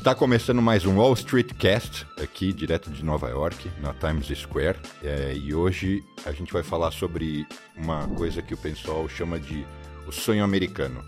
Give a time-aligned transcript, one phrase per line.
[0.00, 4.78] Está começando mais um Wall Street Cast, aqui direto de Nova York, na Times Square.
[5.04, 7.46] É, e hoje a gente vai falar sobre
[7.76, 9.62] uma coisa que o pessoal chama de
[10.08, 11.04] o sonho americano.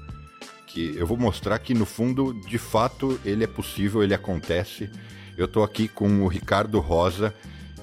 [0.67, 4.91] Que eu vou mostrar que, no fundo, de fato, ele é possível, ele acontece.
[5.39, 7.35] Eu estou aqui com o Ricardo Rosa,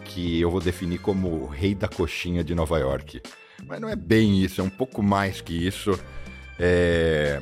[0.06, 3.20] que eu vou definir como o rei da coxinha de Nova York.
[3.66, 6.00] Mas não é bem isso, é um pouco mais que isso.
[6.60, 7.42] É,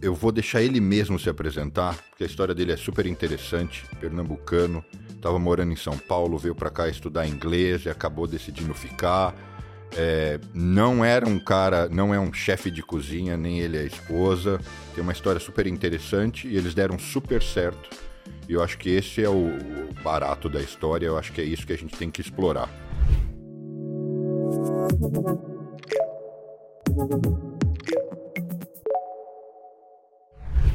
[0.00, 3.84] eu vou deixar ele mesmo se apresentar, porque a história dele é super interessante.
[4.00, 9.34] Pernambucano, estava morando em São Paulo, veio para cá estudar inglês e acabou decidindo ficar.
[9.96, 14.60] É, não era um cara, não é um chefe de cozinha, nem ele é esposa.
[14.94, 17.88] Tem uma história super interessante e eles deram super certo.
[18.48, 19.50] E eu acho que esse é o
[20.02, 22.68] barato da história, eu acho que é isso que a gente tem que explorar.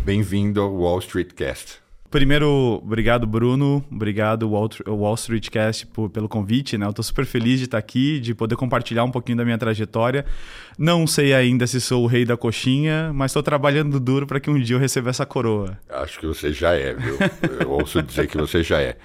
[0.04, 1.82] Bem-vindo ao Wall Street Cast.
[2.12, 3.82] Primeiro, obrigado, Bruno.
[3.90, 6.78] Obrigado, Wall, Street Cast, por, pelo convite.
[6.78, 6.86] Né?
[6.86, 10.26] Eu estou super feliz de estar aqui, de poder compartilhar um pouquinho da minha trajetória.
[10.78, 14.50] Não sei ainda se sou o rei da coxinha, mas estou trabalhando duro para que
[14.50, 15.80] um dia eu receba essa coroa.
[15.90, 17.18] Acho que você já é, viu?
[17.62, 18.98] Eu ouço dizer que você já é.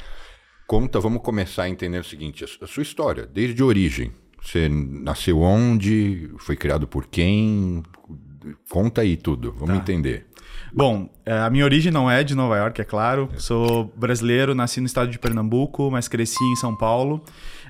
[0.66, 4.10] Conta, vamos começar a entender o seguinte: a sua história, desde origem.
[4.42, 6.28] Você nasceu onde?
[6.38, 7.84] Foi criado por quem?
[8.68, 9.82] Conta aí tudo, vamos tá.
[9.82, 10.26] entender.
[10.72, 13.28] Bom, é, a minha origem não é de Nova York, é claro.
[13.36, 17.22] Sou brasileiro, nasci no estado de Pernambuco, mas cresci em São Paulo.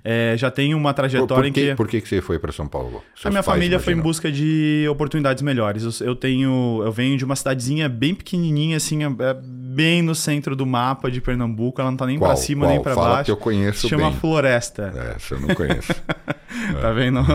[0.05, 1.75] É, já tenho uma trajetória por, por que, em que.
[1.75, 3.03] Por que você foi para São Paulo?
[3.15, 3.85] Seus a minha família imaginam?
[3.85, 6.01] foi em busca de oportunidades melhores.
[6.01, 10.57] Eu, tenho, eu venho de uma cidadezinha bem pequenininha, assim, é, é bem no centro
[10.57, 11.81] do mapa de Pernambuco.
[11.81, 12.73] Ela não tá nem para cima qual?
[12.73, 13.25] nem para baixo.
[13.25, 14.21] que eu conheço Se chama bem.
[14.21, 14.93] Floresta.
[14.95, 15.95] É, essa eu não conheço.
[16.81, 17.21] tá vendo?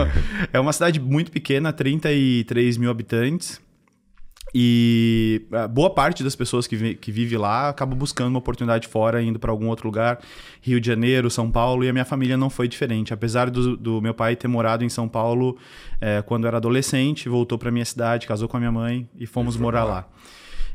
[0.52, 3.60] É uma cidade muito pequena, 33 mil habitantes.
[4.56, 9.20] E boa parte das pessoas que, vi, que vive lá acaba buscando uma oportunidade fora,
[9.20, 10.20] indo para algum outro lugar,
[10.62, 13.12] Rio de Janeiro, São Paulo, e a minha família não foi diferente.
[13.12, 15.58] Apesar do, do meu pai ter morado em São Paulo
[16.00, 19.56] é, quando era adolescente, voltou para minha cidade, casou com a minha mãe e fomos
[19.56, 20.08] morar lá.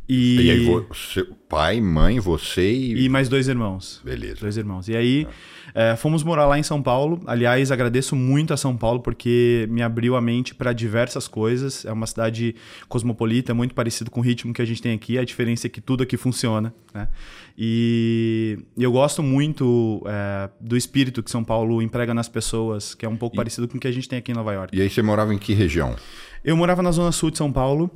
[0.09, 3.05] E, e aí, você, pai, mãe, você e...
[3.05, 4.01] E mais dois irmãos.
[4.03, 4.41] Beleza.
[4.41, 4.89] Dois irmãos.
[4.89, 5.25] E aí...
[5.29, 7.21] Ah é, fomos morar lá em São Paulo.
[7.25, 11.85] Aliás, agradeço muito a São Paulo porque me abriu a mente para diversas coisas.
[11.85, 12.55] É uma cidade
[12.87, 15.17] cosmopolita, muito parecido com o ritmo que a gente tem aqui.
[15.17, 16.73] A diferença é que tudo aqui funciona.
[16.93, 17.07] Né?
[17.57, 23.09] E eu gosto muito é, do espírito que São Paulo emprega nas pessoas, que é
[23.09, 23.37] um pouco e...
[23.37, 24.77] parecido com o que a gente tem aqui em Nova York.
[24.77, 25.95] E aí você morava em que região?
[26.43, 27.91] Eu morava na zona sul de São Paulo.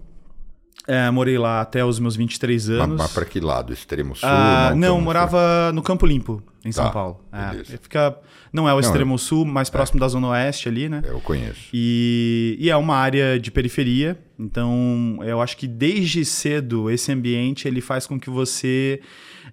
[0.88, 2.88] É, morei lá até os meus 23 anos.
[2.88, 3.72] Mas, mas para que lado?
[3.72, 4.28] Extremo sul?
[4.28, 5.74] Ah, não, morava sul?
[5.74, 7.20] no Campo Limpo, em São tá, Paulo.
[7.32, 8.18] É, fica,
[8.52, 11.02] não é o não, extremo eu, sul, mais próximo é, da zona oeste ali, né?
[11.06, 11.70] Eu conheço.
[11.74, 17.66] E, e, é uma área de periferia, então eu acho que desde cedo esse ambiente
[17.66, 19.00] ele faz com que você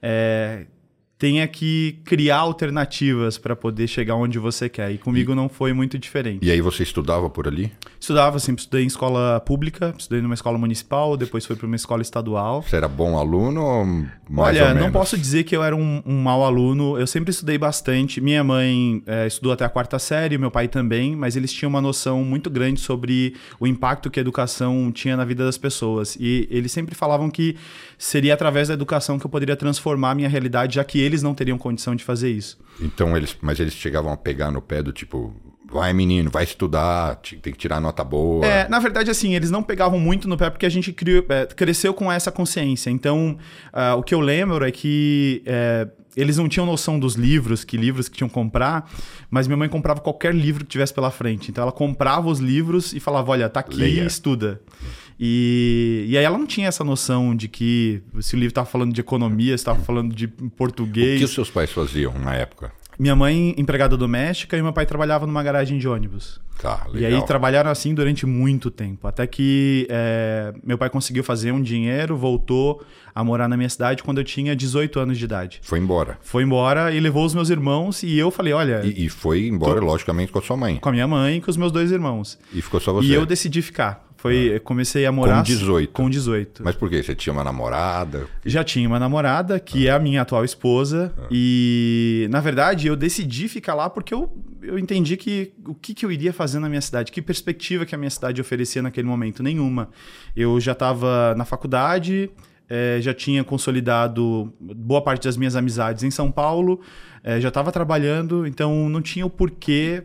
[0.02, 0.66] é,
[1.20, 4.90] tenha que criar alternativas para poder chegar onde você quer.
[4.90, 6.38] E comigo e, não foi muito diferente.
[6.42, 7.70] E aí você estudava por ali?
[8.00, 12.00] Estudava, sempre estudei em escola pública, estudei numa escola municipal, depois fui para uma escola
[12.00, 12.62] estadual.
[12.62, 13.84] Você era bom aluno ou
[14.30, 16.98] mais Olha, ou não posso dizer que eu era um, um mau aluno.
[16.98, 18.18] Eu sempre estudei bastante.
[18.18, 21.82] Minha mãe é, estudou até a quarta série, meu pai também, mas eles tinham uma
[21.82, 26.16] noção muito grande sobre o impacto que a educação tinha na vida das pessoas.
[26.18, 27.56] E eles sempre falavam que
[27.98, 31.34] seria através da educação que eu poderia transformar a minha realidade, já que eles não
[31.34, 32.58] teriam condição de fazer isso.
[32.80, 35.34] Então eles, mas eles chegavam a pegar no pé do tipo,
[35.70, 38.44] vai menino, vai estudar, tem que tirar nota boa.
[38.44, 41.46] É, na verdade, assim, eles não pegavam muito no pé porque a gente criou, é,
[41.46, 42.90] cresceu com essa consciência.
[42.90, 43.38] Então,
[43.72, 47.76] uh, o que eu lembro é que é, eles não tinham noção dos livros, que
[47.76, 48.90] livros que tinham que comprar,
[49.30, 51.50] mas minha mãe comprava qualquer livro que tivesse pela frente.
[51.50, 54.04] Então ela comprava os livros e falava: olha, tá aqui, Leia.
[54.04, 54.60] estuda.
[55.22, 58.94] E, e aí ela não tinha essa noção de que se o livro estava falando
[58.94, 61.16] de economia, se estava falando de português.
[61.16, 62.72] O que os seus pais faziam na época?
[62.98, 66.40] Minha mãe, empregada doméstica, e meu pai trabalhava numa garagem de ônibus.
[66.60, 67.10] Tá, legal.
[67.10, 69.08] E aí trabalharam assim durante muito tempo.
[69.08, 74.02] Até que é, meu pai conseguiu fazer um dinheiro, voltou a morar na minha cidade
[74.02, 75.60] quando eu tinha 18 anos de idade.
[75.62, 76.18] Foi embora.
[76.20, 78.82] Foi embora e levou os meus irmãos e eu falei, olha...
[78.84, 79.86] E, e foi embora, tô...
[79.86, 80.76] logicamente, com a sua mãe.
[80.76, 82.38] Com a minha mãe e com os meus dois irmãos.
[82.52, 83.08] E ficou só você.
[83.08, 84.09] E eu decidi ficar.
[84.20, 84.60] Foi, ah.
[84.60, 85.92] comecei a morar com 18.
[85.92, 86.62] Com 18.
[86.62, 87.02] Mas por quê?
[87.02, 88.26] Você tinha uma namorada?
[88.44, 89.92] Já tinha uma namorada, que ah.
[89.92, 91.10] é a minha atual esposa.
[91.16, 91.26] Ah.
[91.30, 94.30] E, na verdade, eu decidi ficar lá porque eu,
[94.62, 97.94] eu entendi que o que, que eu iria fazer na minha cidade, que perspectiva que
[97.94, 99.42] a minha cidade oferecia naquele momento.
[99.42, 99.88] Nenhuma.
[100.36, 102.30] Eu já estava na faculdade,
[102.68, 106.82] é, já tinha consolidado boa parte das minhas amizades em São Paulo
[107.22, 110.02] é, já estava trabalhando, então não tinha o porquê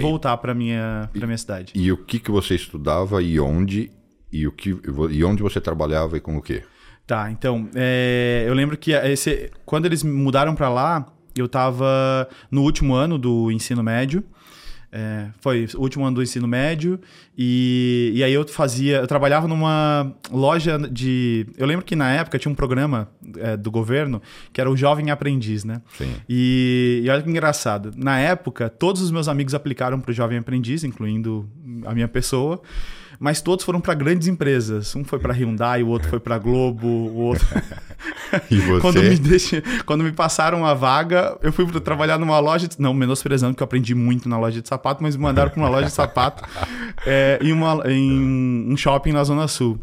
[0.00, 1.72] voltar para minha para minha cidade.
[1.74, 3.90] E o que que você estudava e onde
[4.32, 4.76] e o que
[5.10, 6.62] e onde você trabalhava e com o quê?
[7.06, 11.06] Tá, então, é, eu lembro que esse, quando eles mudaram para lá,
[11.36, 14.24] eu estava no último ano do ensino médio.
[14.96, 17.00] É, foi o último ano do ensino médio
[17.36, 22.38] e, e aí eu fazia, eu trabalhava numa loja de, eu lembro que na época
[22.38, 23.08] tinha um programa
[23.38, 25.82] é, do governo que era o Jovem Aprendiz, né?
[25.98, 26.14] Sim.
[26.28, 30.38] E, e olha que engraçado, na época todos os meus amigos aplicaram para o Jovem
[30.38, 31.50] Aprendiz, incluindo
[31.84, 32.62] a minha pessoa
[33.18, 34.94] mas todos foram para grandes empresas.
[34.94, 37.46] Um foi para Hyundai, o outro foi para Globo, o outro.
[38.50, 38.80] e você?
[38.80, 39.62] quando me deixe...
[39.84, 42.80] quando me passaram a vaga, eu fui trabalhar numa loja, de...
[42.80, 45.68] não menosprezando que eu aprendi muito na loja de sapato, mas me mandaram para uma
[45.68, 46.44] loja de sapato
[47.06, 47.82] é, em, uma...
[47.90, 49.78] em um shopping na Zona Sul.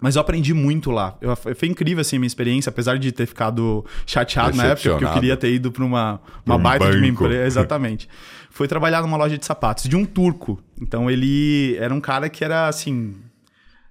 [0.00, 1.16] Mas eu aprendi muito lá.
[1.20, 5.04] Eu, foi incrível assim, a minha experiência, apesar de ter ficado chateado na época, porque
[5.04, 6.96] eu queria ter ido para uma, uma um baita banco.
[6.96, 7.46] de uma empresa.
[7.60, 8.08] Exatamente.
[8.54, 10.62] Foi trabalhar numa loja de sapatos de um turco.
[10.80, 13.16] Então ele era um cara que era assim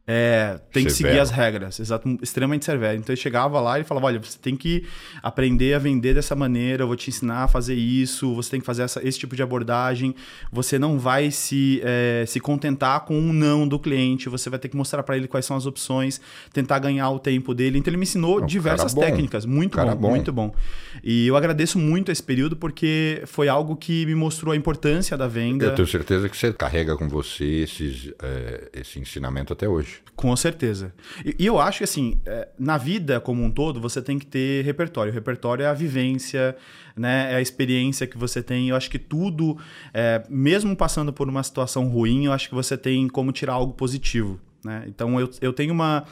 [0.06, 0.88] é, tem severo.
[0.90, 3.00] que seguir as regras, exato, extremamente severo.
[3.00, 4.84] Então ele chegava lá e falava: olha, você tem que
[5.22, 8.66] aprender a vender dessa maneira, eu vou te ensinar a fazer isso, você tem que
[8.66, 10.14] fazer essa, esse tipo de abordagem,
[10.52, 14.68] você não vai se, é, se contentar com um não do cliente, você vai ter
[14.68, 16.20] que mostrar para ele quais são as opções,
[16.52, 17.78] tentar ganhar o tempo dele.
[17.78, 20.54] Então ele me ensinou não, diversas técnicas, muito bom, bom, muito bom.
[21.02, 25.30] E eu agradeço muito esse período porque foi algo que me mostrou a importância da
[25.30, 25.66] venda.
[25.66, 29.93] Eu tenho certeza que você carrega com você esses, é, esse ensinamento até hoje.
[30.16, 30.94] Com certeza.
[31.26, 34.26] E, e eu acho que, assim, é, na vida como um todo, você tem que
[34.26, 35.12] ter repertório.
[35.12, 36.56] O repertório é a vivência,
[36.96, 37.34] né?
[37.34, 38.70] é a experiência que você tem.
[38.70, 39.58] Eu acho que tudo,
[39.94, 43.74] é, mesmo passando por uma situação ruim, eu acho que você tem como tirar algo
[43.74, 44.40] positivo.
[44.64, 44.86] Né?
[44.88, 46.06] Então, eu, eu, tenho uma,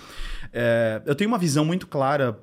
[0.51, 2.37] é, eu tenho uma visão muito clara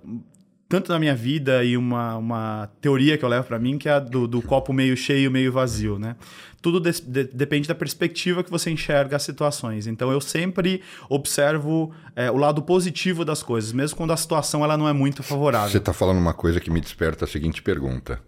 [0.69, 3.93] tanto na minha vida e uma, uma teoria que eu levo para mim, que é
[3.93, 6.15] a do, do, copo meio cheio, meio vazio, né?
[6.61, 9.87] Tudo de, de, depende da perspectiva que você enxerga as situações.
[9.87, 14.77] Então, eu sempre observo é, o lado positivo das coisas, mesmo quando a situação ela
[14.77, 15.71] não é muito favorável.
[15.71, 18.21] Você está falando uma coisa que me desperta a seguinte pergunta.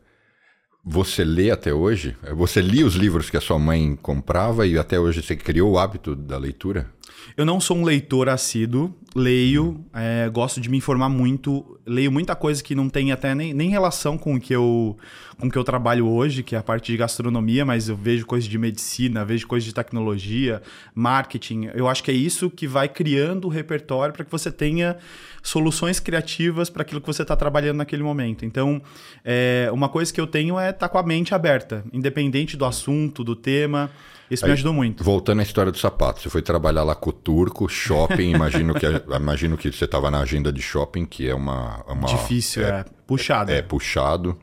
[0.82, 2.16] Você lê até hoje?
[2.36, 5.78] Você lia os livros que a sua mãe comprava e até hoje você criou o
[5.78, 6.90] hábito da leitura?
[7.36, 12.34] Eu não sou um leitor assíduo, leio, é, gosto de me informar muito, leio muita
[12.36, 14.96] coisa que não tem até nem, nem relação com o que eu
[15.40, 18.26] com o que eu trabalho hoje, que é a parte de gastronomia, mas eu vejo
[18.26, 20.60] coisas de medicina, vejo coisas de tecnologia,
[20.94, 21.70] marketing.
[21.74, 24.98] Eu acho que é isso que vai criando o repertório para que você tenha
[25.42, 28.44] soluções criativas para aquilo que você está trabalhando naquele momento.
[28.44, 28.82] Então,
[29.24, 32.66] é, uma coisa que eu tenho é estar tá com a mente aberta, independente do
[32.66, 33.90] assunto, do tema.
[34.30, 35.02] Isso Aí, me ajudou muito.
[35.02, 38.86] Voltando à história do sapato, você foi trabalhar lá com o turco, shopping, imagino que
[39.16, 41.84] imagino que você estava na agenda de shopping, que é uma.
[41.88, 43.50] uma Difícil, é, é puxado.
[43.50, 44.38] É, é, puxado.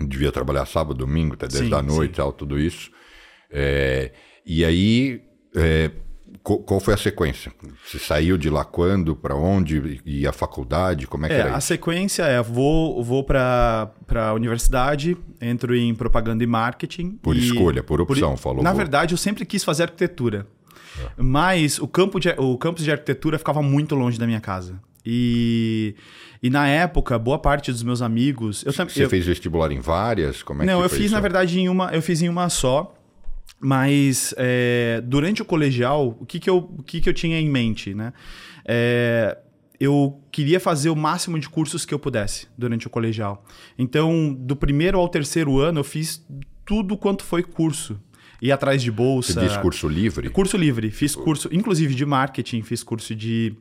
[0.00, 2.90] Devia trabalhar sábado, domingo, até 10 sim, da noite, tal, tudo isso.
[3.50, 4.12] É,
[4.46, 5.22] e aí,
[5.56, 5.90] é,
[6.42, 7.52] qual foi a sequência?
[7.84, 9.14] Você saiu de lá quando?
[9.14, 10.00] Para onde?
[10.04, 11.06] E a faculdade?
[11.06, 11.68] Como é que é, era A isso?
[11.68, 17.18] sequência é: vou, vou para a universidade, entro em propaganda e marketing.
[17.22, 18.62] Por e, escolha, por opção, por, falou.
[18.62, 18.78] Na vou.
[18.78, 20.46] verdade, eu sempre quis fazer arquitetura.
[20.98, 21.08] É.
[21.16, 24.80] Mas o, campo de, o campus de arquitetura ficava muito longe da minha casa.
[25.04, 25.94] E,
[26.42, 28.64] e na época, boa parte dos meus amigos.
[28.64, 30.42] Eu, Você eu, fez vestibular em várias?
[30.42, 31.14] Como é não, eu fiz, isso?
[31.14, 31.90] na verdade, em uma.
[31.92, 32.94] Eu fiz em uma só.
[33.60, 37.48] Mas é, durante o colegial, o que, que, eu, o que, que eu tinha em
[37.48, 38.12] mente, né?
[38.64, 39.36] É,
[39.80, 43.44] eu queria fazer o máximo de cursos que eu pudesse durante o colegial.
[43.78, 46.24] Então, do primeiro ao terceiro ano, eu fiz
[46.64, 48.00] tudo quanto foi curso.
[48.40, 49.32] Ir atrás de bolsa.
[49.32, 50.28] Você diz curso livre?
[50.30, 50.90] Curso livre.
[50.90, 53.56] Fiz curso, inclusive, de marketing, fiz curso de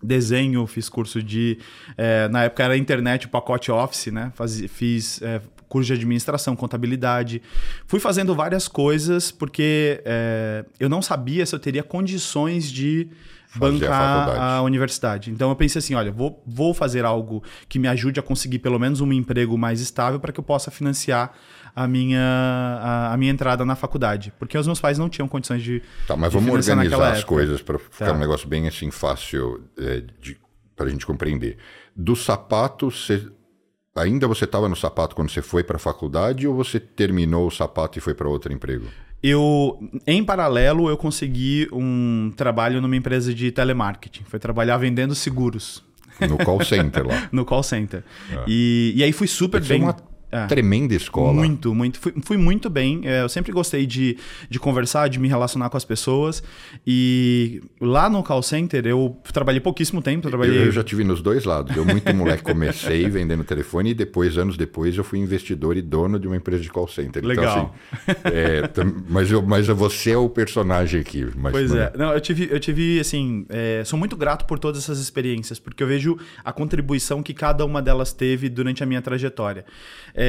[0.00, 1.58] desenho, fiz curso de.
[1.96, 4.30] É, na época era internet, o pacote Office, né?
[4.36, 5.40] Faz, fiz é,
[5.74, 7.42] curso de administração, contabilidade.
[7.88, 13.08] Fui fazendo várias coisas porque é, eu não sabia se eu teria condições de
[13.48, 15.32] fazer bancar a, a, universidade.
[15.32, 18.78] Então eu pensei assim, olha, vou, vou fazer algo que me ajude a conseguir pelo
[18.78, 21.32] menos um emprego mais estável para que eu possa financiar
[21.74, 24.32] a minha, a, a, minha entrada na faculdade.
[24.38, 25.82] Porque os meus pais não tinham condições de.
[26.06, 28.12] Tá, mas vamos organizar as coisas para ficar tá.
[28.12, 30.04] um negócio bem assim fácil é,
[30.76, 31.56] para a gente compreender.
[31.96, 33.26] Do sapato, você,
[33.94, 37.50] ainda você estava no sapato quando você foi para a faculdade ou você terminou o
[37.50, 38.86] sapato e foi para outro emprego?
[39.22, 44.22] Eu, em paralelo, eu consegui um trabalho numa empresa de telemarketing.
[44.24, 45.82] Foi trabalhar vendendo seguros.
[46.28, 47.28] No call center lá.
[47.32, 48.04] no call center.
[48.30, 48.44] É.
[48.46, 49.82] E, e aí fui super bem.
[49.82, 49.96] Uma
[50.34, 50.46] É.
[50.48, 51.32] Tremenda escola.
[51.32, 52.00] Muito, muito.
[52.00, 53.02] Fui, fui muito bem.
[53.04, 54.18] É, eu sempre gostei de,
[54.50, 56.42] de conversar, de me relacionar com as pessoas.
[56.84, 60.26] E lá no call center, eu trabalhei pouquíssimo tempo.
[60.26, 60.58] Trabalhei...
[60.58, 61.76] Eu, eu já tive nos dois lados.
[61.76, 66.18] Eu, muito moleque, comecei vendendo telefone e depois, anos depois, eu fui investidor e dono
[66.18, 67.22] de uma empresa de call center.
[67.22, 67.74] Então, Legal.
[68.02, 68.70] Então, assim, é,
[69.08, 71.24] mas, eu, mas você é o personagem aqui.
[71.52, 71.92] Pois é.
[71.96, 75.80] Não, eu tive, eu tive assim, é, sou muito grato por todas essas experiências, porque
[75.80, 79.64] eu vejo a contribuição que cada uma delas teve durante a minha trajetória.
[80.12, 80.23] É,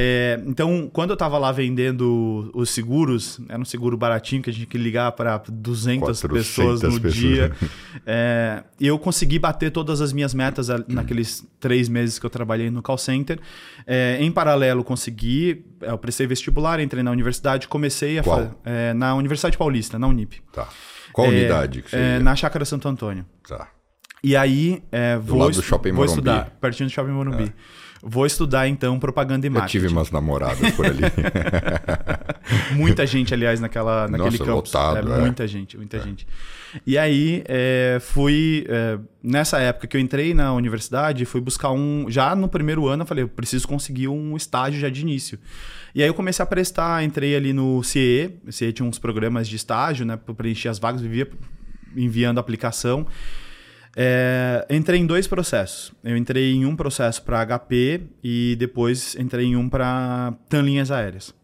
[0.46, 4.62] então, quando eu estava lá vendendo os seguros, era um seguro baratinho que a gente
[4.62, 7.14] tinha que ligar para 200 pessoas no pessoas.
[7.14, 7.52] dia,
[8.04, 12.82] é, eu consegui bater todas as minhas metas naqueles três meses que eu trabalhei no
[12.82, 13.38] call center.
[13.86, 19.14] É, em paralelo, consegui, eu prestei vestibular, entrei na universidade, comecei a fazer é, na
[19.14, 20.42] Universidade Paulista, na Unip.
[20.52, 20.68] Tá.
[21.12, 23.24] Qual é, unidade que você é, Na Chácara Santo Antônio.
[23.46, 23.68] Tá.
[24.22, 27.44] E aí, é, vou, lado do shopping vou estudar, pertinho do Shopping Morumbi.
[27.44, 27.52] É.
[28.08, 29.78] Vou estudar então propaganda e marketing.
[29.78, 31.02] Eu tive umas namoradas por ali.
[32.76, 34.72] muita gente, aliás, naquela, naquele Nossa, campus.
[34.72, 36.00] Lotado, é, Muita gente, muita é.
[36.00, 36.24] gente.
[36.86, 42.06] E aí é, fui é, nessa época que eu entrei na universidade, fui buscar um.
[42.08, 45.36] Já no primeiro ano, eu falei, eu preciso conseguir um estágio já de início.
[45.92, 48.30] E aí eu comecei a prestar, entrei ali no CE.
[48.46, 50.16] O CE tinha uns programas de estágio, né?
[50.16, 51.28] Para preencher as vagas, vivia
[51.96, 53.04] enviando aplicação.
[53.98, 55.90] É, entrei em dois processos.
[56.04, 60.90] Eu entrei em um processo para HP e depois entrei em um para TAM Linhas
[60.90, 61.34] Aéreas.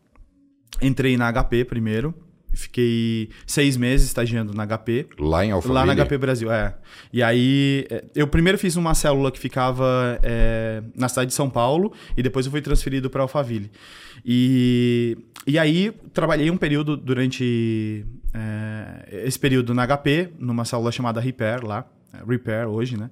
[0.83, 2.15] Entrei na HP primeiro,
[2.53, 5.07] fiquei seis meses estagiando na HP.
[5.19, 5.75] Lá em Alphaville?
[5.75, 6.75] Lá na HP Brasil, é.
[7.11, 11.49] E aí, é, eu primeiro fiz uma célula que ficava é, na cidade de São
[11.49, 13.71] Paulo e depois eu fui transferido para Alphaville.
[14.25, 15.17] E,
[15.47, 18.05] e aí, trabalhei um período durante
[18.35, 21.87] é, esse período na HP, numa célula chamada Repair lá.
[22.27, 23.11] Repair hoje, né?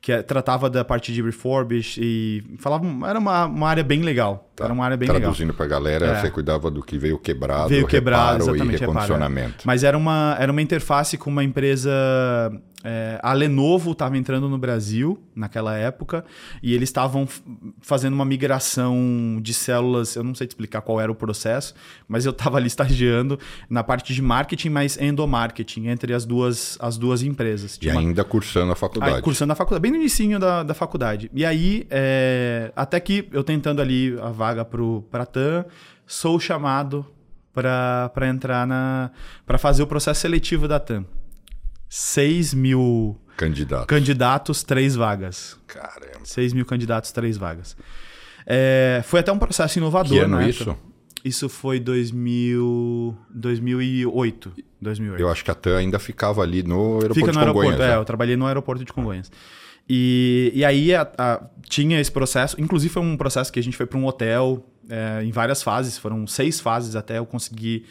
[0.00, 2.84] Que é, tratava da parte de refurbish e falava.
[3.06, 4.50] Era uma, uma área bem legal.
[4.56, 4.64] Tá.
[4.64, 5.56] Era uma área bem Traduzindo legal.
[5.56, 6.20] para a galera, é.
[6.20, 9.46] você cuidava do que veio quebrado, veio quebrado, exatamente, e recondicionamento.
[9.46, 9.66] Reparo, é.
[9.66, 11.90] Mas era uma, era uma interface com uma empresa
[12.82, 16.24] é, a Lenovo estava entrando no Brasil naquela época
[16.62, 17.28] e eles estavam
[17.80, 20.16] fazendo uma migração de células.
[20.16, 21.74] Eu não sei te explicar qual era o processo,
[22.08, 26.96] mas eu estava ali estagiando na parte de marketing, mas endomarketing entre as duas, as
[26.96, 27.78] duas empresas.
[27.82, 29.16] E ainda cursando a faculdade.
[29.16, 31.30] Aí, cursando a faculdade, bem no início da, da faculdade.
[31.34, 35.64] E aí, é, até que eu tentando ali a vaga para a TAM,
[36.06, 37.06] sou chamado
[37.52, 39.10] para entrar na.
[39.46, 41.04] para fazer o processo seletivo da TAM.
[41.92, 43.86] 6 mil candidatos.
[43.86, 45.58] candidatos, três vagas.
[45.66, 46.20] Caramba.
[46.22, 47.76] 6 mil candidatos, três vagas.
[48.46, 50.48] É, foi até um processo inovador, que ano né?
[50.48, 50.76] isso?
[51.24, 55.20] Isso foi 2000, 2008, 2008.
[55.20, 57.90] Eu acho que a TAM ainda ficava ali no aeroporto Fica no de aeroporto, Congonhas.
[57.90, 58.00] É, né?
[58.00, 59.32] eu trabalhei no aeroporto de Congonhas.
[59.88, 63.76] E, e aí a, a, tinha esse processo, inclusive foi um processo que a gente
[63.76, 67.84] foi para um hotel é, em várias fases, foram seis fases até eu conseguir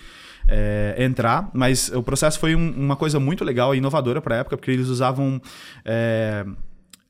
[0.50, 4.38] é, entrar, mas o processo foi um, uma coisa muito legal e inovadora para a
[4.40, 5.40] época, porque eles usavam.
[5.86, 6.46] É,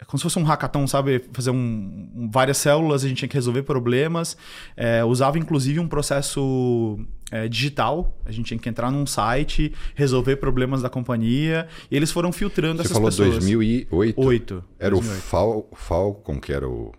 [0.08, 1.24] como se fosse um hackathon, sabe?
[1.34, 4.38] Fazer um, várias células, a gente tinha que resolver problemas.
[4.76, 6.98] É, usava inclusive um processo
[7.32, 8.18] é, digital.
[8.26, 11.68] A gente tinha que entrar num site, resolver problemas da companhia.
[11.92, 13.32] E eles foram filtrando Você essas falou pessoas.
[13.32, 14.22] 2008?
[14.22, 15.20] 8, era 2008.
[15.20, 16.94] o Fal, Falcon que era o.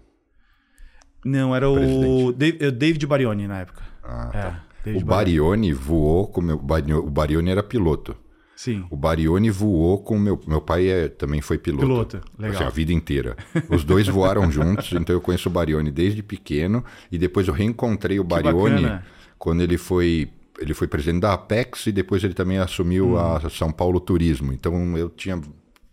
[1.25, 3.83] Não, era o David, David Barioni na época.
[4.03, 4.39] Ah, tá.
[4.67, 6.57] É, o Barioni voou com meu.
[6.57, 8.17] O Barioni era piloto.
[8.57, 8.85] Sim.
[8.91, 10.39] O Barioni voou com meu.
[10.47, 11.87] Meu pai é, também foi piloto.
[11.87, 12.57] Piloto, legal.
[12.57, 13.37] Assim, a vida inteira.
[13.71, 16.85] Os dois voaram juntos, então eu conheço o Barioni desde pequeno.
[17.11, 19.01] E depois eu reencontrei o Barioni
[19.39, 20.31] quando ele foi.
[20.59, 23.17] Ele foi presidente da Apex e depois ele também assumiu hum.
[23.17, 24.53] a São Paulo Turismo.
[24.53, 25.41] Então eu tinha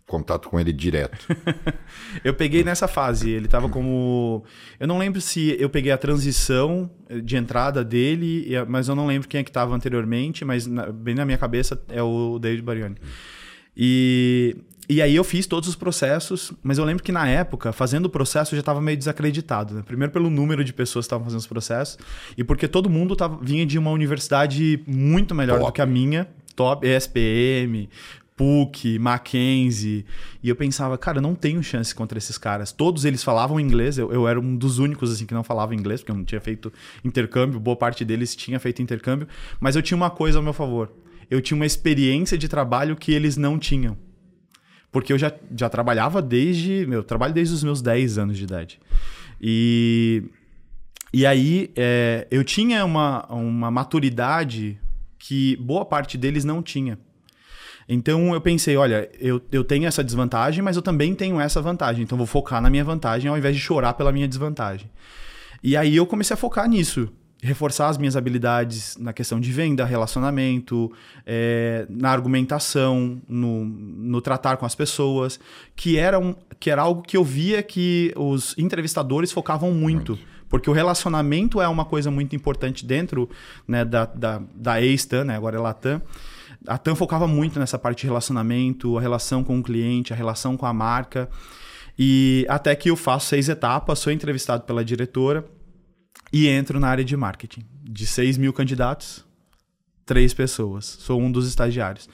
[0.08, 1.26] contato com ele direto.
[2.24, 3.30] eu peguei nessa fase.
[3.30, 4.42] Ele estava como.
[4.80, 6.90] Eu não lembro se eu peguei a transição
[7.22, 11.14] de entrada dele, mas eu não lembro quem é que estava anteriormente, mas na, bem
[11.14, 12.96] na minha cabeça é o David Barioni.
[13.76, 14.56] E,
[14.88, 18.10] e aí eu fiz todos os processos, mas eu lembro que na época, fazendo o
[18.10, 19.74] processo, eu já estava meio desacreditado.
[19.74, 19.82] Né?
[19.86, 21.98] Primeiro pelo número de pessoas que estavam fazendo os processos,
[22.36, 25.70] e porque todo mundo tava, vinha de uma universidade muito melhor top.
[25.70, 27.88] do que a minha, top, ESPM,
[28.38, 30.06] PUC, Mackenzie.
[30.40, 32.70] E eu pensava, cara, não tenho chance contra esses caras.
[32.70, 33.98] Todos eles falavam inglês.
[33.98, 36.40] Eu, eu era um dos únicos assim que não falava inglês, porque eu não tinha
[36.40, 36.72] feito
[37.04, 37.58] intercâmbio.
[37.58, 39.26] Boa parte deles tinha feito intercâmbio.
[39.58, 40.90] Mas eu tinha uma coisa ao meu favor.
[41.28, 43.98] Eu tinha uma experiência de trabalho que eles não tinham.
[44.92, 46.86] Porque eu já, já trabalhava desde.
[46.86, 48.80] Meu, trabalho desde os meus 10 anos de idade.
[49.40, 50.22] E,
[51.12, 54.78] e aí é, eu tinha uma, uma maturidade
[55.18, 56.98] que boa parte deles não tinha.
[57.88, 62.02] Então eu pensei, olha, eu, eu tenho essa desvantagem, mas eu também tenho essa vantagem.
[62.02, 64.90] Então vou focar na minha vantagem ao invés de chorar pela minha desvantagem.
[65.62, 69.84] E aí eu comecei a focar nisso reforçar as minhas habilidades na questão de venda,
[69.84, 70.92] relacionamento,
[71.24, 75.38] é, na argumentação, no, no, tratar com as pessoas,
[75.76, 80.12] que era, um, que era algo que eu via que os entrevistadores focavam muito.
[80.12, 80.28] muito.
[80.48, 83.28] Porque o relacionamento é uma coisa muito importante dentro
[83.66, 86.02] né, da, da, da ex-TAM, né, agora é Latam.
[86.66, 90.56] A TAM focava muito nessa parte de relacionamento, a relação com o cliente, a relação
[90.56, 91.28] com a marca.
[91.98, 95.44] E até que eu faço seis etapas, sou entrevistado pela diretora,
[96.32, 97.64] e entro na área de marketing.
[97.82, 99.24] De 6 mil candidatos,
[100.04, 100.84] três pessoas.
[100.84, 102.08] Sou um dos estagiários.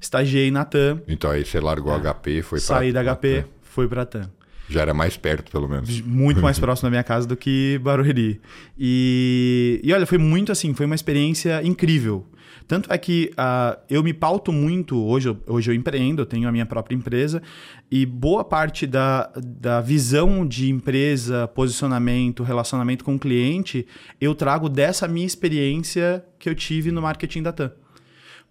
[0.00, 1.02] Estagiei na TAM.
[1.06, 2.00] Então aí você largou é.
[2.00, 3.44] HP foi para Saí da HP, é.
[3.62, 4.30] fui para TAM.
[4.68, 6.00] Já era mais perto, pelo menos.
[6.02, 8.40] Muito mais próximo da minha casa do que Barueri.
[8.78, 12.26] E, e olha, foi muito assim, foi uma experiência incrível.
[12.68, 16.52] Tanto é que uh, eu me pauto muito, hoje, hoje eu empreendo, eu tenho a
[16.52, 17.42] minha própria empresa,
[17.90, 23.86] e boa parte da, da visão de empresa, posicionamento, relacionamento com o cliente,
[24.20, 27.72] eu trago dessa minha experiência que eu tive no marketing da TAM.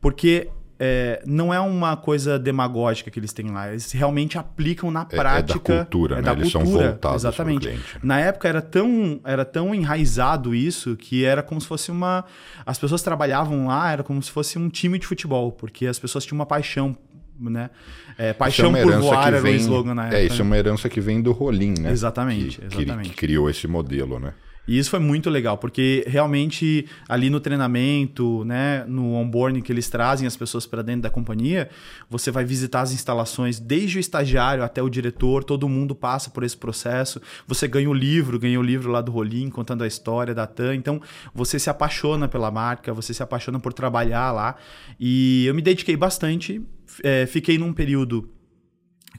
[0.02, 3.70] Porque é, não é uma coisa demagógica que eles têm lá.
[3.70, 5.72] Eles realmente aplicam na prática.
[5.72, 6.22] É, é da cultura, é né?
[6.24, 7.80] Da eles cultura, são voltados exatamente.
[8.04, 12.26] Na época era tão, era tão enraizado isso que era como se fosse uma.
[12.66, 16.26] As pessoas trabalhavam lá, era como se fosse um time de futebol, porque as pessoas
[16.26, 16.96] tinham uma paixão
[17.40, 17.70] né?
[18.18, 20.18] É, paixão é por voar era vem, o slogan na época.
[20.18, 21.92] É, isso é uma herança que vem do Rolim, né?
[21.92, 23.10] Exatamente, que, exatamente.
[23.10, 24.34] Que, que criou esse modelo, né?
[24.68, 29.90] E isso foi muito legal, porque realmente ali no treinamento, né, no onboarding que eles
[29.90, 31.70] trazem as pessoas para dentro da companhia,
[32.10, 36.44] você vai visitar as instalações desde o estagiário até o diretor, todo mundo passa por
[36.44, 37.22] esse processo.
[37.48, 40.76] Você ganha o livro, ganha o livro lá do Rolim contando a história da TAM.
[40.76, 41.02] Então,
[41.34, 44.56] você se apaixona pela marca, você se apaixona por trabalhar lá.
[45.00, 46.62] E eu me dediquei bastante,
[47.04, 48.30] é, fiquei num período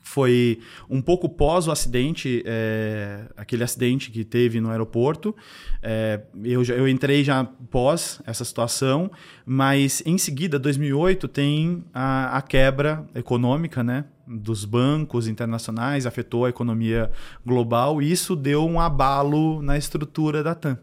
[0.09, 5.37] foi um pouco pós o acidente, é, aquele acidente que teve no aeroporto.
[5.83, 9.11] É, eu, eu entrei já pós essa situação,
[9.45, 14.07] mas em seguida, 2008, tem a, a quebra econômica, né?
[14.27, 17.11] dos bancos internacionais, afetou a economia
[17.47, 20.79] global e isso deu um abalo na estrutura da TAM.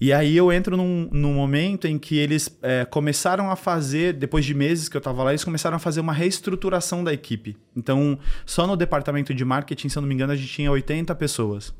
[0.00, 4.44] E aí eu entro num, num momento em que eles é, começaram a fazer, depois
[4.44, 7.56] de meses que eu estava lá, eles começaram a fazer uma reestruturação da equipe.
[7.76, 11.14] Então, só no departamento de marketing, se eu não me engano, a gente tinha 80
[11.14, 11.72] pessoas.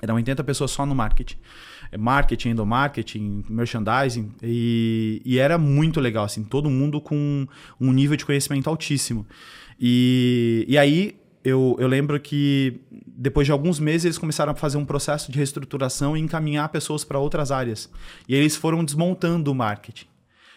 [0.00, 1.36] Eram 80 pessoas só no marketing.
[1.92, 4.32] É, marketing, endomarketing, merchandising.
[4.42, 7.46] E, e era muito legal, assim, todo mundo com
[7.80, 9.26] um nível de conhecimento altíssimo.
[9.78, 14.76] E, e aí eu, eu lembro que depois de alguns meses eles começaram a fazer
[14.76, 17.90] um processo de reestruturação e encaminhar pessoas para outras áreas.
[18.28, 20.06] E eles foram desmontando o marketing.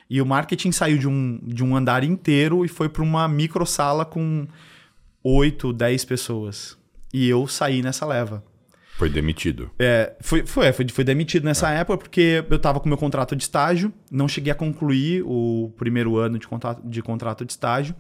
[0.09, 3.65] E o marketing saiu de um, de um andar inteiro e foi para uma micro
[3.65, 4.45] sala com
[5.23, 6.77] 8, 10 pessoas.
[7.13, 8.43] E eu saí nessa leva.
[8.97, 9.71] Foi demitido.
[9.79, 11.79] É, foi, foi, foi, foi demitido nessa é.
[11.79, 16.17] época porque eu estava com meu contrato de estágio, não cheguei a concluir o primeiro
[16.17, 17.95] ano de contrato de, contrato de estágio.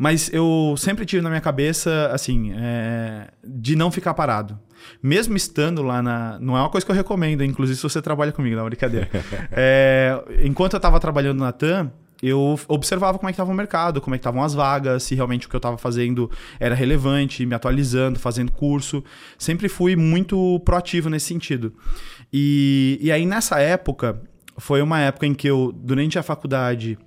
[0.00, 4.58] Mas eu sempre tive na minha cabeça, assim, é, de não ficar parado.
[5.02, 6.38] Mesmo estando lá na.
[6.40, 9.10] Não é uma coisa que eu recomendo, inclusive se você trabalha comigo, não, brincadeira.
[9.52, 14.00] é, enquanto eu estava trabalhando na TAM, eu observava como é que estava o mercado,
[14.00, 17.44] como é que estavam as vagas, se realmente o que eu estava fazendo era relevante,
[17.44, 19.04] me atualizando, fazendo curso.
[19.36, 21.74] Sempre fui muito proativo nesse sentido.
[22.32, 24.18] E, e aí, nessa época,
[24.56, 26.98] foi uma época em que eu, durante a faculdade,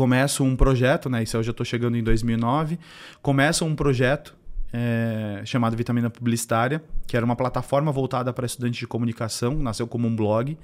[0.00, 1.22] começo um projeto, né?
[1.22, 2.78] Isso eu já estou chegando em 2009.
[3.20, 4.34] Começo um projeto
[4.72, 10.08] é, chamado Vitamina Publicitária, que era uma plataforma voltada para estudantes de comunicação, nasceu como
[10.08, 10.56] um blog.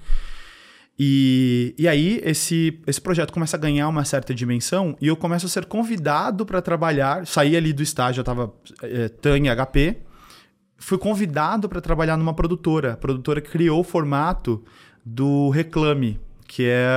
[0.99, 5.45] E, e aí esse, esse projeto começa a ganhar uma certa dimensão e eu começo
[5.45, 7.27] a ser convidado para trabalhar.
[7.27, 9.99] Saí ali do estágio, eu estava é, TAN e HP.
[10.79, 12.95] Fui convidado para trabalhar numa produtora.
[12.95, 14.65] A produtora criou o formato
[15.05, 16.89] do Reclame, que é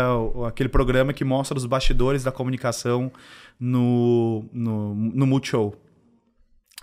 [0.48, 3.12] aquele programa que mostra os bastidores da comunicação
[3.60, 5.76] no, no, no Multishow.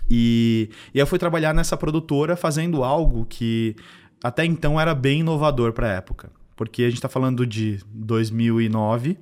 [0.09, 3.75] E, e eu fui trabalhar nessa produtora fazendo algo que
[4.23, 6.31] até então era bem inovador para a época.
[6.55, 9.17] Porque a gente está falando de 2009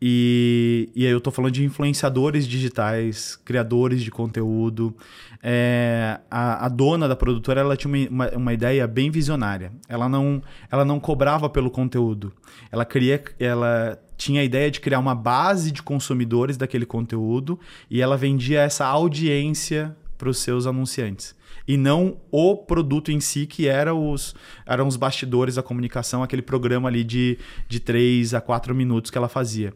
[0.00, 4.96] e, e aí eu estou falando de influenciadores digitais, criadores de conteúdo.
[5.42, 9.72] É, a, a, dona da produtora ela tinha uma, uma, ideia bem visionária.
[9.88, 12.32] Ela não, ela não cobrava pelo conteúdo.
[12.70, 17.58] Ela, queria, ela tinha a ideia de criar uma base de consumidores daquele conteúdo
[17.90, 21.37] e ela vendia essa audiência para os seus anunciantes
[21.68, 26.40] e não o produto em si, que era os, eram os bastidores da comunicação, aquele
[26.40, 29.74] programa ali de, de 3 a 4 minutos que ela fazia.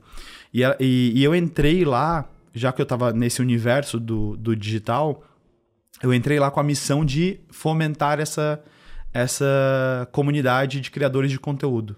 [0.55, 5.23] E, e, e eu entrei lá, já que eu estava nesse universo do, do digital,
[6.03, 8.65] eu entrei lá com a missão de fomentar essa,
[9.13, 11.95] essa comunidade de criadores de conteúdo.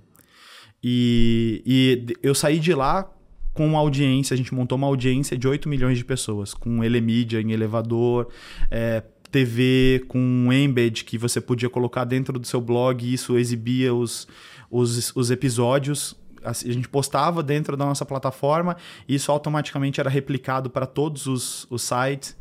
[0.82, 3.08] E, e eu saí de lá
[3.54, 7.40] com uma audiência, a gente montou uma audiência de 8 milhões de pessoas, com Elemídia
[7.40, 8.28] em elevador,
[8.68, 9.04] é,
[9.34, 13.92] TV, com um embed que você podia colocar dentro do seu blog e isso exibia
[13.92, 14.28] os,
[14.70, 16.14] os, os episódios.
[16.44, 18.76] A gente postava dentro da nossa plataforma
[19.08, 22.36] e isso automaticamente era replicado para todos os, os sites.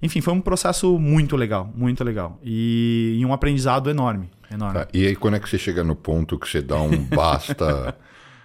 [0.00, 2.38] Enfim, foi um processo muito legal, muito legal.
[2.42, 4.30] E, e um aprendizado enorme.
[4.50, 4.78] enorme.
[4.78, 7.94] Tá, e aí, quando é que você chega no ponto que você dá um basta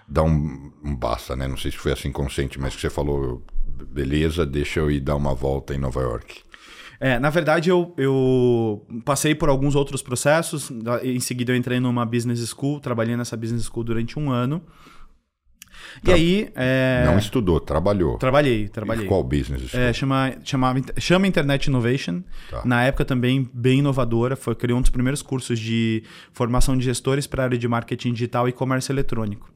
[0.05, 1.47] dar um, um basta, né?
[1.47, 3.41] Não sei se foi assim consciente, mas que você falou,
[3.87, 6.41] beleza, deixa eu ir dar uma volta em Nova York.
[7.03, 10.71] É, na verdade, eu, eu passei por alguns outros processos.
[11.03, 14.63] Em seguida, eu entrei numa business school, trabalhei nessa business school durante um ano.
[15.97, 16.49] E Tra aí.
[16.55, 17.03] É...
[17.05, 18.17] Não estudou, trabalhou.
[18.17, 19.03] Trabalhei, trabalhei.
[19.03, 19.75] E qual business?
[19.75, 22.21] É, chama, chama, chama Internet Innovation.
[22.49, 22.61] Tá.
[22.63, 24.37] Na época também bem inovadora.
[24.37, 28.13] Foi, criou um dos primeiros cursos de formação de gestores para a área de marketing
[28.13, 29.51] digital e comércio eletrônico.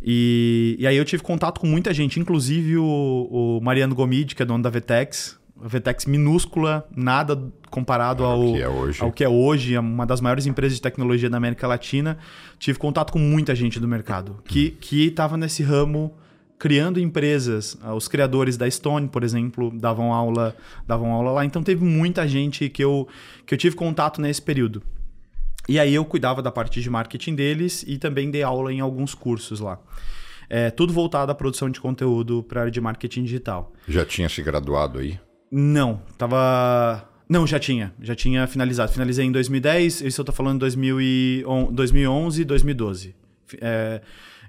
[0.00, 4.42] E, e aí eu tive contato com muita gente, inclusive o, o Mariano Gomide, que
[4.42, 5.38] é dono da Vetex.
[5.60, 9.02] A Vetex minúscula, nada comparado ao, ao, que é hoje.
[9.02, 12.18] ao que é hoje, é uma das maiores empresas de tecnologia da América Latina.
[12.58, 16.14] Tive contato com muita gente do mercado que estava nesse ramo
[16.62, 17.76] criando empresas.
[17.96, 20.54] Os criadores da Stone, por exemplo, davam aula,
[20.86, 21.44] davam aula lá.
[21.44, 23.08] Então teve muita gente que eu,
[23.44, 24.80] que eu tive contato nesse período.
[25.68, 29.12] E aí eu cuidava da parte de marketing deles e também dei aula em alguns
[29.12, 29.80] cursos lá.
[30.48, 33.72] É, tudo voltado à produção de conteúdo para a área de marketing digital.
[33.88, 35.18] Já tinha se graduado aí?
[35.54, 37.06] Não, tava.
[37.28, 37.92] Não, já tinha.
[38.00, 38.90] Já tinha finalizado.
[38.90, 43.14] Finalizei em 2010, isso eu tô falando 2011, 2012.
[43.60, 44.00] É,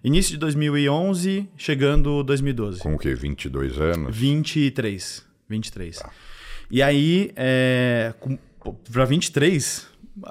[0.01, 2.79] início de 2011, chegando 2012.
[2.79, 3.13] Com o quê?
[3.13, 4.15] 22 anos?
[4.15, 5.25] 23.
[5.49, 5.97] 23.
[5.97, 6.09] Tá.
[6.71, 8.13] E aí, é,
[8.89, 9.85] para 23,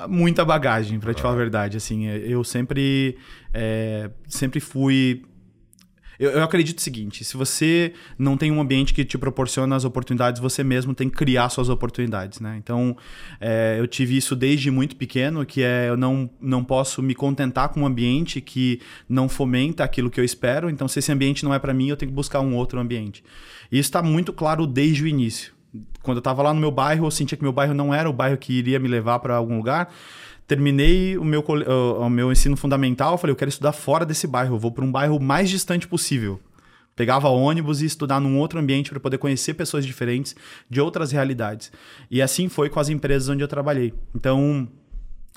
[0.08, 1.22] muita bagagem, para te ah.
[1.22, 1.76] falar a verdade.
[1.76, 3.18] Assim, é, eu sempre,
[3.52, 5.22] é, sempre fui.
[6.22, 9.84] Eu, eu, acredito o seguinte: se você não tem um ambiente que te proporciona as
[9.84, 12.54] oportunidades, você mesmo tem que criar suas oportunidades, né?
[12.62, 12.96] Então,
[13.40, 17.70] é, eu tive isso desde muito pequeno, que é eu não, não posso me contentar
[17.70, 20.70] com um ambiente que não fomenta aquilo que eu espero.
[20.70, 23.24] Então, se esse ambiente não é para mim, eu tenho que buscar um outro ambiente.
[23.72, 25.52] E isso está muito claro desde o início
[26.02, 28.12] quando eu estava lá no meu bairro, eu sentia que meu bairro não era o
[28.12, 29.92] bairro que iria me levar para algum lugar.
[30.52, 34.58] Terminei o meu, o meu ensino fundamental, falei, eu quero estudar fora desse bairro, eu
[34.58, 36.38] vou para um bairro mais distante possível.
[36.94, 40.36] Pegava ônibus e estudar num outro ambiente para poder conhecer pessoas diferentes
[40.68, 41.72] de outras realidades.
[42.10, 43.94] E assim foi com as empresas onde eu trabalhei.
[44.14, 44.68] Então,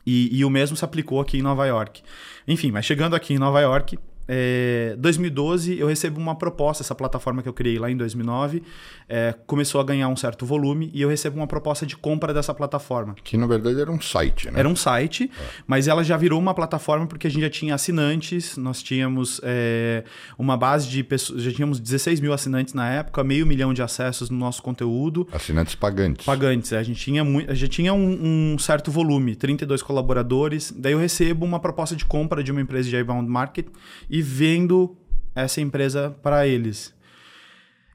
[0.06, 2.02] e, e o mesmo se aplicou aqui em Nova York.
[2.46, 3.98] Enfim, mas chegando aqui em Nova York,
[4.28, 8.64] é, 2012 eu recebo uma proposta, essa plataforma que eu criei lá em 2009
[9.08, 12.54] é, começou a ganhar um certo volume e eu recebo uma proposta de compra dessa
[12.54, 13.16] plataforma.
[13.24, 14.60] Que na verdade era um site, né?
[14.60, 15.44] Era um site, é.
[15.68, 20.04] mas ela já virou uma plataforma porque a gente já tinha assinantes, nós tínhamos é,
[20.38, 24.30] uma base de pessoas, já tínhamos 16 mil assinantes na época, meio milhão de acessos
[24.30, 25.28] no nosso conteúdo.
[25.32, 26.26] Assinantes pagantes.
[26.26, 30.94] Pagantes, é, a gente tinha, a gente tinha um, um certo volume, 32 colaboradores, daí
[30.94, 33.68] eu recebo uma proposta de compra de uma empresa de inbound market
[34.16, 34.96] e vendo
[35.36, 36.96] essa empresa para eles.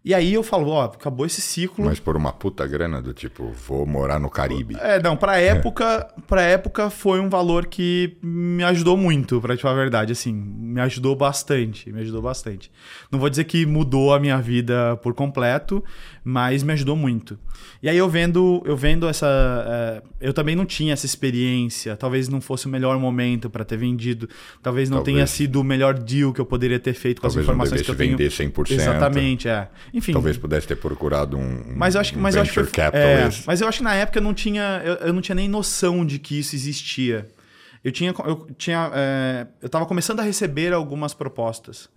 [0.04, 1.86] E aí eu falo, ó, acabou esse ciclo.
[1.86, 4.76] Mas por uma puta grana do tipo, vou morar no Caribe.
[4.80, 6.20] É, não, pra época, é.
[6.26, 10.32] pra época foi um valor que me ajudou muito, pra te falar a verdade, assim,
[10.32, 12.70] me ajudou bastante, me ajudou bastante.
[13.10, 15.82] Não vou dizer que mudou a minha vida por completo,
[16.24, 17.38] mas me ajudou muito.
[17.82, 19.26] E aí eu vendo, eu vendo essa,
[19.66, 23.76] é, eu também não tinha essa experiência, talvez não fosse o melhor momento para ter
[23.76, 24.28] vendido,
[24.62, 25.14] talvez não talvez.
[25.14, 27.90] tenha sido o melhor deal que eu poderia ter feito com talvez as informações que
[27.90, 28.16] eu tenho.
[28.16, 28.70] vender 100%.
[28.72, 29.68] Exatamente, é.
[29.94, 30.12] Enfim.
[30.12, 33.28] Talvez pudesse ter procurado um, mas eu acho que, um mas eu acho que, é,
[33.46, 36.04] mas eu acho que na época eu não tinha, eu, eu, não tinha nem noção
[36.04, 37.28] de que isso existia.
[37.82, 41.88] Eu tinha, eu tinha, é, eu estava começando a receber algumas propostas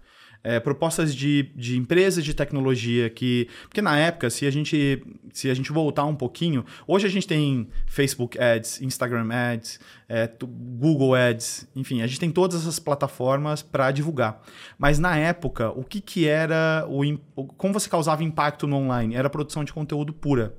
[0.43, 3.47] é, propostas de, de empresas de tecnologia que.
[3.63, 5.01] Porque na época, se a gente
[5.31, 10.29] se a gente voltar um pouquinho, hoje a gente tem Facebook Ads, Instagram Ads, é,
[10.41, 14.41] Google Ads, enfim, a gente tem todas essas plataformas para divulgar.
[14.77, 17.17] Mas na época, o que, que era o.
[17.57, 19.15] Como você causava impacto no online?
[19.15, 20.53] Era produção de conteúdo pura.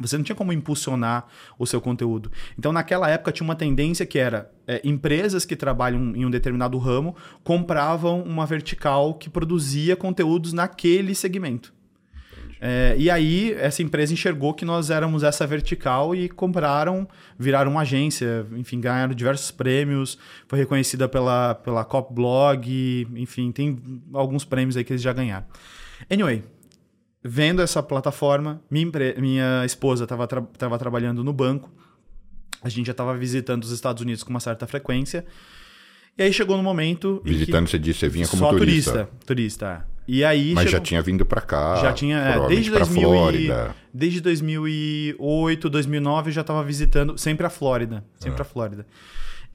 [0.00, 1.26] Você não tinha como impulsionar
[1.56, 2.30] o seu conteúdo.
[2.58, 6.76] Então, naquela época, tinha uma tendência que era é, empresas que trabalham em um determinado
[6.78, 11.72] ramo compravam uma vertical que produzia conteúdos naquele segmento.
[12.60, 17.06] É, e aí, essa empresa enxergou que nós éramos essa vertical e compraram,
[17.38, 23.78] viraram uma agência, enfim, ganharam diversos prêmios, foi reconhecida pela, pela Cop Blog, enfim, tem
[24.12, 25.46] alguns prêmios aí que eles já ganharam.
[26.10, 26.42] Anyway,
[27.24, 30.42] vendo essa plataforma, minha, minha esposa estava tra...
[30.78, 31.72] trabalhando no banco,
[32.62, 35.24] a gente já estava visitando os Estados Unidos com uma certa frequência.
[36.16, 37.20] E aí chegou no momento.
[37.24, 38.92] Visitando, você disse, você vinha como Só turista.
[38.92, 39.08] turista.
[39.26, 39.86] Turista.
[40.06, 40.78] E aí Mas chegou...
[40.78, 41.76] já tinha vindo para cá.
[41.76, 43.50] Já tinha, é, desde 2000 e...
[43.92, 48.42] desde 2008, 2009 eu já estava visitando sempre a Flórida, sempre é.
[48.42, 48.86] a Flórida.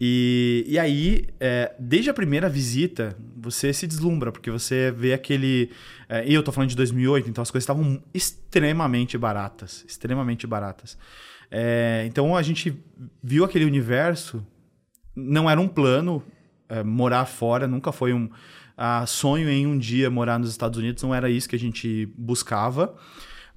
[0.01, 5.71] E, e aí, é, desde a primeira visita, você se deslumbra, porque você vê aquele.
[6.07, 10.97] É, eu tô falando de 2008, então as coisas estavam extremamente baratas extremamente baratas.
[11.51, 12.77] É, então a gente
[13.21, 14.45] viu aquele universo,
[15.15, 16.23] não era um plano
[16.69, 18.29] é, morar fora, nunca foi um
[18.77, 22.05] a sonho em um dia morar nos Estados Unidos, não era isso que a gente
[22.17, 22.95] buscava.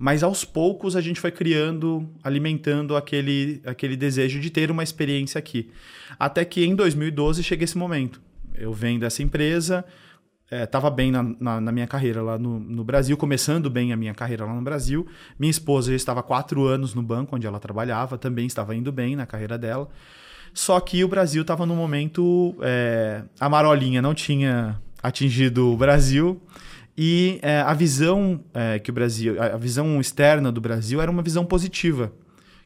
[0.02, 5.38] Mas aos poucos a gente foi criando, alimentando aquele, aquele desejo de ter uma experiência
[5.38, 5.70] aqui.
[6.18, 8.20] Até que em 2012 chega esse momento.
[8.52, 9.84] Eu venho dessa empresa,
[10.50, 13.96] estava é, bem na, na, na, minha carreira lá no, no, Brasil, começando bem a
[13.96, 15.06] minha carreira lá no Brasil.
[15.38, 19.14] Minha esposa já estava quatro anos no banco onde ela trabalhava, também estava indo bem
[19.14, 19.88] na carreira dela.
[20.52, 22.56] Só que o Brasil estava no momento.
[22.60, 26.42] É, a marolinha não tinha atingido o Brasil.
[26.96, 31.22] E é, a visão é, que o Brasil, a visão externa do Brasil era uma
[31.22, 32.12] visão positiva.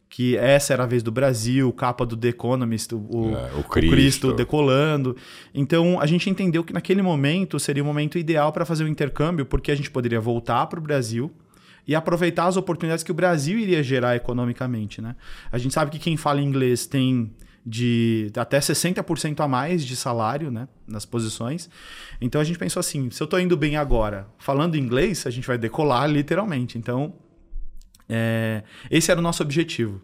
[0.09, 3.69] Que essa era a vez do Brasil, capa do The Economist, o, é, o, Cristo.
[3.69, 4.33] o Cristo.
[4.33, 5.17] decolando.
[5.53, 9.45] Então a gente entendeu que naquele momento seria o momento ideal para fazer o intercâmbio,
[9.45, 11.33] porque a gente poderia voltar para o Brasil
[11.87, 15.01] e aproveitar as oportunidades que o Brasil iria gerar economicamente.
[15.01, 15.15] Né?
[15.51, 17.33] A gente sabe que quem fala inglês tem
[17.67, 21.69] de até 60% a mais de salário né, nas posições.
[22.21, 25.49] Então a gente pensou assim: se eu estou indo bem agora, falando inglês, a gente
[25.49, 26.79] vai decolar literalmente.
[26.79, 27.15] Então,
[28.09, 30.01] é, esse era o nosso objetivo.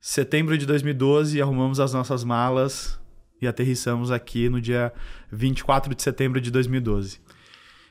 [0.00, 2.96] Setembro de 2012, arrumamos as nossas malas
[3.42, 4.92] e aterrissamos aqui no dia
[5.32, 7.18] 24 de setembro de 2012.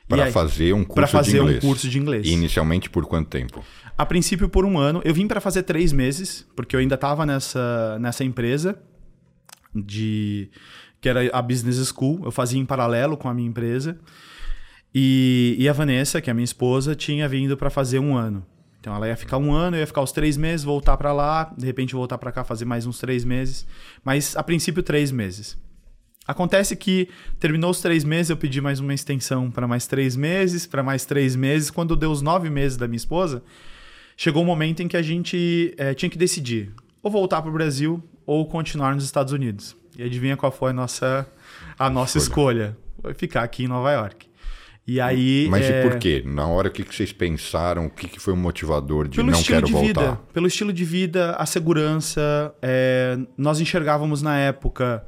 [0.08, 1.58] Para fazer um curso fazer de inglês.
[1.58, 2.26] um curso de inglês.
[2.26, 3.62] E inicialmente por quanto tempo?
[3.98, 5.02] A princípio por um ano.
[5.04, 8.78] Eu vim para fazer três meses, porque eu ainda estava nessa, nessa empresa
[9.74, 10.48] de
[11.00, 12.20] que era a Business School.
[12.24, 13.98] Eu fazia em paralelo com a minha empresa.
[14.94, 18.46] E, e a Vanessa, que é a minha esposa, tinha vindo para fazer um ano.
[18.80, 21.52] Então ela ia ficar um ano, eu ia ficar os três meses, voltar para lá,
[21.58, 23.66] de repente voltar para cá, fazer mais uns três meses.
[24.04, 25.58] Mas a princípio, três meses.
[26.26, 27.08] Acontece que
[27.40, 31.04] terminou os três meses, eu pedi mais uma extensão para mais três meses, para mais
[31.04, 31.70] três meses.
[31.70, 33.42] Quando deu os nove meses da minha esposa,
[34.18, 37.54] chegou um momento em que a gente é, tinha que decidir ou voltar para o
[37.54, 39.76] Brasil ou continuar nos Estados Unidos.
[39.96, 41.26] E adivinha qual foi a nossa,
[41.78, 42.76] a nossa escolha?
[43.00, 44.26] Foi ficar aqui em Nova York.
[44.84, 45.80] E aí, Mas é...
[45.80, 46.22] e por quê?
[46.26, 47.86] Na hora, o que vocês pensaram?
[47.86, 49.86] O que foi o motivador de pelo não quero de voltar?
[49.86, 52.52] Vida, pelo estilo de vida, a segurança.
[52.60, 53.18] É...
[53.36, 55.06] Nós enxergávamos na época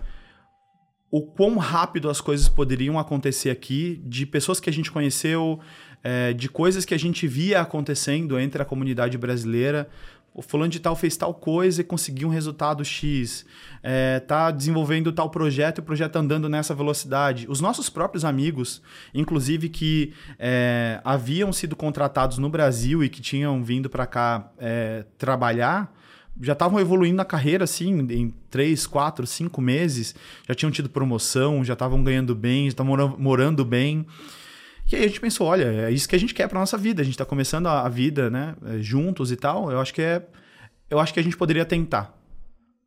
[1.11, 5.59] o quão rápido as coisas poderiam acontecer aqui, de pessoas que a gente conheceu,
[6.03, 9.89] é, de coisas que a gente via acontecendo entre a comunidade brasileira.
[10.33, 13.45] O fulano de tal fez tal coisa e conseguiu um resultado X.
[13.83, 17.47] É, tá desenvolvendo tal projeto e o projeto andando nessa velocidade.
[17.49, 18.81] Os nossos próprios amigos,
[19.13, 25.05] inclusive que é, haviam sido contratados no Brasil e que tinham vindo para cá é,
[25.19, 25.93] trabalhar,
[26.41, 30.15] já estavam evoluindo na carreira, assim, em três, quatro, cinco meses.
[30.49, 34.07] Já tinham tido promoção, já estavam ganhando bem, já estavam morando bem.
[34.91, 37.01] E aí a gente pensou, olha, é isso que a gente quer para nossa vida.
[37.01, 39.71] A gente está começando a vida, né, é, juntos e tal.
[39.71, 40.27] Eu acho que é,
[40.91, 42.19] eu acho que a gente poderia tentar.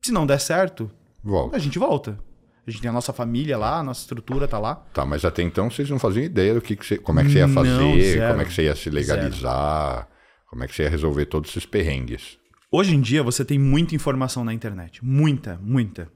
[0.03, 0.91] Se não der certo,
[1.23, 1.55] volta.
[1.55, 2.19] a gente volta.
[2.65, 4.75] A gente tem a nossa família lá, a nossa estrutura tá lá.
[4.93, 7.29] Tá, mas até então vocês não faziam ideia do que, que você, como é que
[7.29, 10.07] você ia fazer, não, como é que você ia se legalizar, zero.
[10.49, 12.37] como é que você ia resolver todos esses perrengues.
[12.71, 16.09] Hoje em dia você tem muita informação na internet, muita, muita.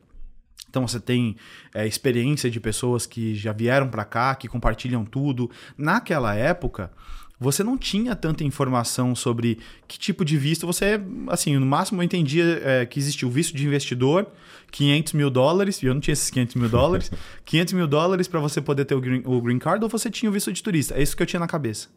[0.70, 1.36] Então você tem
[1.74, 5.50] é, experiência de pessoas que já vieram para cá, que compartilham tudo.
[5.78, 6.92] Naquela época,
[7.40, 11.00] você não tinha tanta informação sobre que tipo de visto você.
[11.28, 14.28] Assim, no máximo eu entendia é, que existia o visto de investidor,
[14.72, 17.12] 500 mil dólares, e eu não tinha esses 500 mil dólares,
[17.46, 20.30] 500 mil dólares para você poder ter o green, o green Card, ou você tinha
[20.30, 20.96] o visto de turista.
[20.96, 21.90] É isso que eu tinha na cabeça.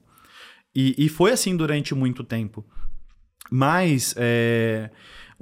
[0.74, 2.64] E, e foi assim durante muito tempo.
[3.50, 4.14] Mas.
[4.16, 4.90] É,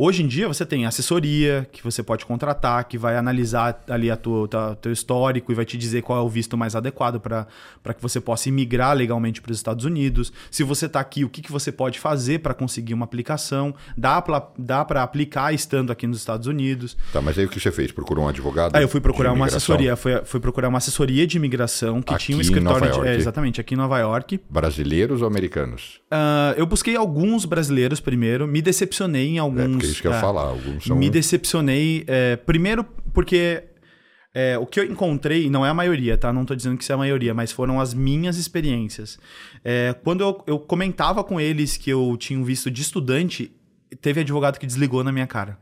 [0.01, 4.17] Hoje em dia você tem assessoria que você pode contratar, que vai analisar ali a
[4.17, 7.47] tua, tua teu histórico e vai te dizer qual é o visto mais adequado para
[7.93, 10.33] que você possa imigrar legalmente para os Estados Unidos.
[10.53, 13.75] Se você está aqui, o que, que você pode fazer para conseguir uma aplicação?
[13.97, 16.97] Dá para dá aplicar estando aqui nos Estados Unidos.
[17.13, 17.91] Tá, mas aí o que você fez?
[17.91, 18.77] Procurou um advogado?
[18.77, 19.97] Aí eu fui procurar uma assessoria.
[19.97, 23.03] Fui, fui procurar uma assessoria de imigração que aqui tinha um escritório.
[23.03, 24.39] De, é, exatamente, aqui em Nova York.
[24.49, 26.01] Brasileiros ou americanos?
[26.13, 29.88] Uh, eu busquei alguns brasileiros primeiro, me decepcionei em alguns.
[29.88, 30.21] É, isso que eu ia é.
[30.21, 30.43] falar.
[30.43, 30.97] Alguns são...
[30.97, 32.05] Me decepcionei.
[32.07, 33.65] É, primeiro, porque
[34.35, 36.33] É, o que eu encontrei, não é a maioria, tá?
[36.33, 39.19] Não tô dizendo que isso é a maioria, mas foram as minhas experiências.
[39.65, 43.51] É, quando eu, eu comentava com eles que eu tinha visto de estudante,
[44.01, 45.59] teve advogado que desligou na minha cara.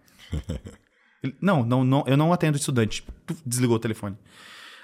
[1.41, 3.05] não, não, não, eu não atendo estudante.
[3.47, 4.17] Desligou o telefone.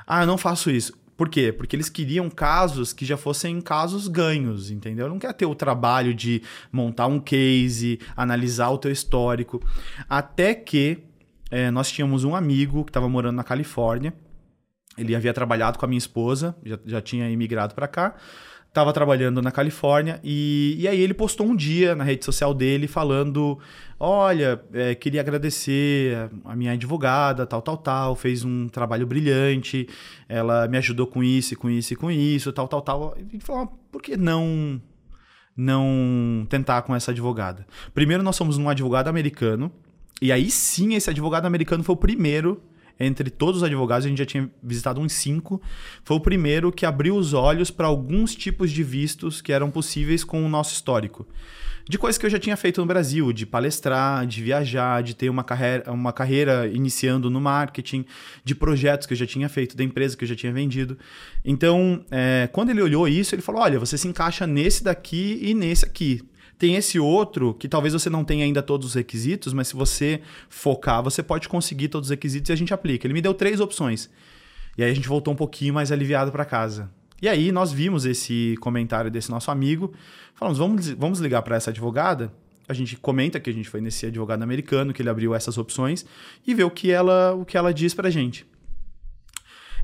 [0.06, 0.94] Ah, eu não faço isso.
[1.16, 1.52] Por quê?
[1.52, 5.08] Porque eles queriam casos que já fossem casos ganhos, entendeu?
[5.08, 9.62] Não quer ter o trabalho de montar um case, analisar o teu histórico.
[10.08, 10.98] Até que
[11.50, 14.14] é, nós tínhamos um amigo que estava morando na Califórnia.
[14.96, 18.14] Ele havia trabalhado com a minha esposa, já, já tinha imigrado para cá
[18.72, 22.88] estava trabalhando na Califórnia e, e aí ele postou um dia na rede social dele
[22.88, 23.58] falando:
[24.00, 29.86] Olha, é, queria agradecer a minha advogada, tal, tal, tal, fez um trabalho brilhante,
[30.26, 33.16] ela me ajudou com isso, com isso e com isso, tal, tal, tal.
[33.30, 34.80] E falou: por que não
[35.54, 37.66] não tentar com essa advogada?
[37.92, 39.70] Primeiro, nós somos um advogado americano,
[40.20, 42.62] e aí sim esse advogado americano foi o primeiro
[43.02, 45.60] entre todos os advogados, a gente já tinha visitado uns cinco,
[46.04, 50.24] foi o primeiro que abriu os olhos para alguns tipos de vistos que eram possíveis
[50.24, 51.26] com o nosso histórico.
[51.88, 55.28] De coisas que eu já tinha feito no Brasil, de palestrar, de viajar, de ter
[55.28, 58.04] uma carreira, uma carreira iniciando no marketing,
[58.44, 60.96] de projetos que eu já tinha feito, da empresa que eu já tinha vendido.
[61.44, 65.54] Então, é, quando ele olhou isso, ele falou: olha, você se encaixa nesse daqui e
[65.54, 66.22] nesse aqui.
[66.62, 70.20] Tem esse outro que talvez você não tenha ainda todos os requisitos, mas se você
[70.48, 73.04] focar, você pode conseguir todos os requisitos e a gente aplica.
[73.04, 74.08] Ele me deu três opções.
[74.78, 76.88] E aí a gente voltou um pouquinho mais aliviado para casa.
[77.20, 79.92] E aí nós vimos esse comentário desse nosso amigo,
[80.36, 82.32] falamos, vamos, vamos ligar para essa advogada.
[82.68, 86.06] A gente comenta que a gente foi nesse advogado americano, que ele abriu essas opções
[86.46, 88.46] e vê o que ela, o que ela diz para gente.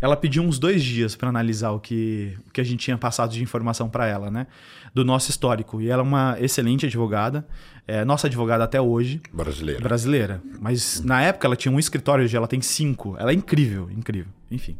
[0.00, 3.32] Ela pediu uns dois dias para analisar o que, o que a gente tinha passado
[3.32, 4.46] de informação para ela, né?
[4.94, 5.80] Do nosso histórico.
[5.80, 7.46] E ela é uma excelente advogada,
[7.86, 9.20] é nossa advogada até hoje.
[9.32, 9.80] Brasileira.
[9.80, 10.42] Brasileira.
[10.60, 13.16] Mas na época ela tinha um escritório, hoje ela tem cinco.
[13.18, 14.32] Ela é incrível, incrível.
[14.50, 14.76] Enfim.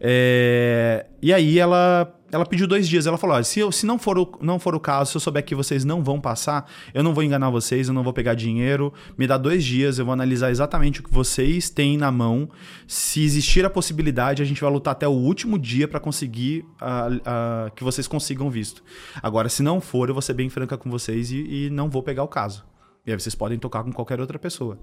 [0.00, 3.06] É, e aí ela, ela pediu dois dias.
[3.06, 5.44] Ela falou: se, eu, se não, for o, não for o caso, se eu souber
[5.44, 8.92] que vocês não vão passar, eu não vou enganar vocês, eu não vou pegar dinheiro.
[9.16, 12.48] Me dá dois dias, eu vou analisar exatamente o que vocês têm na mão.
[12.86, 17.14] Se existir a possibilidade, a gente vai lutar até o último dia para conseguir uh,
[17.16, 18.82] uh, que vocês consigam visto.
[19.22, 22.02] Agora, se não for, eu vou ser bem franca com vocês e, e não vou
[22.02, 22.64] pegar o caso.
[23.06, 24.78] E aí vocês podem tocar com qualquer outra pessoa.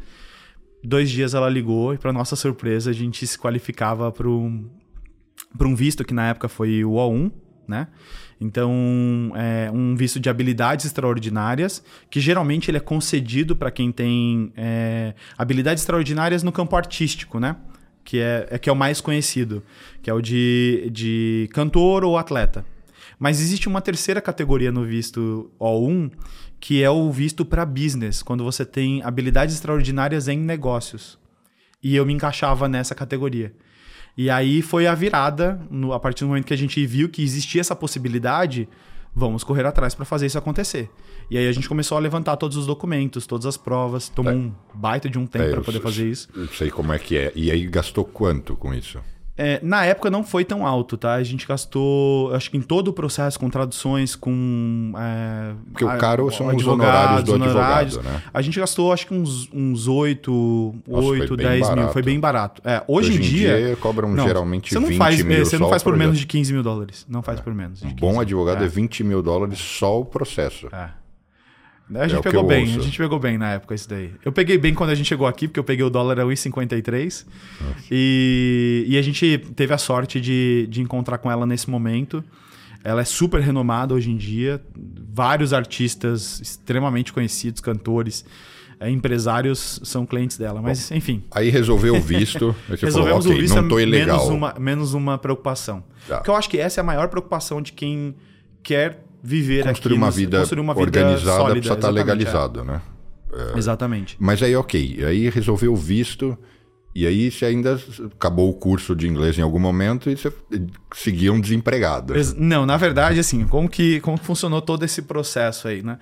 [0.82, 4.70] Dois dias ela ligou e, para nossa surpresa, a gente se qualificava para um,
[5.58, 7.32] para um visto que na época foi o O1,
[7.68, 7.88] né?
[8.40, 14.52] Então, é um visto de habilidades extraordinárias, que geralmente ele é concedido para quem tem
[14.58, 17.56] é, habilidades extraordinárias no campo artístico, né?
[18.04, 19.64] Que é, é, que é o mais conhecido,
[20.02, 22.66] que é o de, de cantor ou atleta.
[23.18, 26.12] Mas existe uma terceira categoria no visto O1,
[26.60, 31.18] que é o visto para business, quando você tem habilidades extraordinárias em negócios.
[31.82, 33.54] E eu me encaixava nessa categoria.
[34.16, 37.24] E aí foi a virada, no, a partir do momento que a gente viu que
[37.24, 38.70] existia essa possibilidade,
[39.16, 40.90] vamos correr atrás para fazer isso acontecer.
[41.30, 44.36] E aí a gente começou a levantar todos os documentos, todas as provas, tomou é.
[44.36, 46.28] um baita de um tempo é, para poder fazer isso.
[46.36, 47.32] Eu sei como é que é.
[47.36, 49.00] E aí gastou quanto com isso?
[49.36, 51.16] É, na época não foi tão alto, tá?
[51.16, 54.94] A gente gastou, acho que em todo o processo, com traduções, com.
[54.96, 58.22] É, Porque o caro são os honorários do honorários, advogado, né?
[58.32, 61.82] A gente gastou, acho que uns, uns 8, Nossa, 8 10 barato.
[61.82, 61.90] mil.
[61.90, 62.62] Foi bem barato.
[62.64, 63.58] É, hoje, hoje em dia.
[63.58, 65.46] dia cobram não, geralmente você não 20 faz, mil.
[65.46, 67.06] Você não faz por menos de 15 mil dólares.
[67.10, 67.42] Não faz é.
[67.42, 67.82] por menos.
[67.82, 68.66] Um bom advogado é.
[68.66, 70.68] é 20 mil dólares só o processo.
[70.72, 71.03] É.
[71.94, 72.80] A gente é pegou bem, ouço.
[72.80, 74.12] a gente pegou bem na época isso daí.
[74.24, 77.26] Eu peguei bem quando a gente chegou aqui, porque eu peguei o dólar a 1,53.
[77.92, 82.24] E, e a gente teve a sorte de, de encontrar com ela nesse momento.
[82.84, 84.62] Ela é super renomada hoje em dia.
[85.14, 88.26] Vários artistas extremamente conhecidos, cantores,
[88.80, 90.62] é, empresários são clientes dela.
[90.62, 91.24] Mas, Bom, enfim.
[91.32, 92.56] Aí resolveu o visto.
[92.70, 94.18] Resolvemos falou, okay, o visto, não tô ilegal.
[94.18, 95.84] Menos uma, menos uma preocupação.
[96.08, 96.18] Tá.
[96.18, 98.16] Porque eu acho que essa é a maior preocupação de quem
[98.62, 102.64] quer viver construir aqui, uma vida construir uma vida organizada sólida, precisa estar legalizado, é.
[102.64, 102.82] né?
[103.34, 104.18] É, Exatamente.
[104.20, 105.04] Mas aí, ok.
[105.06, 106.38] Aí resolveu o visto.
[106.96, 107.82] E aí você ainda
[108.16, 110.32] acabou o curso de inglês em algum momento e você
[110.94, 112.14] seguia um desempregado.
[112.38, 115.98] Não, na verdade, assim, como que, como funcionou todo esse processo aí, né?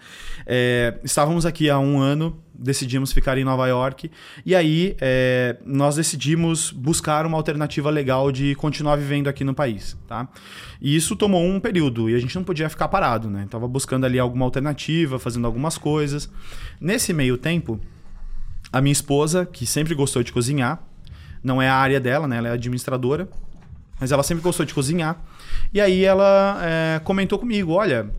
[0.45, 4.12] É, estávamos aqui há um ano, decidimos ficar em Nova York
[4.45, 9.97] e aí é, nós decidimos buscar uma alternativa legal de continuar vivendo aqui no país,
[10.08, 10.28] tá?
[10.80, 13.47] E isso tomou um período e a gente não podia ficar parado, né?
[13.50, 16.30] Tava buscando ali alguma alternativa, fazendo algumas coisas.
[16.80, 17.80] Nesse meio tempo,
[18.71, 20.82] a minha esposa, que sempre gostou de cozinhar,
[21.43, 22.38] não é a área dela, né?
[22.38, 23.28] Ela é administradora,
[24.00, 25.19] mas ela sempre gostou de cozinhar.
[25.74, 28.12] E aí ela é, comentou comigo: olha,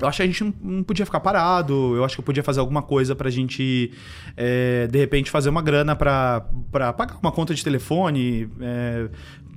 [0.00, 2.60] eu acho que a gente não, podia ficar parado, eu acho que eu podia fazer
[2.60, 3.90] alguma coisa pra gente,
[4.36, 9.08] é, de repente, fazer uma grana pra, pra pagar uma conta de telefone, é,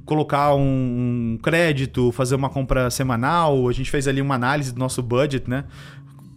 [0.05, 3.69] colocar um crédito, fazer uma compra semanal.
[3.69, 5.65] A gente fez ali uma análise do nosso budget, né?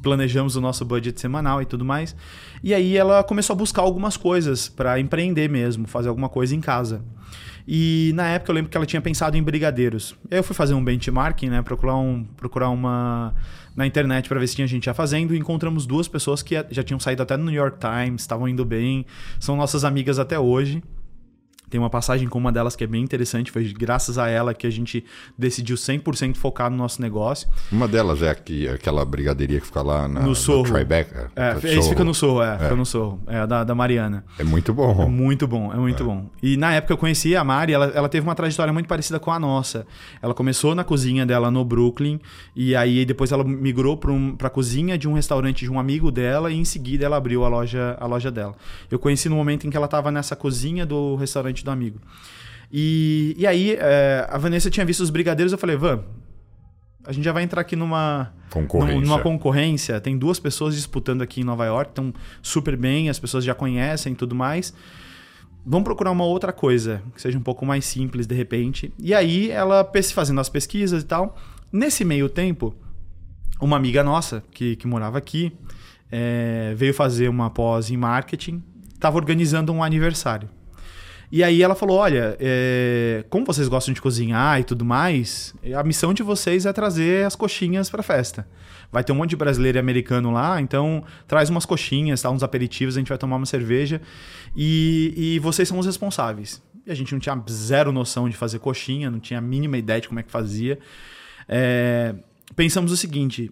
[0.05, 2.15] planejamos o nosso budget semanal e tudo mais.
[2.63, 6.61] E aí ela começou a buscar algumas coisas para empreender mesmo, fazer alguma coisa em
[6.61, 7.03] casa.
[7.67, 10.15] E na época eu lembro que ela tinha pensado em brigadeiros.
[10.31, 13.35] Eu fui fazer um benchmarking, né, procurar um procurar uma
[13.75, 16.83] na internet para ver se tinha gente já fazendo e encontramos duas pessoas que já
[16.83, 19.05] tinham saído até no New York Times, estavam indo bem,
[19.41, 20.83] são nossas amigas até hoje.
[21.75, 24.65] Tem uma passagem com uma delas que é bem interessante, foi graças a ela que
[24.65, 25.05] a gente
[25.37, 27.49] decidiu 100% focar no nosso negócio.
[27.73, 30.69] Uma delas é aqui, aquela brigadeiria que fica lá na, no Sorro.
[30.69, 31.33] No Tribeca.
[31.35, 34.25] É, é isso fica no Sorro, é, é, fica no Sorro, é da, da Mariana.
[34.39, 35.03] É muito bom.
[35.03, 36.07] É muito bom, é muito é.
[36.07, 36.31] bom.
[36.41, 39.33] E na época eu conheci a Mari, ela, ela teve uma trajetória muito parecida com
[39.33, 39.85] a nossa.
[40.23, 42.21] Ela começou na cozinha dela no Brooklyn,
[42.55, 46.13] e aí depois ela migrou para um, a cozinha de um restaurante de um amigo
[46.13, 48.55] dela, e em seguida ela abriu a loja, a loja dela.
[48.89, 52.01] Eu conheci no momento em que ela estava nessa cozinha do restaurante do amigo.
[52.73, 56.03] E, e aí, é, a Vanessa tinha visto os brigadeiros, eu falei, Van,
[57.07, 59.01] a gente já vai entrar aqui numa concorrência.
[59.01, 60.01] numa concorrência.
[60.01, 62.13] Tem duas pessoas disputando aqui em Nova York, estão
[62.43, 64.75] super bem, as pessoas já conhecem e tudo mais.
[65.67, 68.93] Vamos procurar uma outra coisa, que seja um pouco mais simples de repente.
[68.99, 71.37] E aí, ela fazendo as pesquisas e tal.
[71.73, 72.75] Nesse meio tempo,
[73.61, 75.53] uma amiga nossa, que, que morava aqui,
[76.11, 78.63] é, veio fazer uma pós em marketing,
[78.95, 80.49] estava organizando um aniversário.
[81.31, 85.83] E aí ela falou: olha, é, como vocês gostam de cozinhar e tudo mais, a
[85.83, 88.47] missão de vocês é trazer as coxinhas para festa.
[88.93, 92.43] Vai ter um monte de brasileiro e americano lá, então traz umas coxinhas, tá, uns
[92.43, 94.01] aperitivos, a gente vai tomar uma cerveja
[94.55, 96.63] e, e vocês são os responsáveis.
[96.87, 100.01] E a gente não tinha zero noção de fazer coxinha, não tinha a mínima ideia
[100.01, 100.79] de como é que fazia.
[101.49, 102.15] É,
[102.55, 103.51] pensamos o seguinte: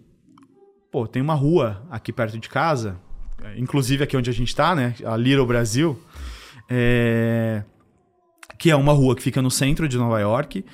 [0.90, 2.96] pô, tem uma rua aqui perto de casa,
[3.56, 4.94] inclusive aqui onde a gente está, né?
[5.04, 5.98] A Little Brasil
[6.68, 7.62] é,
[8.58, 10.64] que é uma rua que fica no centro de Nova York,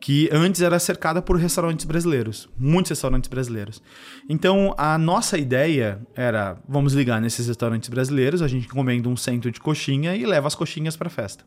[0.00, 3.82] que antes era cercada por restaurantes brasileiros, muitos restaurantes brasileiros.
[4.28, 9.50] Então, a nossa ideia era, vamos ligar nesses restaurantes brasileiros, a gente encomenda um centro
[9.50, 11.44] de coxinha e leva as coxinhas para festa.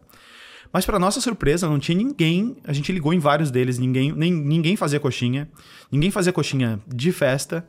[0.73, 4.31] Mas para nossa surpresa, não tinha ninguém, a gente ligou em vários deles, ninguém, nem,
[4.31, 5.47] ninguém fazia coxinha,
[5.91, 7.63] ninguém fazia coxinha de festa.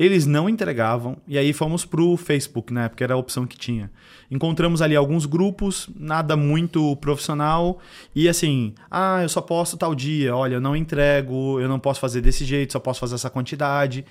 [0.00, 2.88] Eles não entregavam, e aí fomos pro Facebook, né?
[2.88, 3.90] Porque era a opção que tinha.
[4.30, 7.78] Encontramos ali alguns grupos, nada muito profissional,
[8.14, 12.00] e assim, ah, eu só posso tal dia, olha, eu não entrego, eu não posso
[12.00, 14.06] fazer desse jeito, só posso fazer essa quantidade.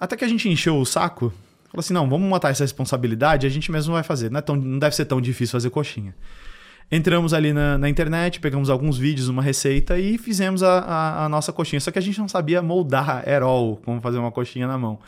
[0.00, 1.30] Até que a gente encheu o saco,
[1.68, 4.30] falou assim: não, vamos matar essa responsabilidade, a gente mesmo vai fazer.
[4.30, 6.14] Não, é tão, não deve ser tão difícil fazer coxinha.
[6.90, 11.28] Entramos ali na, na, internet, pegamos alguns vídeos, uma receita e fizemos a, a, a,
[11.28, 11.80] nossa coxinha.
[11.80, 14.98] Só que a gente não sabia moldar at all, como fazer uma coxinha na mão.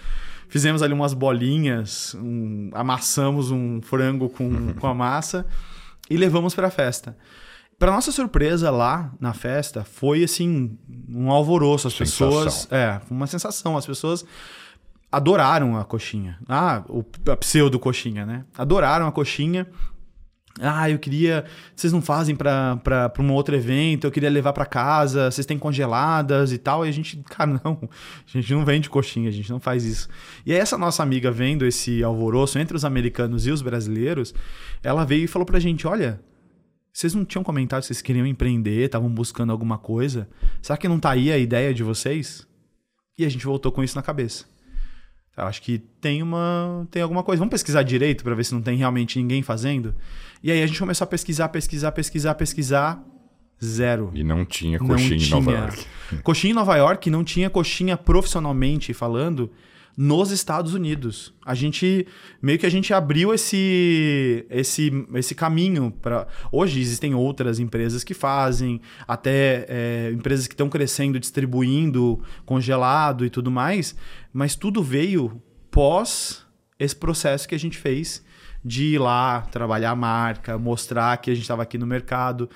[0.48, 5.46] Fizemos ali umas bolinhas, um, amassamos um frango com, com a massa
[6.08, 7.16] e levamos para a festa.
[7.78, 11.88] Para nossa surpresa lá na festa, foi assim, um alvoroço.
[11.88, 12.28] As sensação.
[12.28, 12.68] pessoas.
[12.70, 13.76] É, uma sensação.
[13.76, 14.24] As pessoas
[15.12, 16.38] adoraram a coxinha.
[16.48, 18.44] Ah, o, a pseudo coxinha, né?
[18.56, 19.66] Adoraram a coxinha.
[20.60, 21.44] Ah, eu queria.
[21.74, 26.52] Vocês não fazem para um outro evento, eu queria levar para casa, vocês têm congeladas
[26.52, 26.86] e tal.
[26.86, 27.88] E a gente, cara, não.
[28.26, 30.08] A gente não vende coxinha, a gente não faz isso.
[30.44, 34.34] E aí, essa nossa amiga vendo esse alvoroço entre os americanos e os brasileiros,
[34.82, 36.20] ela veio e falou pra gente: olha.
[36.92, 40.26] Vocês não tinham comentado que vocês queriam empreender, estavam buscando alguma coisa?
[40.62, 42.46] Será que não tá aí a ideia de vocês?
[43.18, 44.46] E a gente voltou com isso na cabeça.
[45.36, 47.38] Eu acho que tem uma tem alguma coisa.
[47.40, 49.94] Vamos pesquisar direito para ver se não tem realmente ninguém fazendo.
[50.42, 53.04] E aí a gente começou a pesquisar, pesquisar, pesquisar, pesquisar.
[53.64, 54.10] Zero.
[54.14, 55.86] E não tinha coxinha não em Nova York.
[56.22, 59.50] Coxinha em Nova York não tinha coxinha profissionalmente falando
[59.96, 61.32] nos Estados Unidos.
[61.44, 62.06] A gente
[62.42, 68.12] meio que a gente abriu esse esse esse caminho para hoje existem outras empresas que
[68.12, 73.96] fazem, até é, empresas que estão crescendo, distribuindo congelado e tudo mais,
[74.32, 76.44] mas tudo veio pós
[76.78, 78.22] esse processo que a gente fez
[78.66, 82.50] de ir lá trabalhar a marca, mostrar que a gente estava aqui no mercado,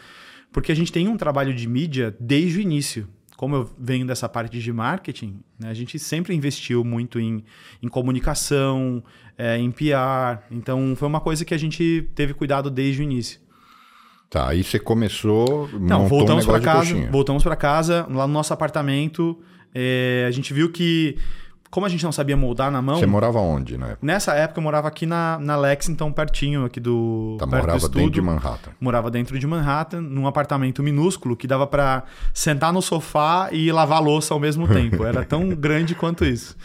[0.52, 3.08] porque a gente tem um trabalho de mídia desde o início
[3.40, 7.42] como eu venho dessa parte de marketing, né, a gente sempre investiu muito em,
[7.82, 9.02] em comunicação,
[9.38, 10.44] é, em PR.
[10.50, 13.40] Então, foi uma coisa que a gente teve cuidado desde o início.
[14.28, 15.70] Tá, aí você começou.
[15.72, 17.08] Não, voltamos um para casa.
[17.10, 19.40] Voltamos para casa, lá no nosso apartamento.
[19.74, 21.16] É, a gente viu que
[21.70, 22.98] como a gente não sabia moldar na mão.
[22.98, 23.96] Você morava onde, né?
[24.02, 27.36] Nessa época eu morava aqui na, na Lexington, pertinho aqui do.
[27.38, 28.70] Tá, morava do dentro de Manhattan.
[28.80, 32.02] Morava dentro de Manhattan, num apartamento minúsculo que dava para
[32.34, 35.04] sentar no sofá e lavar louça ao mesmo tempo.
[35.04, 36.56] Era tão grande quanto isso.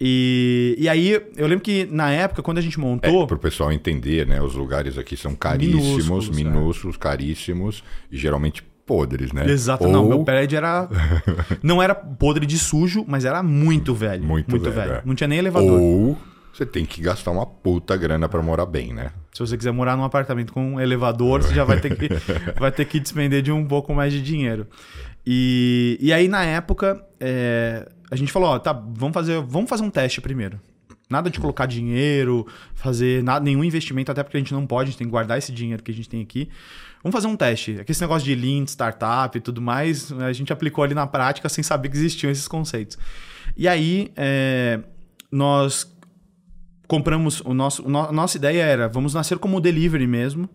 [0.00, 3.24] E, e aí, eu lembro que na época, quando a gente montou.
[3.24, 4.40] É, para o pessoal entender, né?
[4.40, 6.32] Os lugares aqui são caríssimos, minúsculos, é.
[6.32, 9.50] minúsculos caríssimos e geralmente podres, né?
[9.50, 9.92] Exato, Ou...
[9.92, 10.88] não, meu prédio era.
[11.62, 14.24] não era podre de sujo, mas era muito velho.
[14.24, 15.00] Muito Muito, velho, velho.
[15.00, 15.02] é.
[15.04, 15.80] Não tinha nem elevador.
[15.80, 16.16] Ou
[16.56, 19.10] você tem que gastar uma puta grana para morar bem, né?
[19.30, 22.08] Se você quiser morar num apartamento com um elevador, você já vai ter que,
[22.58, 24.66] vai ter que despender de um pouco mais de dinheiro.
[25.26, 29.82] E, e aí, na época, é, a gente falou, ó, tá, vamos fazer, vamos fazer
[29.82, 30.58] um teste primeiro.
[31.10, 34.90] Nada de colocar dinheiro, fazer nada, nenhum investimento, até porque a gente não pode, a
[34.90, 36.48] gente tem que guardar esse dinheiro que a gente tem aqui.
[37.02, 37.78] Vamos fazer um teste.
[37.80, 41.62] Aquele negócio de lean, startup e tudo mais, a gente aplicou ali na prática sem
[41.62, 42.98] saber que existiam esses conceitos.
[43.56, 44.80] E aí, é,
[45.30, 45.90] nós
[46.88, 47.84] compramos o nosso.
[47.84, 50.48] o no- A nossa ideia era: vamos nascer como delivery mesmo.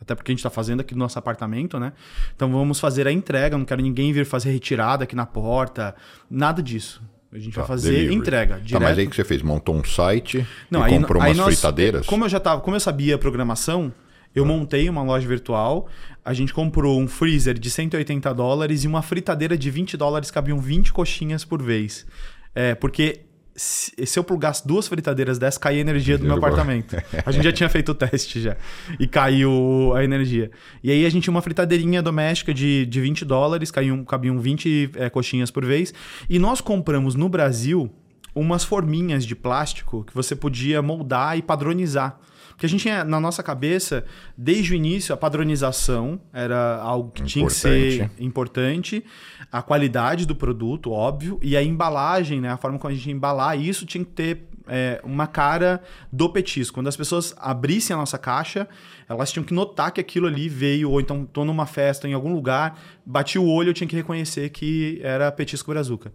[0.00, 1.92] Até porque a gente está fazendo aqui no nosso apartamento, né?
[2.34, 3.56] Então vamos fazer a entrega.
[3.56, 5.94] Não quero ninguém vir fazer retirada aqui na porta.
[6.28, 7.00] Nada disso.
[7.32, 8.14] A gente vai Tá, fazer delivery.
[8.16, 8.54] entrega.
[8.56, 8.82] Tá, Direto.
[8.82, 9.40] mas aí que você fez?
[9.42, 12.04] Montou um site Não, e aí, comprou aí umas nós- fritadeiras?
[12.04, 13.92] Como eu já tava, como eu sabia programação,
[14.34, 15.88] eu montei uma loja virtual.
[16.24, 20.58] A gente comprou um freezer de 180 dólares e uma fritadeira de 20 dólares cabiam
[20.58, 22.06] 20 coxinhas por vez.
[22.54, 23.22] É, porque
[23.54, 26.96] se, se eu plugasse duas fritadeiras dessas, caía a energia do meu apartamento.
[27.24, 28.56] A gente já tinha feito o teste já.
[28.98, 30.50] E caiu a energia.
[30.82, 34.92] E aí a gente tinha uma fritadeirinha doméstica de, de 20 dólares, caíam, cabiam 20
[34.96, 35.92] é, coxinhas por vez.
[36.28, 37.90] E nós compramos no Brasil
[38.34, 42.18] umas forminhas de plástico que você podia moldar e padronizar.
[42.62, 44.04] Porque a gente tinha na nossa cabeça,
[44.38, 49.04] desde o início, a padronização era algo que tinha que ser importante,
[49.50, 53.12] a qualidade do produto, óbvio, e a embalagem, né, a forma como a gente ia
[53.12, 55.82] embalar, isso tinha que ter é, uma cara
[56.12, 56.74] do petisco.
[56.74, 58.68] Quando as pessoas abrissem a nossa caixa,
[59.08, 62.32] elas tinham que notar que aquilo ali veio, ou então tô numa festa em algum
[62.32, 66.12] lugar, bati o olho, eu tinha que reconhecer que era petisco brazuca.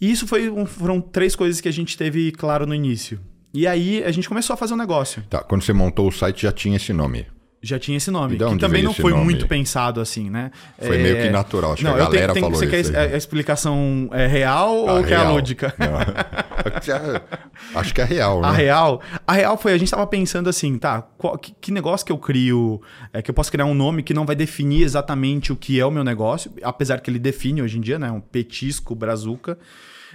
[0.00, 3.20] E isso foi um- foram três coisas que a gente teve claro no início.
[3.52, 5.22] E aí a gente começou a fazer um negócio.
[5.28, 7.26] Tá, quando você montou o site já tinha esse nome.
[7.60, 8.36] Já tinha esse nome.
[8.36, 9.24] E Que também não foi nome?
[9.24, 10.52] muito pensado assim, né?
[10.80, 12.96] Foi meio que natural, acho que a eu tenho- galera tenho- falou Você quer isso
[12.96, 13.14] a, aí.
[13.14, 15.34] a explicação é real Ah, ou quer a real.
[15.34, 15.74] lúdica?
[15.76, 15.88] Não.
[17.74, 18.48] Acho que é real, né?
[18.48, 22.06] A real, a real foi, a gente tava pensando assim, tá, qual- que, que negócio
[22.06, 22.80] que eu crio,
[23.12, 25.84] é, que eu posso criar um nome que não vai definir exatamente o que é
[25.84, 29.58] o meu negócio, apesar que ele define hoje em dia, né, um petisco, brazuca,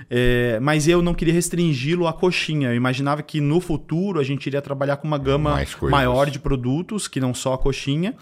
[0.09, 4.47] é, mas eu não queria restringi-lo à coxinha, eu imaginava que no futuro a gente
[4.47, 8.15] iria trabalhar com uma gama maior de produtos, que não só a coxinha,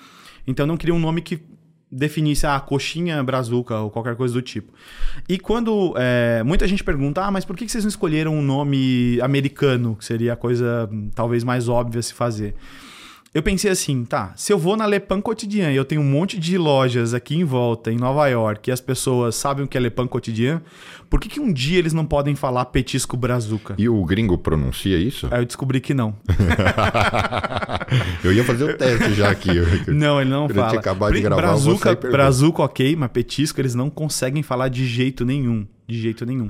[0.45, 1.41] então eu não queria um nome que
[1.91, 4.72] definisse a coxinha brazuca ou qualquer coisa do tipo.
[5.28, 9.19] E quando é, muita gente pergunta, ah, mas por que vocês não escolheram um nome
[9.22, 12.55] americano, que seria a coisa hum, talvez mais óbvia se fazer?
[13.34, 16.03] Eu pensei assim, tá, se eu vou na Le Pan Quotidien e eu tenho um
[16.03, 19.77] monte de lojas aqui em volta, em Nova York, e as pessoas sabem o que
[19.77, 20.59] é Le Pan Quotidien,
[21.09, 23.75] por que, que um dia eles não podem falar petisco brazuca?
[23.77, 25.29] E o gringo pronuncia isso?
[25.32, 26.13] Aí eu descobri que não.
[28.21, 29.49] Eu ia fazer o teste já aqui.
[29.88, 30.77] Não, ele não fala.
[30.77, 35.67] acabar de gravar, brazuca, brazuca, ok, mas petisco eles não conseguem falar de jeito nenhum.
[35.88, 36.49] De jeito nenhum.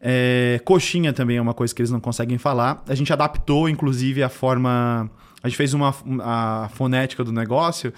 [0.00, 2.84] É, coxinha também é uma coisa que eles não conseguem falar.
[2.88, 5.10] A gente adaptou, inclusive, a forma.
[5.42, 7.92] A gente fez uma a fonética do negócio,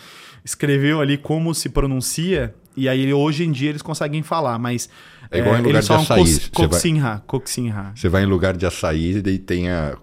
[0.45, 4.89] escreveu ali como se pronuncia, e aí hoje em dia eles conseguem falar, mas.
[5.31, 7.93] É igual em lugar de açaí, Coxinha, coxinha.
[7.95, 9.97] Você vai em lugar de açaí e tem a.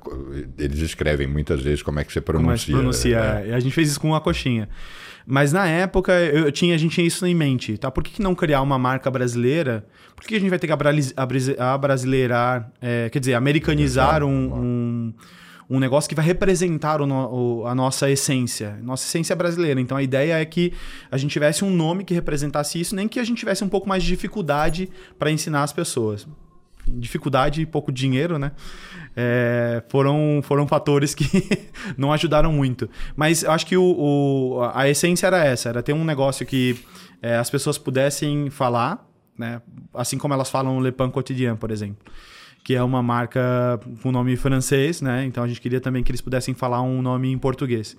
[0.58, 3.20] Eles escrevem muitas vezes como é que você Como é que se pronuncia.
[3.20, 3.46] pronuncia.
[3.52, 3.54] É.
[3.54, 4.68] A gente fez isso com uma coxinha.
[5.32, 7.92] Mas na época eu tinha, a gente tinha isso em mente, tá?
[7.92, 9.86] Por que, não criar uma marca brasileira?
[10.16, 10.74] Por que, a gente vai ter que
[11.60, 15.14] abrasileirar, é, quer dizer, americanizar um, um,
[15.70, 18.78] um negócio que vai representar o o- a nossa essência?
[18.82, 19.80] Nossa essência é brasileira.
[19.80, 20.74] Então a ideia é que
[21.12, 23.88] a gente tivesse um nome que representasse isso, nem que a gente tivesse um pouco
[23.88, 26.28] mais de dificuldade para ensinar as pessoas
[26.92, 28.52] dificuldade e pouco dinheiro, né?
[29.16, 31.24] É, foram, foram fatores que
[31.98, 32.90] não ajudaram muito.
[33.16, 36.80] Mas eu acho que o, o- a essência era essa: era ter um negócio que
[37.22, 39.08] é, as pessoas pudessem falar,
[39.38, 39.62] né?
[39.94, 42.12] Assim como elas falam Le Pain Quotidien, por exemplo.
[42.70, 45.26] Que é uma marca com nome francês, né?
[45.26, 47.98] Então a gente queria também que eles pudessem falar um nome em português.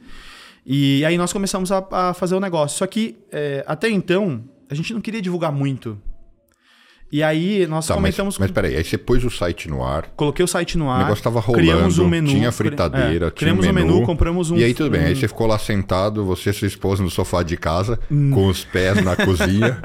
[0.65, 2.79] E aí nós começamos a, a fazer o negócio.
[2.79, 6.01] Só que é, até então a gente não queria divulgar muito.
[7.13, 10.05] E aí nós Tá, mas, comentamos mas peraí, aí você pôs o site no ar,
[10.15, 11.01] Coloquei o site no ar.
[11.01, 13.95] o negócio tava rolando, criamos um menu, tinha fritadeira, é, tinha criamos um um menu,
[13.95, 14.57] menu, compramos um.
[14.57, 17.11] E aí tudo bem, um- aí você ficou lá sentado, você e sua esposa no
[17.11, 18.31] sofá de casa, Hum.
[18.31, 19.79] com os pés na cozinha,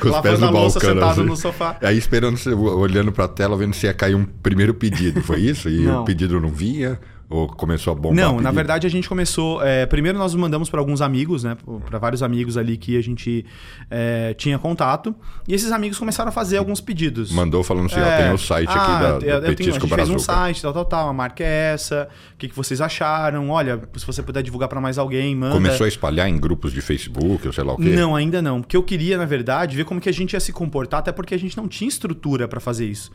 [0.00, 0.94] com os pés no louça balcão.
[0.94, 1.22] sentado assim.
[1.30, 1.76] no sofá.
[1.80, 5.68] Aí esperando, você, olhando pra tela, vendo se ia cair um primeiro pedido, foi isso?
[5.68, 6.02] E Não.
[6.02, 6.98] o pedido não vinha?
[7.32, 8.14] Ou começou a bombar?
[8.14, 8.42] Não, pedido?
[8.42, 9.62] na verdade a gente começou.
[9.62, 11.56] é, primeiro nós mandamos para alguns amigos, né?
[11.88, 13.46] Para vários amigos ali que a gente
[13.90, 15.14] é, tinha contato.
[15.48, 17.32] E esses amigos começaram a fazer alguns pedidos.
[17.32, 19.52] Mandou falando assim, ó, É, tem o site aqui ah, da, do eu, eu tenho,
[19.52, 21.08] a Petisco gente fez um site, tal, tal, tal.
[21.08, 22.08] A marca é essa.
[22.34, 23.48] O que, que vocês acharam?
[23.48, 25.54] Olha, se você puder divulgar para mais alguém, manda.
[25.54, 27.84] Começou a espalhar em grupos de Facebook, ou sei lá o quê?
[27.84, 28.60] Não, ainda não.
[28.60, 31.34] Porque eu queria, na verdade, ver como que a gente ia se comportar, até porque
[31.34, 33.10] a gente não tinha estrutura para fazer isso.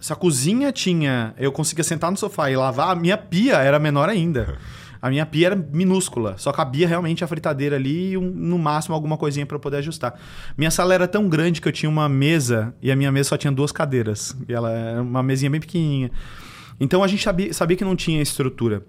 [0.00, 1.34] Se a cozinha tinha.
[1.38, 4.56] Eu conseguia sentar no sofá e lavar, a minha pia era menor ainda.
[5.00, 8.96] A minha pia era minúscula, só cabia realmente a fritadeira ali e um- no máximo
[8.96, 10.18] alguma coisinha para poder ajustar.
[10.56, 13.36] Minha sala era tão grande que eu tinha uma mesa e a minha mesa só
[13.36, 14.36] tinha duas cadeiras.
[14.48, 16.10] E ela era uma mesinha bem pequenininha.
[16.80, 18.82] Então a gente sabia, sabia que não tinha estrutura.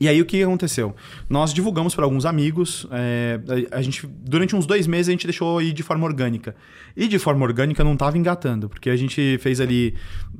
[0.00, 0.94] E aí o que aconteceu?
[1.28, 2.86] Nós divulgamos para alguns amigos.
[2.92, 3.40] é,
[3.72, 6.54] a a gente durante uns dois meses a gente deixou ir de forma orgânica.
[6.96, 9.94] E de forma orgânica não estava engatando, porque a gente fez ali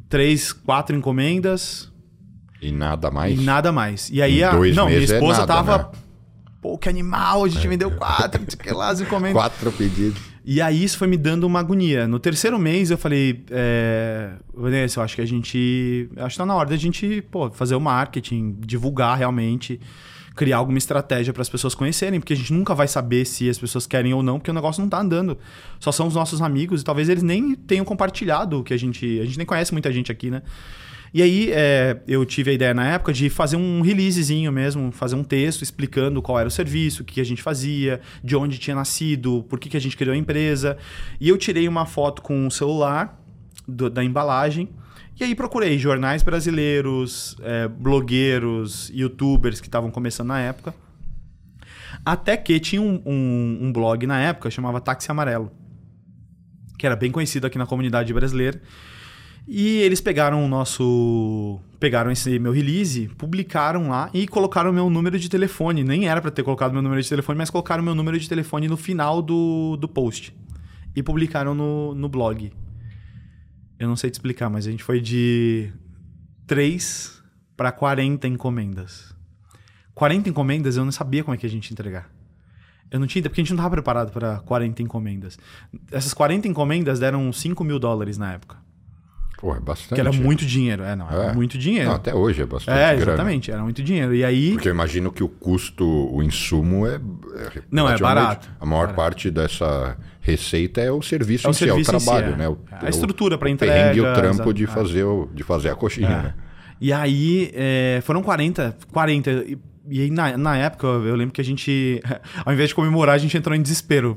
[0.09, 1.93] três, quatro encomendas
[2.61, 3.39] E nada mais?
[3.39, 4.11] e nada mais.
[4.11, 5.89] E aí a não minha é esposa nada, tava né?
[6.61, 9.35] pô que animal, a gente vendeu quatro, não sei que lá as encomendas.
[9.35, 10.21] Quatro pedidos.
[10.51, 12.09] E aí isso foi me dando uma agonia.
[12.09, 16.09] No terceiro mês eu falei, é, Vanessa, eu acho que a gente.
[16.17, 19.79] Acho que tá na hora da gente pô, fazer o marketing, divulgar realmente,
[20.35, 23.59] criar alguma estratégia para as pessoas conhecerem, porque a gente nunca vai saber se as
[23.59, 25.37] pessoas querem ou não, porque o negócio não tá andando.
[25.79, 29.21] Só são os nossos amigos e talvez eles nem tenham compartilhado o que a gente.
[29.21, 30.41] A gente nem conhece muita gente aqui, né?
[31.13, 35.17] E aí é, eu tive a ideia na época de fazer um releasezinho mesmo, fazer
[35.17, 38.77] um texto explicando qual era o serviço, o que a gente fazia, de onde tinha
[38.77, 40.77] nascido, por que, que a gente criou a empresa.
[41.21, 43.19] E eu tirei uma foto com o celular
[43.67, 44.69] do- da embalagem.
[45.19, 50.75] E aí procurei jornais brasileiros, é, blogueiros, youtubers que estavam começando na época.
[52.05, 55.51] Até que tinha um, um- um blog na época, chamava Táxi Amarelo,
[56.79, 58.61] que era bem conhecido aqui na comunidade brasileira.
[59.51, 61.59] E eles pegaram o nosso.
[61.81, 65.83] Pegaram esse meu release, publicaram lá e colocaram o meu número de telefone.
[65.83, 68.69] Nem era pra ter colocado meu número de telefone, mas colocaram meu número de telefone
[68.69, 70.37] no final do, do post.
[70.95, 72.53] E publicaram no, no blog.
[73.79, 75.73] Eu não sei te explicar, mas a gente foi de
[76.47, 77.23] 3
[77.57, 79.15] para 40 encomendas.
[79.95, 82.11] 40 encomendas eu não sabia como é que a gente ia entregar.
[82.91, 85.39] Eu não tinha, porque a gente não estava preparado para 40 encomendas.
[85.91, 88.68] Essas 40 encomendas deram 5 mil dólares na época.
[89.41, 89.95] Pô, é bastante.
[89.95, 90.83] Que era muito dinheiro.
[90.83, 91.33] É, não, era É.
[91.33, 91.89] muito dinheiro.
[91.89, 93.13] Não, até hoje é bastante é, grana.
[93.13, 94.13] exatamente, era muito dinheiro.
[94.13, 94.51] E aí.
[94.53, 96.97] Porque eu imagino que o custo, o insumo é.
[96.97, 98.49] é Não, é barato.
[98.61, 98.97] A maior Barato.
[98.97, 102.05] parte dessa receita é o serviço É o em si, é o serviço em si,
[102.07, 102.37] trabalho, é.
[102.37, 102.49] né?
[102.49, 105.75] O, A estrutura pra o perrengue o trampo de a- fazer, o, de fazer a
[105.77, 106.23] coxinha, É.
[106.23, 106.35] né?
[106.81, 109.45] E aí, é, foram 40, 40.
[109.91, 112.01] E, aí, na, na época, eu lembro que a gente,
[112.45, 114.17] ao invés de comemorar, a gente entrou em desespero.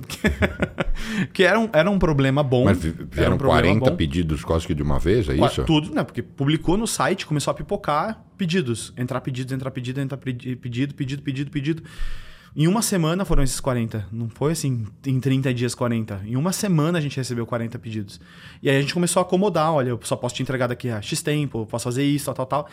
[1.28, 2.65] Porque era um, era um problema bom.
[2.65, 3.95] Mas vi- era vieram um problema 40 bom.
[3.95, 5.63] pedidos quase que de uma vez, é isso?
[5.63, 6.03] Tudo, né?
[6.03, 8.93] Porque publicou no site, começou a pipocar pedidos.
[8.97, 11.84] Entrar pedidos, entrar pedido, entrar pedi- pedido, pedido, pedido, pedido.
[12.53, 14.07] Em uma semana foram esses 40.
[14.11, 16.22] Não foi assim, em 30 dias 40.
[16.26, 18.19] Em uma semana a gente recebeu 40 pedidos.
[18.61, 19.72] E aí a gente começou a acomodar.
[19.72, 22.45] Olha, eu só posso te entregar daqui a X tempo, posso fazer isso, tal, tal,
[22.45, 22.69] tal.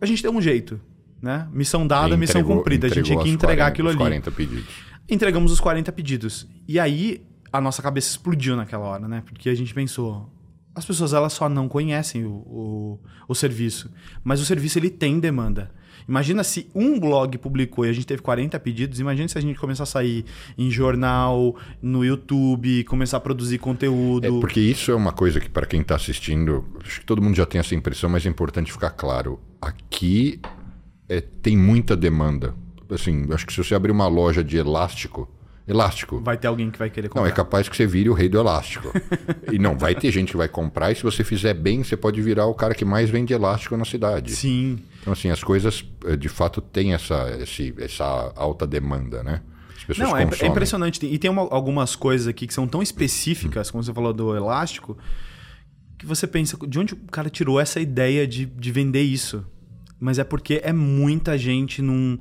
[0.00, 0.80] A gente deu um jeito,
[1.20, 1.48] né?
[1.52, 2.86] Missão dada, E missão entregou- cumprida.
[2.86, 3.98] A gente tinha entregou que entregar 40 aquilo os ali.
[4.04, 4.74] 40 pedidos.
[5.08, 6.46] Entregamos os 40 pedidos.
[6.68, 9.22] E aí a nossa cabeça explodiu naquela hora, né?
[9.26, 10.32] Porque a gente pensou,
[10.74, 13.90] as pessoas elas só não conhecem o, o, o serviço,
[14.22, 15.70] mas o serviço ele tem demanda.
[16.08, 19.58] Imagina se um blog publicou e a gente teve 40 pedidos, imagina se a gente
[19.60, 20.24] começar a sair
[20.58, 24.24] em jornal, no YouTube, começar a produzir conteúdo.
[24.26, 27.36] É, porque isso é uma coisa que, para quem está assistindo, acho que todo mundo
[27.36, 29.38] já tem essa impressão, mas é importante ficar claro.
[29.60, 30.40] Aqui
[31.10, 32.54] é, tem muita demanda.
[32.88, 35.28] Assim, acho que se você abrir uma loja de elástico,
[35.66, 37.28] elástico, Vai ter alguém que vai querer não, comprar.
[37.28, 38.90] é capaz que você vire o rei do elástico.
[39.52, 42.20] e não, vai ter gente que vai comprar, e se você fizer bem, você pode
[42.20, 44.32] virar o cara que mais vende elástico na cidade.
[44.32, 44.78] Sim.
[45.00, 49.40] Então, assim, as coisas eh, de fato têm essa, esse- essa alta demanda, né?
[49.76, 51.04] As pessoas Não, é, é impressionante.
[51.06, 54.98] E tem uma- algumas coisas aqui que são tão específicas, como você falou do elástico,
[55.98, 59.44] que você pensa, de onde o cara tirou essa ideia de, de vender isso?
[60.00, 62.18] Mas é porque é muita gente num.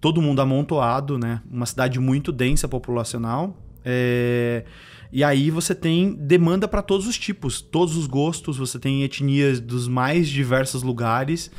[0.00, 1.40] Todo mundo amontoado, né?
[1.48, 3.56] Uma cidade muito densa populacional.
[3.84, 4.64] É,
[5.12, 9.60] E aí você tem demanda para todos os tipos, todos os gostos, você tem etnias
[9.60, 11.50] dos mais diversos lugares.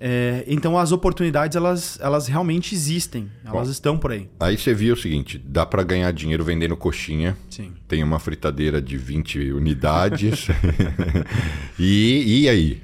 [0.00, 3.72] É, então as oportunidades elas, elas realmente existem, elas Bom.
[3.72, 4.28] estão por aí.
[4.40, 7.36] Aí você viu o seguinte: dá para ganhar dinheiro vendendo coxinha.
[7.48, 7.72] Sim.
[7.86, 10.48] Tem uma fritadeira de 20 unidades.
[11.78, 12.82] e, e aí?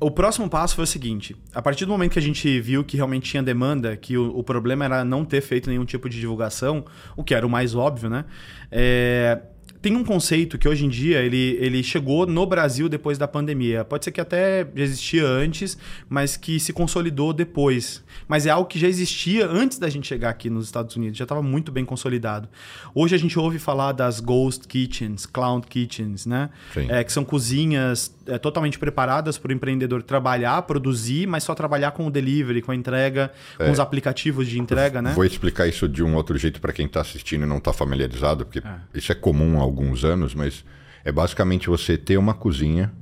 [0.00, 2.96] O próximo passo foi o seguinte: a partir do momento que a gente viu que
[2.96, 6.84] realmente tinha demanda, que o, o problema era não ter feito nenhum tipo de divulgação,
[7.16, 8.24] o que era o mais óbvio, né?
[8.70, 9.40] É,
[9.84, 13.84] tem um conceito que hoje em dia ele, ele chegou no Brasil depois da pandemia.
[13.84, 15.76] Pode ser que até já existia antes,
[16.08, 18.02] mas que se consolidou depois.
[18.26, 21.26] Mas é algo que já existia antes da gente chegar aqui nos Estados Unidos, já
[21.26, 22.48] estava muito bem consolidado.
[22.94, 26.48] Hoje a gente ouve falar das ghost kitchens, cloud kitchens, né?
[26.88, 31.90] É, que são cozinhas é, totalmente preparadas para o empreendedor trabalhar, produzir, mas só trabalhar
[31.90, 33.66] com o delivery, com a entrega, é.
[33.66, 35.12] com os aplicativos de entrega, né?
[35.12, 38.46] Vou explicar isso de um outro jeito para quem está assistindo e não está familiarizado,
[38.46, 38.76] porque é.
[38.94, 40.64] isso é comum alguns anos, mas
[41.04, 42.92] é basicamente você ter uma cozinha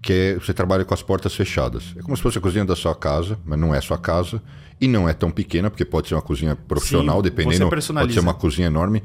[0.00, 1.94] que é, você trabalha com as portas fechadas.
[1.96, 4.42] É como se fosse a cozinha da sua casa, mas não é sua casa
[4.80, 8.20] e não é tão pequena, porque pode ser uma cozinha profissional, Sim, dependendo, pode ser
[8.20, 9.02] uma cozinha enorme.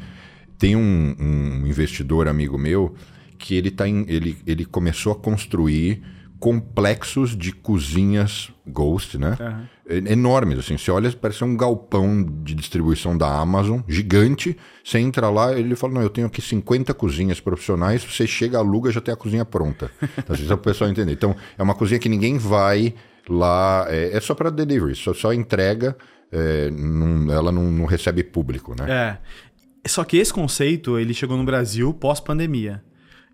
[0.57, 2.95] Tem um, um investidor amigo meu
[3.37, 6.01] que ele, tá em, ele, ele começou a construir
[6.39, 9.37] complexos de cozinhas Ghost, né?
[9.39, 9.74] Uhum.
[9.87, 10.77] Enormes, assim.
[10.77, 14.57] Você olha, parece um galpão de distribuição da Amazon, gigante.
[14.83, 18.03] Você entra lá, ele fala: Não, eu tenho aqui 50 cozinhas profissionais.
[18.03, 19.91] Você chega, aluga, já tem a cozinha pronta.
[20.17, 21.11] Então, assim, só para o pessoal entender.
[21.11, 22.95] Então, é uma cozinha que ninguém vai
[23.29, 23.85] lá.
[23.89, 25.95] É, é só para delivery, só, só entrega.
[26.31, 28.91] É, não, ela não, não recebe público, né?
[28.91, 29.17] É.
[29.87, 32.83] Só que esse conceito ele chegou no Brasil pós-pandemia.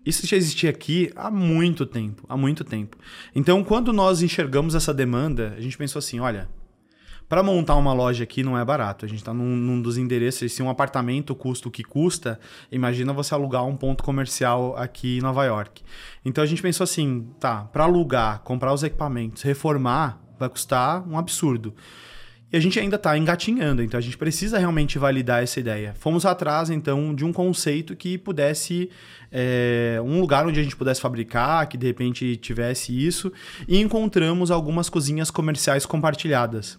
[0.04, 2.96] Isso já existia aqui há muito tempo, há muito tempo.
[3.34, 6.48] Então, quando nós enxergamos essa demanda, a gente pensou assim, olha,
[7.28, 9.06] para montar uma loja aqui não é barato.
[9.06, 12.38] A gente está num, num, dos endereços, se um apartamento custa o que custa,
[12.70, 15.82] imagina você alugar um ponto comercial aqui em Nova York.
[16.24, 21.16] Então a gente pensou assim, tá, para alugar, comprar os equipamentos, reformar, vai custar um
[21.16, 21.74] absurdo.
[22.52, 25.94] E a gente ainda está engatinhando, então a gente precisa realmente validar essa ideia.
[25.98, 28.90] Fomos atrás, então, de um conceito que pudesse.
[29.34, 33.32] É, um lugar onde a gente pudesse fabricar, que de repente tivesse isso,
[33.66, 36.78] e encontramos algumas cozinhas comerciais compartilhadas.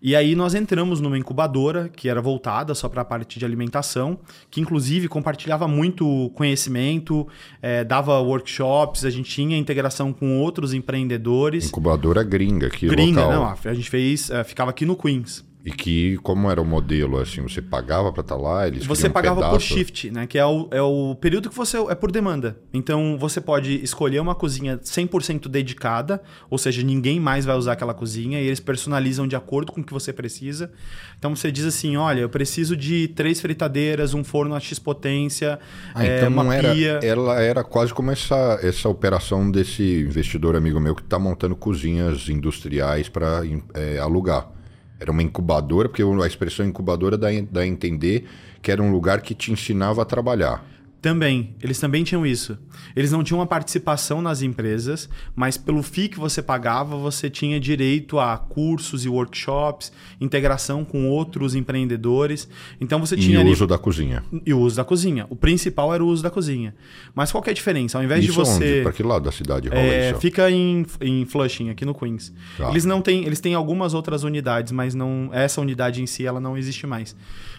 [0.00, 4.18] E aí nós entramos numa incubadora que era voltada só para a parte de alimentação,
[4.50, 7.26] que inclusive compartilhava muito conhecimento,
[7.60, 11.66] é, dava workshops, a gente tinha integração com outros empreendedores.
[11.68, 13.56] Incubadora gringa aqui Gringa, local.
[13.64, 15.47] não, a gente fez, é, ficava aqui no Queens.
[15.68, 18.66] E que, como era o modelo, assim, você pagava para estar tá lá?
[18.66, 20.26] Eles você pagava um por shift, né?
[20.26, 21.76] Que é o, é o período que você...
[21.90, 22.58] É por demanda.
[22.72, 27.92] Então, você pode escolher uma cozinha 100% dedicada, ou seja, ninguém mais vai usar aquela
[27.92, 30.72] cozinha, e eles personalizam de acordo com o que você precisa.
[31.18, 35.58] Então, você diz assim, olha, eu preciso de três fritadeiras, um forno a X potência,
[35.94, 37.00] ah, é, então uma não era, pia...
[37.02, 42.30] Ela era quase como essa, essa operação desse investidor amigo meu que está montando cozinhas
[42.30, 43.42] industriais para
[43.74, 44.56] é, alugar.
[45.00, 48.28] Era uma incubadora, porque a expressão incubadora dá, dá a entender
[48.60, 50.64] que era um lugar que te ensinava a trabalhar.
[51.00, 52.58] Também, eles também tinham isso.
[52.96, 57.60] Eles não tinham uma participação nas empresas, mas pelo FII que você pagava, você tinha
[57.60, 62.48] direito a cursos e workshops, integração com outros empreendedores.
[62.80, 63.36] Então você tinha.
[63.36, 63.50] E o ali...
[63.50, 64.24] uso da cozinha.
[64.44, 65.24] E o uso da cozinha.
[65.30, 66.74] O principal era o uso da cozinha.
[67.14, 67.96] Mas qual é a diferença?
[67.98, 68.80] Ao invés isso de você.
[68.82, 70.20] Para que lado da cidade rola é, isso?
[70.20, 72.34] Fica em, em Flushing, aqui no Queens.
[72.56, 72.70] Tá.
[72.70, 73.24] Eles não têm.
[73.24, 75.30] Eles têm algumas outras unidades, mas não.
[75.32, 77.14] Essa unidade em si ela não existe mais.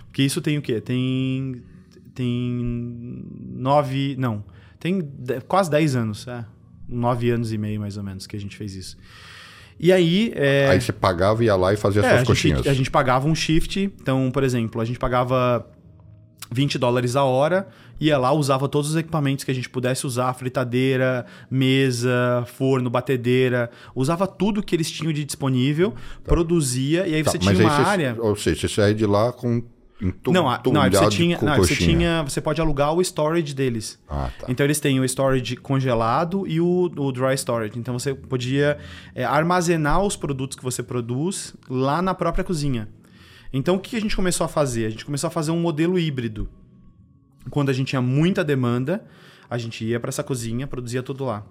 [0.07, 0.81] Porque isso tem o quê?
[0.81, 1.61] Tem
[2.19, 3.23] tem
[3.55, 4.15] nove.
[4.19, 4.43] Não,
[4.77, 5.09] tem
[5.47, 6.43] quase dez anos, é.
[6.85, 8.97] Nove anos e meio, mais ou menos, que a gente fez isso.
[9.79, 10.33] E aí.
[10.35, 10.67] É...
[10.69, 12.57] Aí você pagava, ia lá e fazia é, suas a coxinhas.
[12.57, 13.79] Gente, a gente pagava um shift.
[14.01, 15.65] Então, por exemplo, a gente pagava
[16.51, 17.69] 20 dólares a hora,
[18.01, 23.69] ia lá, usava todos os equipamentos que a gente pudesse usar, fritadeira, mesa, forno, batedeira,
[23.95, 25.97] usava tudo que eles tinham de disponível, tá.
[26.25, 28.13] produzia, e aí tá, você tinha uma aí área.
[28.15, 29.63] Você, ou seja, você saía de lá com
[30.01, 33.99] não, não você tinha, não, você tinha, você pode alugar o storage deles.
[34.07, 34.45] Ah, tá.
[34.47, 37.77] Então eles têm o storage congelado e o, o dry storage.
[37.77, 38.77] Então você podia
[39.13, 42.87] é, armazenar os produtos que você produz lá na própria cozinha.
[43.51, 44.85] Então o que a gente começou a fazer?
[44.85, 46.49] A gente começou a fazer um modelo híbrido.
[47.49, 49.03] Quando a gente tinha muita demanda,
[49.49, 51.43] a gente ia para essa cozinha, produzia tudo lá.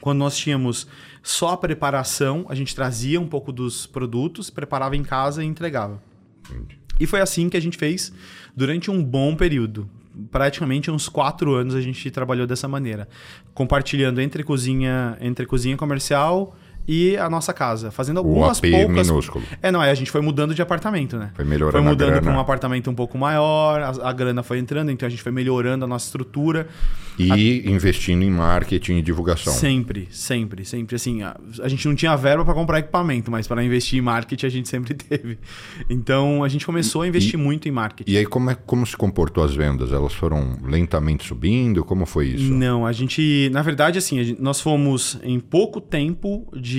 [0.00, 0.86] Quando nós tínhamos
[1.22, 6.02] só a preparação, a gente trazia um pouco dos produtos, preparava em casa e entregava.
[6.50, 6.85] Entendi.
[6.98, 8.12] E foi assim que a gente fez
[8.54, 9.88] durante um bom período.
[10.30, 13.06] Praticamente uns quatro anos a gente trabalhou dessa maneira,
[13.52, 16.56] compartilhando entre cozinha, entre cozinha comercial
[16.88, 19.08] e a nossa casa, fazendo algumas o AP poucas.
[19.08, 19.44] minúsculo.
[19.60, 21.30] É, não, é, a gente foi mudando de apartamento, né?
[21.34, 21.82] Foi melhorando.
[21.82, 25.10] Foi mudando para um apartamento um pouco maior, a, a, grana foi entrando, então a
[25.10, 26.68] gente foi melhorando a nossa estrutura.
[27.18, 27.70] E a...
[27.70, 29.52] investindo em marketing e divulgação.
[29.52, 30.96] Sempre, sempre, sempre.
[30.96, 34.46] Assim, a, a gente não tinha verba para comprar equipamento, mas para investir em marketing
[34.46, 35.38] a gente sempre teve.
[35.88, 38.10] Então a gente começou a investir e, muito em marketing.
[38.10, 39.92] E aí, como, é, como se comportou as vendas?
[39.92, 41.84] Elas foram lentamente subindo?
[41.84, 42.52] Como foi isso?
[42.52, 46.75] Não, a gente, na verdade, assim, gente, nós fomos em pouco tempo de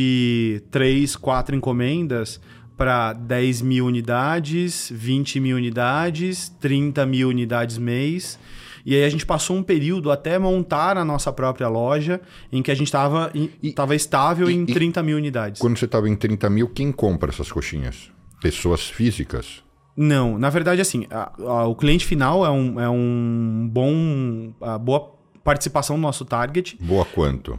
[0.71, 2.39] três, quatro encomendas
[2.77, 8.39] para 10 mil unidades, 20 mil unidades, 30 mil unidades mês.
[8.85, 12.21] E aí a gente passou um período até montar a nossa própria loja,
[12.51, 15.59] em que a gente estava estável e, em e, 30 mil unidades.
[15.59, 18.09] Quando você estava em 30 mil, quem compra essas coxinhas?
[18.41, 19.61] Pessoas físicas?
[19.97, 24.53] Não, na verdade, assim, a, a, o cliente final é um, é um bom.
[24.79, 26.77] boa participação do nosso target.
[26.79, 27.57] Boa quanto?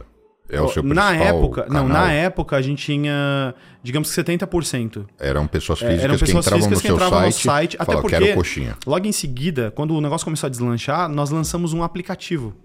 [0.49, 1.83] É o seu Na época, canal?
[1.83, 5.05] não, na época a gente tinha, digamos que 70%.
[5.19, 7.77] Eram pessoas físicas, Eram pessoas que entravam, físicas no, que seu entravam site, no site,
[7.79, 8.75] até porque quero coxinha.
[8.85, 12.55] logo em seguida, quando o negócio começou a deslanchar, nós lançamos um aplicativo.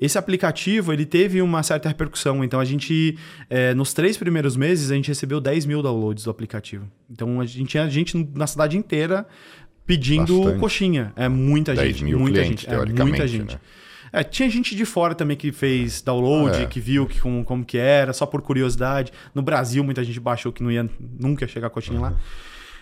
[0.00, 2.44] Esse aplicativo ele teve uma certa repercussão.
[2.44, 3.16] Então a gente,
[3.48, 6.86] é, nos três primeiros meses, a gente recebeu 10 mil downloads do aplicativo.
[7.10, 9.26] Então a gente tinha gente na cidade inteira
[9.86, 10.60] pedindo Bastante.
[10.60, 11.12] coxinha.
[11.16, 12.04] É muita 10 gente.
[12.04, 12.66] mil muita clientes, gente.
[12.66, 13.54] É, teoricamente, muita gente.
[13.54, 13.60] né?
[14.18, 16.66] É, tinha gente de fora também que fez download, É.
[16.66, 19.12] que viu que, como, como que era, só por curiosidade.
[19.34, 20.88] No Brasil, muita gente baixou que não ia
[21.20, 22.14] nunca ia chegar a coxinha lá.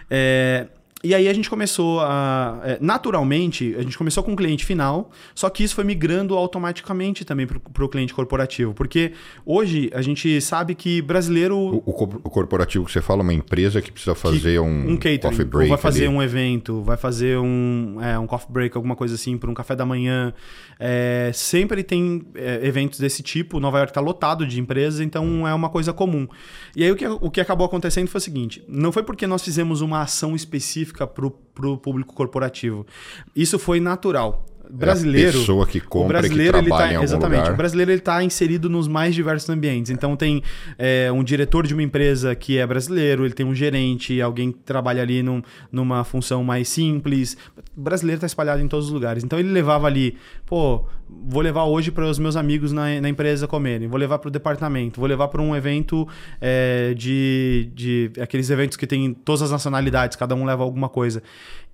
[0.08, 0.68] É,
[1.04, 2.60] e aí a gente começou a.
[2.64, 7.26] é, naturalmente, a gente começou com o cliente final, só que isso foi migrando automaticamente
[7.26, 8.72] também para o cliente corporativo.
[8.72, 9.12] Porque
[9.44, 11.56] hoje a gente sabe que brasileiro.
[11.58, 11.92] O, o
[12.24, 15.50] o corporativo que você fala, uma empresa que precisa fazer um, um catering, coffee ou
[15.50, 16.16] break vai fazer ali.
[16.16, 19.76] um evento, vai fazer um, é, um coffee break, alguma coisa assim, por um café
[19.76, 20.32] da manhã.
[20.80, 23.60] É, sempre tem é, eventos desse tipo.
[23.60, 26.26] Nova York está lotado de empresas, então é uma coisa comum.
[26.74, 29.42] E aí o que, o que acabou acontecendo foi o seguinte: não foi porque nós
[29.42, 32.86] fizemos uma ação específica para o público corporativo.
[33.34, 34.44] Isso foi natural.
[34.70, 37.38] Brasileiro, É a pessoa que o compra e que brasileiro ele trabalha tá, em exatamente.
[37.40, 37.52] lugar.
[37.52, 39.90] O brasileiro ele está inserido nos mais diversos ambientes.
[39.90, 40.42] Então tem
[40.78, 44.58] é, um diretor de uma empresa que é brasileiro, ele tem um gerente, alguém que
[44.58, 47.36] trabalha ali num- numa função mais simples.
[47.76, 49.22] O brasileiro está espalhado em todos os lugares.
[49.24, 53.46] Então ele levava ali, pô, vou levar hoje para os meus amigos na, na empresa
[53.46, 56.08] comerem, vou levar para o departamento, vou levar para um evento
[56.40, 61.22] é, de, de aqueles eventos que tem todas as nacionalidades, cada um leva alguma coisa.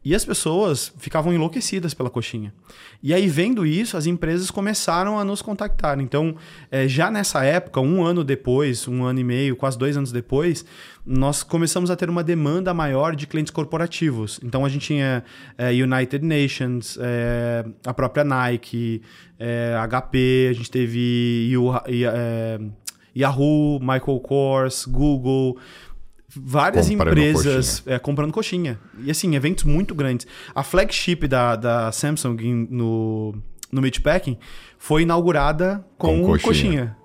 [0.03, 2.55] E as pessoas ficavam enlouquecidas pela coxinha.
[3.03, 6.01] E aí, vendo isso, as empresas começaram a nos contactar.
[6.01, 6.37] Então,
[6.71, 10.65] eh, já nessa época, um ano depois, um ano e meio, quase dois anos depois,
[11.05, 14.41] nós começamos a ter uma demanda maior de clientes corporativos.
[14.43, 15.23] Então, a gente tinha
[15.59, 19.03] eh, United Nations, eh, a própria Nike,
[19.89, 21.51] HP, a gente teve
[23.17, 25.59] Yahoo, Michael Kors, Google
[26.37, 28.79] várias Comprando empresas é, comprando coxinha.
[29.03, 30.27] E assim, eventos muito grandes.
[30.55, 33.35] A flagship da, da Samsung no,
[33.73, 34.39] no Meatpacking
[34.79, 36.41] foi inaugurada com, Com coxinha.
[36.43, 36.97] coxinha.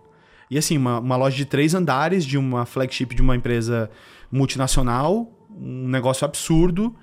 [0.49, 3.89] E assim, uma, uma loja de três andares de uma flagship de uma empresa
[4.31, 6.95] multinacional, um negócio absurdo.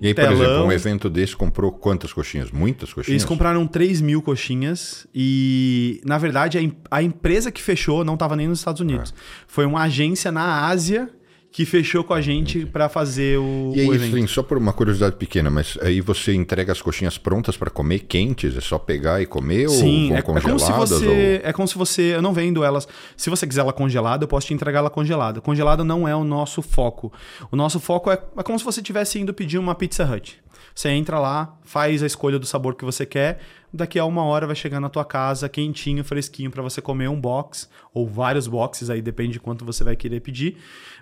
[0.00, 0.42] E aí, por telão.
[0.42, 2.50] exemplo, um evento desse comprou quantas coxinhas?
[2.50, 3.08] Muitas coxinhas?
[3.08, 6.58] Eles compraram 3 mil coxinhas e, na verdade,
[6.90, 9.12] a, a empresa que fechou não estava nem nos Estados Unidos.
[9.16, 9.20] É.
[9.46, 11.10] Foi uma agência na Ásia
[11.50, 14.28] que fechou com a gente para fazer o, E aí, o evento.
[14.28, 18.56] só por uma curiosidade pequena, mas aí você entrega as coxinhas prontas para comer, quentes?
[18.56, 19.68] É só pegar e comer?
[19.68, 20.90] Sim, ou é, vão é como se congeladas?
[20.90, 21.40] você.
[21.42, 22.02] É como se você.
[22.14, 22.86] Eu não vendo elas.
[23.16, 25.40] Se você quiser ela congelada, eu posso te entregar ela congelada.
[25.40, 27.12] Congelada não é o nosso foco.
[27.50, 30.40] O nosso foco é, é como se você estivesse indo pedir uma Pizza Hut.
[30.74, 33.40] Você entra lá, faz a escolha do sabor que você quer.
[33.72, 37.20] Daqui a uma hora vai chegar na tua casa, quentinho, fresquinho, para você comer um
[37.20, 40.56] box ou vários boxes, aí depende de quanto você vai querer pedir.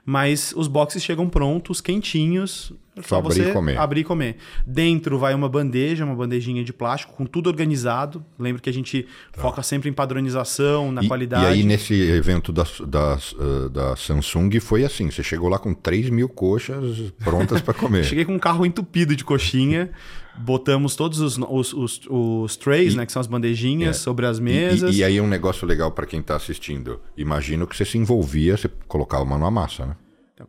[0.08, 2.72] Mas os boxes chegam prontos, quentinhos,
[3.04, 3.76] Só abrir você e comer.
[3.76, 4.36] abrir e comer.
[4.64, 8.24] Dentro vai uma bandeja, uma bandejinha de plástico, com tudo organizado.
[8.38, 11.04] Lembra que a gente foca sempre em padronização, na Tá.
[11.04, 11.44] E, qualidade.
[11.44, 15.74] e aí, nesse evento da, da, eh, da Samsung, foi assim: você chegou lá com
[15.74, 18.04] 3 mil coxas prontas para comer.
[18.04, 19.90] Cheguei com um carro entupido de coxinha,
[20.38, 23.98] botamos todos os, os, os, os trays, né, que são as bandejinhas, É.
[23.98, 24.94] sobre as E- mesas.
[24.94, 28.56] E, e aí, um negócio legal para quem está assistindo: imagino que você se envolvia,
[28.56, 29.96] você colocava uma na massa, né?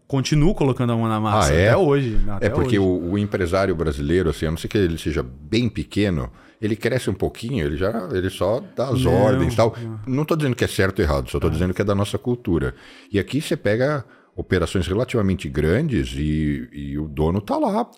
[0.06, 1.68] Continuo colocando a mão na massa Ah, é?
[1.70, 2.18] até hoje.
[2.28, 3.06] Até é porque hoje.
[3.06, 6.30] o, o empresário brasileiro, assim, a não ser que ele seja bem pequeno,
[6.62, 9.74] ele cresce um pouquinho, ele já ele só dá as Não, ordens e tal.
[10.06, 12.18] Não estou dizendo que é certo ou errado, só estou dizendo que é da nossa
[12.18, 12.76] cultura.
[13.14, 14.04] E aqui você pega
[14.38, 17.90] operações relativamente grandes e, e o dono tá lá.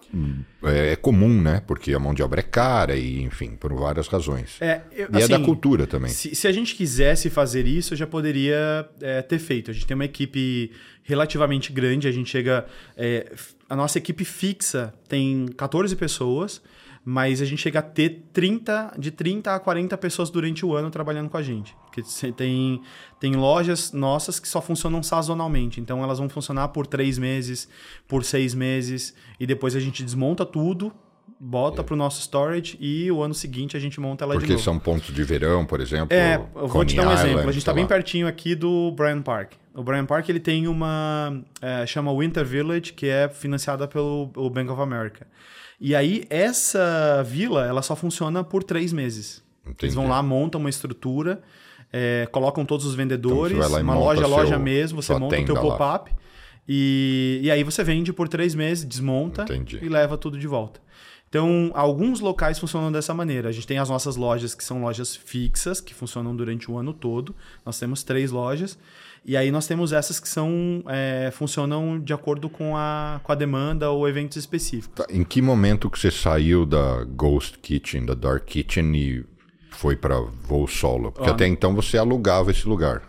[0.64, 1.62] É, é comum, né?
[1.68, 4.56] Porque a mão de obra é cara e, enfim, por várias razões.
[4.62, 6.10] É, eu- e é da assim, cultura também.
[6.10, 9.70] Se, se a gente quisesse fazer isso, eu já poderia é, ter feito.
[9.70, 10.72] A gente tem uma equipe
[11.04, 12.66] relativamente grande, a gente chega.
[12.96, 13.30] é,
[13.70, 16.62] a nossa equipe fixa tem 14 pessoas,
[17.10, 20.92] mas a gente chega a ter 30, de 30 a 40 pessoas durante o ano
[20.92, 21.76] trabalhando com a gente.
[21.86, 22.04] Porque
[22.34, 22.84] tem,
[23.20, 25.82] tem lojas nossas que só funcionam sazonalmente.
[25.82, 27.68] Então elas vão funcionar por três meses,
[28.08, 30.94] por seis meses, e depois a gente desmonta tudo
[31.42, 34.54] bota para o nosso storage e o ano seguinte a gente monta ela Porque de
[34.54, 34.64] novo.
[34.64, 36.10] são pontos de verão, por exemplo.
[36.12, 37.30] É, eu vou te dar um Coney exemplo.
[37.30, 39.54] Island, A gente está bem pertinho aqui do Bryant Park.
[39.74, 44.70] O Bryant Park ele tem uma é, chama Winter Village que é financiada pelo Bank
[44.70, 45.26] of America.
[45.82, 49.42] E aí essa vila ela só funciona por três meses.
[49.66, 49.96] Eles Entendi.
[49.96, 51.42] vão lá, montam uma estrutura,
[51.94, 55.02] é, colocam todos os vendedores, Então, você vai lá e uma loja, loja seu- mesmo,
[55.02, 56.12] você monta o teu pop-up
[56.68, 59.80] e, e aí você vende por três meses, desmonta Entendi.
[59.82, 60.80] e leva tudo de volta.
[61.30, 63.50] Então, alguns locais funcionam dessa maneira.
[63.50, 66.92] A gente tem as nossas lojas que são lojas fixas, que funcionam durante o ano
[66.92, 67.36] todo.
[67.64, 68.78] Nós temos três lojas.
[69.24, 73.36] E aí nós temos essas que são é, funcionam de acordo com a, com a
[73.36, 74.96] demanda ou eventos específicos.
[74.96, 79.24] Tá, Em que momento que você saiu da Ghost Kitchen, da Dark Kitchen e
[79.70, 81.12] foi para voo solo?
[81.12, 83.04] Porque Ó, até então você alugava esse lugar.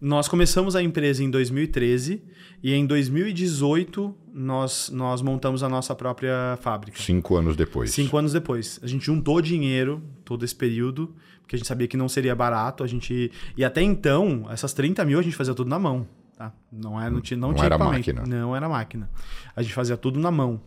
[0.00, 2.22] Nós começamos a empresa em 2013
[2.62, 7.00] e em 2018 nós, nós montamos a nossa própria fábrica.
[7.00, 7.90] Cinco anos depois.
[7.90, 8.80] Cinco anos depois.
[8.82, 12.82] A gente juntou dinheiro todo esse período, porque a gente sabia que não seria barato.
[12.82, 16.06] A gente E até então, essas 30 mil a gente fazia tudo na mão.
[16.36, 16.52] Tá?
[16.70, 18.24] Não, era, não tinha, não Não tinha era máquina.
[18.26, 19.08] Não era máquina.
[19.54, 20.60] A gente fazia tudo na mão.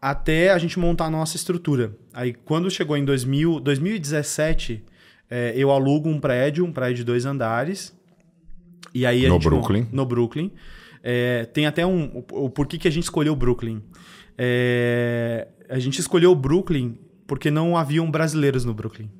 [0.00, 1.96] Até a gente montar a nossa estrutura.
[2.12, 4.84] Aí, quando chegou em 2000, 2017,
[5.30, 7.96] é, eu alugo um prédio, um prédio de dois andares.
[8.94, 9.86] E aí a No gente Brooklyn?
[9.92, 10.50] No Brooklyn.
[11.02, 12.24] É, tem até um.
[12.30, 13.82] O, o porquê que a gente escolheu o Brooklyn.
[14.38, 19.10] É, a gente escolheu o Brooklyn porque não haviam brasileiros no Brooklyn.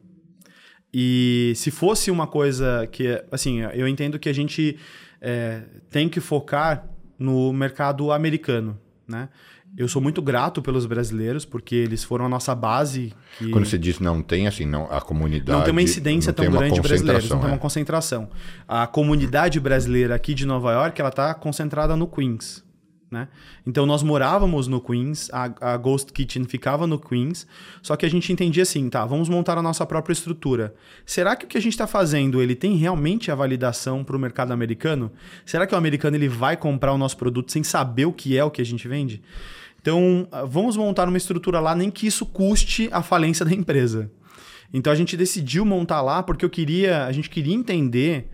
[0.93, 4.77] E se fosse uma coisa que, assim, eu entendo que a gente
[5.21, 6.87] é, tem que focar
[7.19, 9.31] no mercado americano, né?
[9.77, 13.13] Eu sou muito grato pelos brasileiros, porque eles foram a nossa base.
[13.39, 13.51] Que...
[13.51, 15.59] Quando você diz não tem, assim, não, a comunidade.
[15.59, 17.53] Não tem uma incidência tão tem grande de brasileiros, não tem é.
[17.53, 18.29] uma concentração.
[18.69, 22.63] A comunidade brasileira aqui de Nova York, ela está concentrada no Queens.
[23.11, 23.29] Né?
[23.67, 27.47] Então nós morávamos no Queens, a, a Ghost Kitchen ficava no Queens,
[27.83, 30.75] só que a gente entendia assim, tá, vamos montar a nossa própria estrutura.
[31.05, 34.19] Será que o que a gente está fazendo, ele tem realmente a validação para o
[34.19, 35.13] mercado americano?
[35.45, 38.43] Será que o americano ele vai comprar o nosso produto sem saber o que é
[38.43, 39.23] o que a gente vende?
[39.83, 44.11] Então, ah, vamos montar uma estrutura lá, nem que isso custe a falência da empresa.
[44.73, 48.29] Então a gente decidiu montar lá porque eu queria, a gente queria entender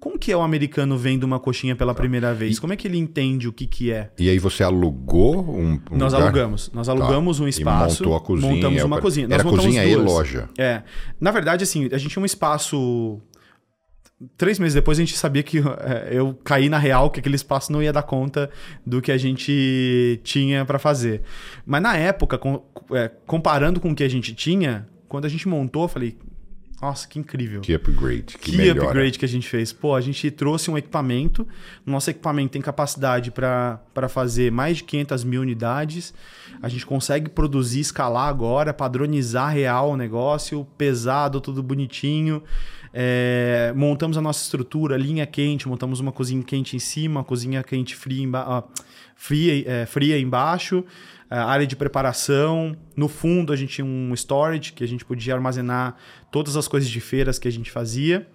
[0.00, 2.58] como que é o americano vendo uma coxinha pela primeira vez.
[2.58, 4.10] Como é que ele entende o que que é?
[4.18, 6.26] E aí você alugou um, um Nós lugar?
[6.26, 8.52] alugamos, nós alugamos um E espaço, montou a cozinha.
[8.52, 9.28] montamos é, uma cozinha.
[9.28, 10.04] Nós Era montamos cozinha e duas.
[10.12, 10.48] loja.
[10.58, 10.82] É,
[11.20, 13.20] na verdade assim, a gente tinha um espaço
[14.36, 17.70] Três meses depois a gente sabia que é, eu caí na real que aquele espaço
[17.70, 18.48] não ia dar conta
[18.84, 21.20] do que a gente tinha para fazer.
[21.66, 22.40] Mas na época,
[22.92, 26.16] é, comparando com o que a gente tinha, quando a gente montou, eu falei,
[26.80, 27.60] nossa, que incrível.
[27.62, 28.36] Que upgrade.
[28.38, 28.84] Que, Que melhora.
[28.84, 29.72] upgrade que a gente fez.
[29.72, 31.46] Pô, a gente trouxe um equipamento.
[31.84, 36.12] Nosso equipamento tem capacidade para fazer mais de 500 mil unidades.
[36.60, 42.42] A gente consegue produzir, escalar agora, padronizar real o negócio, pesado, tudo bonitinho.
[42.98, 47.94] É, montamos a nossa estrutura, linha quente, montamos uma cozinha quente em cima, cozinha quente
[47.94, 48.64] fria, emba ah,
[49.14, 50.82] fria, é, fria embaixo,
[51.28, 52.74] a área de preparação.
[52.96, 55.94] No fundo, a gente tinha um storage que a gente podia armazenar
[56.32, 58.26] todas as coisas de feiras que a gente fazia.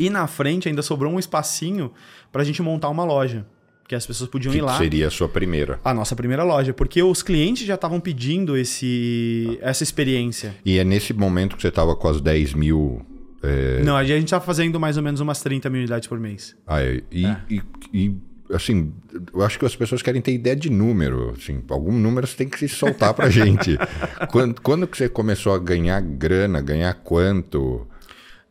[0.00, 1.92] E na frente ainda sobrou um espacinho
[2.32, 3.46] para a gente montar uma loja,
[3.86, 4.76] que as pessoas podiam Que ir lá.
[4.78, 5.78] seria a sua primeira.
[5.84, 10.56] A nossa primeira loja, porque os clientes já estavam pedindo esse, essa experiência.
[10.64, 13.06] E é nesse momento que você estava com as 10 mil.
[13.46, 16.56] É, Não, a gente estava fazendo mais ou menos umas 30 mil unidades por mês.
[16.66, 17.36] ah, é, e, É.
[17.50, 18.16] e- e,
[18.52, 18.92] assim,
[19.34, 21.34] eu acho que as pessoas querem ter ideia de número.
[21.36, 23.76] Assim, algum número você tem que se soltar pra gente.
[24.30, 27.86] quando, quando que você começou a ganhar grana, ganhar quanto?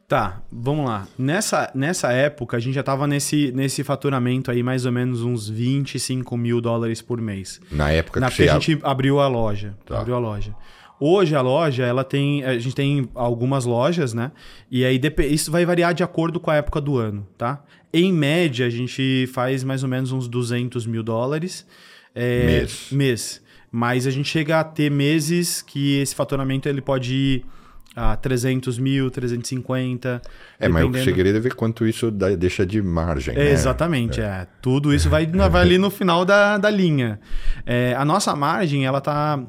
[0.08, 1.08] Tá, vamos lá.
[1.18, 5.50] Nessa, nessa época, a gente já estava nesse, nesse faturamento aí mais ou menos uns
[5.50, 7.60] 25 mil dólares por mês.
[7.72, 8.50] Na época Na que você.
[8.50, 9.76] a gente abriu a loja.
[9.84, 10.00] Tá.
[10.00, 10.54] Abriu a loja.
[11.00, 12.44] Hoje a loja, ela tem.
[12.44, 14.32] A gente tem algumas lojas, né?
[14.72, 17.64] E aí isso vai variar de acordo com a época do ano, tá?
[17.94, 21.66] Em média, a gente faz mais ou menos uns 200 mil dólares.
[22.14, 22.88] é, Mês.
[22.92, 23.42] Mês.
[23.72, 27.46] Mas a gente chega a ter meses que esse faturamento ele pode ir
[27.94, 30.22] a 300 mil, 350.
[30.60, 33.34] É, mas o dependendo- segredo é ver quanto isso dá- deixa de margem.
[33.36, 33.52] é, né?
[33.52, 34.48] exatamente, é.
[34.62, 37.20] Tudo isso vai, vai ali no final da, da linha.
[37.66, 39.42] É, a nossa margem, ela tá.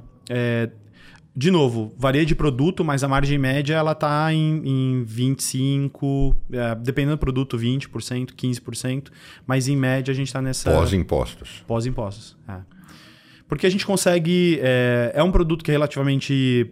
[1.37, 6.75] De novo, varia de produto, mas a margem média ela tá em, em 25%, é,
[6.77, 9.09] dependendo do produto, 20%, 15%,
[9.47, 10.71] mas em média a gente tá nessa.
[10.71, 11.63] Pós-impostos.
[11.67, 12.39] Pós-impostos.
[12.49, 12.57] É.
[13.47, 14.59] Porque a gente consegue.
[14.63, 16.71] É, é um produto que é relativamente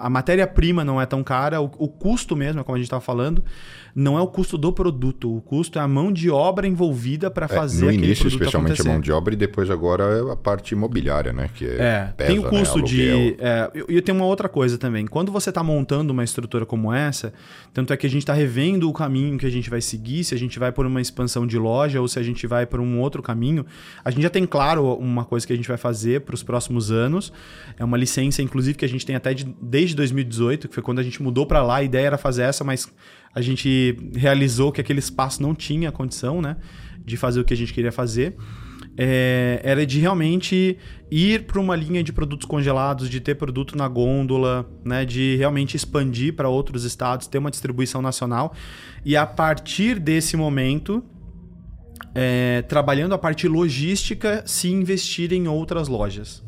[0.00, 3.44] a matéria-prima não é tão cara, o, o custo mesmo, como a gente estava falando,
[3.94, 7.48] não é o custo do produto, o custo é a mão de obra envolvida para
[7.48, 8.88] fazer é, no início, especialmente acontecer.
[8.88, 11.50] a mão de obra e depois agora é a parte imobiliária, né?
[11.54, 12.84] Que é, pesa, tem o custo né?
[12.84, 13.36] de.
[13.38, 15.06] É, e é, tem uma outra coisa também.
[15.06, 17.32] Quando você está montando uma estrutura como essa,
[17.74, 20.34] tanto é que a gente está revendo o caminho que a gente vai seguir, se
[20.34, 23.00] a gente vai por uma expansão de loja ou se a gente vai por um
[23.00, 23.66] outro caminho.
[24.04, 26.90] A gente já tem claro uma coisa que a gente vai fazer para os próximos
[26.90, 27.32] anos.
[27.78, 30.98] É uma licença, inclusive, que a gente tem até de, desde 2018, que foi quando
[30.98, 31.76] a gente mudou para lá.
[31.76, 32.88] A ideia era fazer essa, mas
[33.34, 36.56] a gente realizou que aquele espaço não tinha condição né,
[37.04, 38.36] de fazer o que a gente queria fazer.
[38.98, 40.76] É, era de realmente
[41.10, 45.76] ir para uma linha de produtos congelados, de ter produto na gôndola, né, de realmente
[45.76, 48.52] expandir para outros estados, ter uma distribuição nacional.
[49.04, 51.04] E a partir desse momento,
[52.14, 56.42] é, trabalhando a parte logística, se investir em outras lojas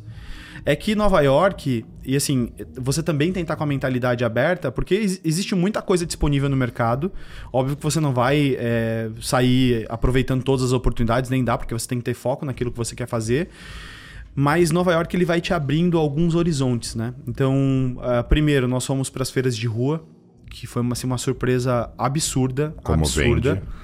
[0.64, 4.70] é que Nova York, e assim, você também tem que estar com a mentalidade aberta,
[4.70, 4.94] porque
[5.24, 7.12] existe muita coisa disponível no mercado.
[7.52, 11.88] Óbvio que você não vai é, sair aproveitando todas as oportunidades, nem dá, porque você
[11.88, 13.48] tem que ter foco naquilo que você quer fazer.
[14.34, 17.12] Mas Nova York ele vai te abrindo alguns horizontes, né?
[17.26, 20.02] Então, uh, primeiro, nós fomos para as feiras de rua,
[20.48, 22.74] que foi uma, assim, uma surpresa absurda.
[22.82, 23.54] Como absurda.
[23.54, 23.81] Vende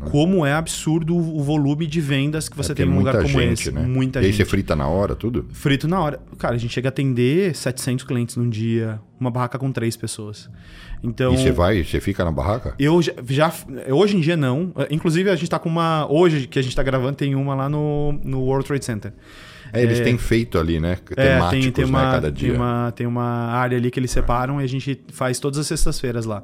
[0.00, 3.52] como é absurdo o volume de vendas que você é, tem num lugar como gente,
[3.52, 3.70] esse.
[3.70, 3.82] Né?
[3.82, 4.32] Muita e gente.
[4.32, 5.46] aí você frita na hora tudo?
[5.52, 6.20] Frito na hora.
[6.38, 10.48] Cara, a gente chega a atender 700 clientes num dia, uma barraca com três pessoas.
[11.02, 12.74] Então, e você vai, você fica na barraca?
[12.78, 13.52] Eu já, já,
[13.90, 14.72] Hoje em dia não.
[14.90, 16.06] Inclusive, a gente tá com uma.
[16.10, 19.12] Hoje que a gente tá gravando, tem uma lá no, no World Trade Center.
[19.72, 20.96] É, eles é, têm feito ali, né?
[20.96, 22.48] Temáticos, é, tem, tem uma, né, cada dia.
[22.48, 25.66] Tem uma, tem uma área ali que eles separam e a gente faz todas as
[25.66, 26.42] sextas-feiras lá.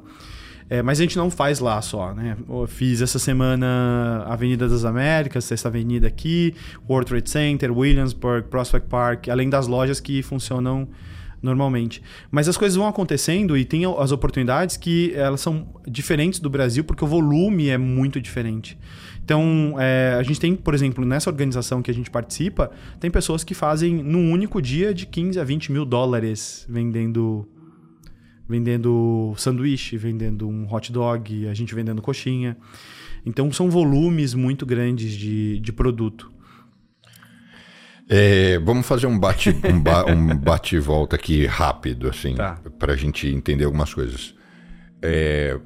[0.69, 2.35] É, mas a gente não faz lá só, né?
[2.49, 6.53] Eu fiz essa semana Avenida das Américas, Sexta Avenida aqui,
[6.89, 10.87] World Trade Center, Williamsburg, Prospect Park, além das lojas que funcionam
[11.41, 12.01] normalmente.
[12.29, 16.83] Mas as coisas vão acontecendo e tem as oportunidades que elas são diferentes do Brasil
[16.83, 18.77] porque o volume é muito diferente.
[19.23, 23.43] Então, é, a gente tem, por exemplo, nessa organização que a gente participa, tem pessoas
[23.43, 27.47] que fazem num único dia de 15 a 20 mil dólares vendendo
[28.47, 32.57] vendendo sanduíche, vendendo um hot dog, a gente vendendo coxinha.
[33.25, 36.31] Então são volumes muito grandes de, de produto.
[38.09, 42.57] É, vamos fazer um bate um, ba, um bate volta aqui rápido assim tá.
[42.79, 44.33] para a gente entender algumas coisas.
[45.01, 45.59] É,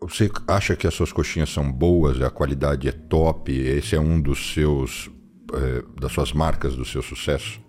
[0.00, 3.52] você acha que as suas coxinhas são boas, a qualidade é top?
[3.52, 5.10] Esse é um dos seus
[5.52, 7.60] é, das suas marcas do seu sucesso?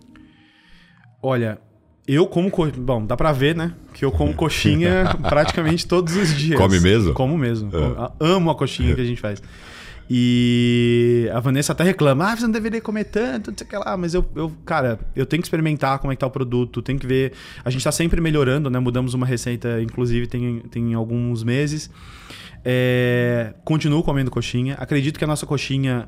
[1.21, 1.59] Olha,
[2.07, 2.49] eu como.
[2.49, 2.65] Co...
[2.67, 3.73] Bom, dá pra ver, né?
[3.93, 6.59] Que eu como coxinha praticamente todos os dias.
[6.59, 7.13] Come mesmo?
[7.13, 7.69] Como mesmo.
[7.75, 8.11] É.
[8.19, 9.41] Amo a coxinha que a gente faz.
[10.09, 13.77] E a Vanessa até reclama: ah, você não deveria comer tanto, não sei o que
[13.77, 13.97] lá.
[13.97, 16.97] Mas eu, eu, cara, eu tenho que experimentar como é que tá o produto, tem
[16.97, 17.33] que ver.
[17.63, 18.79] A gente tá sempre melhorando, né?
[18.79, 21.89] Mudamos uma receita, inclusive, tem, tem alguns meses.
[22.63, 23.53] É...
[23.65, 24.75] Continuo comendo coxinha.
[24.75, 26.07] Acredito que a nossa coxinha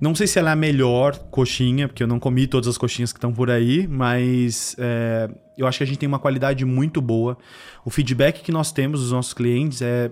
[0.00, 3.12] não sei se ela é a melhor coxinha, porque eu não comi todas as coxinhas
[3.12, 7.00] que estão por aí, mas é, eu acho que a gente tem uma qualidade muito
[7.00, 7.38] boa.
[7.84, 10.10] O feedback que nós temos dos nossos clientes é,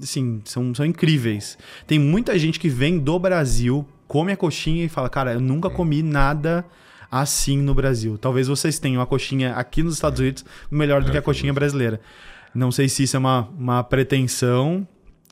[0.00, 1.58] assim, são, são incríveis.
[1.86, 5.68] Tem muita gente que vem do Brasil, come a coxinha e fala, cara, eu nunca
[5.68, 6.64] comi nada
[7.10, 8.16] assim no Brasil.
[8.18, 12.00] Talvez vocês tenham a coxinha aqui nos Estados Unidos melhor do que a coxinha brasileira.
[12.54, 14.86] Não sei se isso é uma, uma pretensão,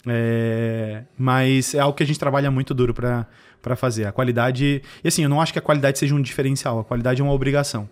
[0.06, 3.26] é, mas é algo que a gente trabalha muito duro para
[3.64, 4.04] para fazer.
[4.04, 4.82] A qualidade.
[5.02, 7.32] E assim, eu não acho que a qualidade seja um diferencial, a qualidade é uma
[7.32, 7.88] obrigação.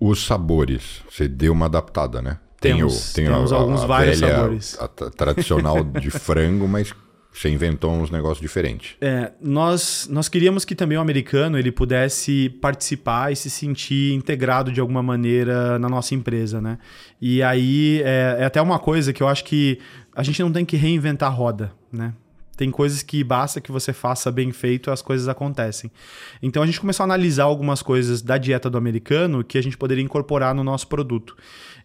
[0.00, 2.38] Os sabores, você deu uma adaptada, né?
[2.60, 4.78] Temos, tem o, tem temos a, alguns a vários velha, sabores.
[4.80, 6.92] A tradicional de frango, mas
[7.30, 8.96] você inventou uns negócios diferentes.
[9.00, 14.72] É, nós, nós queríamos que também o americano ele pudesse participar e se sentir integrado
[14.72, 16.78] de alguma maneira na nossa empresa, né?
[17.20, 19.78] E aí é, é até uma coisa que eu acho que
[20.14, 22.14] a gente não tem que reinventar a roda, né?
[22.56, 25.90] Tem coisas que basta que você faça bem feito as coisas acontecem.
[26.42, 29.76] Então a gente começou a analisar algumas coisas da dieta do americano que a gente
[29.76, 31.36] poderia incorporar no nosso produto.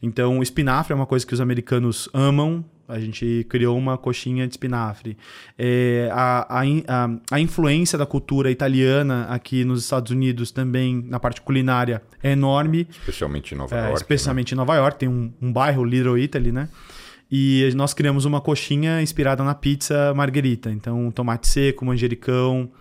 [0.02, 2.64] Então o espinafre é uma coisa que os americanos amam.
[2.88, 5.16] A gente criou uma coxinha de espinafre.
[5.56, 11.20] É, a, a, a, a, influência da cultura italiana aqui nos Estados Unidos também, na
[11.20, 12.88] parte culinária, é enorme.
[12.90, 13.96] Especialmente em Nova é, York.
[13.96, 14.56] Especialmente né?
[14.56, 14.98] em Nova York.
[14.98, 16.68] Tem um, um bairro, Little Italy, né?
[17.32, 20.72] E nós criamos uma coxinha inspirada na pizza margarita.
[20.72, 22.72] Então, tomate seco, manjericão,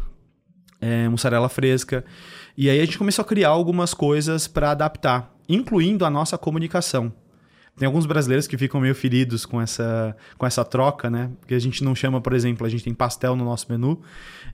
[0.80, 2.05] é, mussarela fresca.
[2.57, 7.12] E aí a gente começou a criar algumas coisas para adaptar, incluindo a nossa comunicação.
[7.76, 11.30] Tem alguns brasileiros que ficam meio feridos com essa, com essa troca, né?
[11.38, 14.01] Porque a gente não chama, por exemplo, a gente tem pastel no nosso menu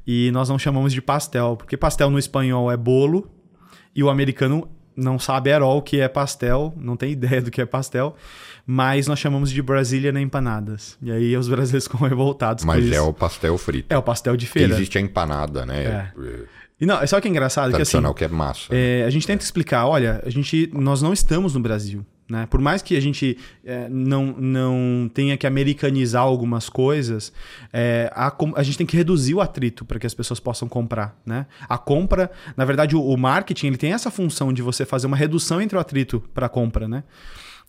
[0.07, 3.31] e nós não chamamos de pastel, porque pastel no espanhol é bolo
[3.97, 7.51] e o americano não sabe at all o que é pastel, não tem ideia do
[7.51, 8.17] que é pastel,
[8.67, 10.97] mas nós chamamos de Brasília empanadas.
[11.03, 13.09] E aí os brasileiros ficam revoltados Mas com é isso.
[13.09, 13.93] o pastel frito.
[13.93, 14.75] É o pastel de feira.
[14.75, 15.85] existe a empanada, né?
[15.85, 15.89] É.
[15.89, 16.45] É,
[16.81, 17.75] E não, sabe o que é engraçado?
[17.75, 18.69] Que assim, que é massa.
[18.71, 22.05] é, a gente tenta explicar, olha, a gente, nós não estamos no Brasil.
[22.29, 22.47] Né?
[22.47, 27.33] Por mais que a gente é, não, não tenha que americanizar algumas coisas,
[27.73, 31.21] é, a, a gente tem que reduzir o atrito para que as pessoas possam comprar.
[31.25, 31.47] Né?
[31.69, 35.17] A compra, na verdade, o, o marketing ele tem essa função de você fazer uma
[35.17, 36.89] redução entre o atrito para a compra.
[36.89, 37.05] Né?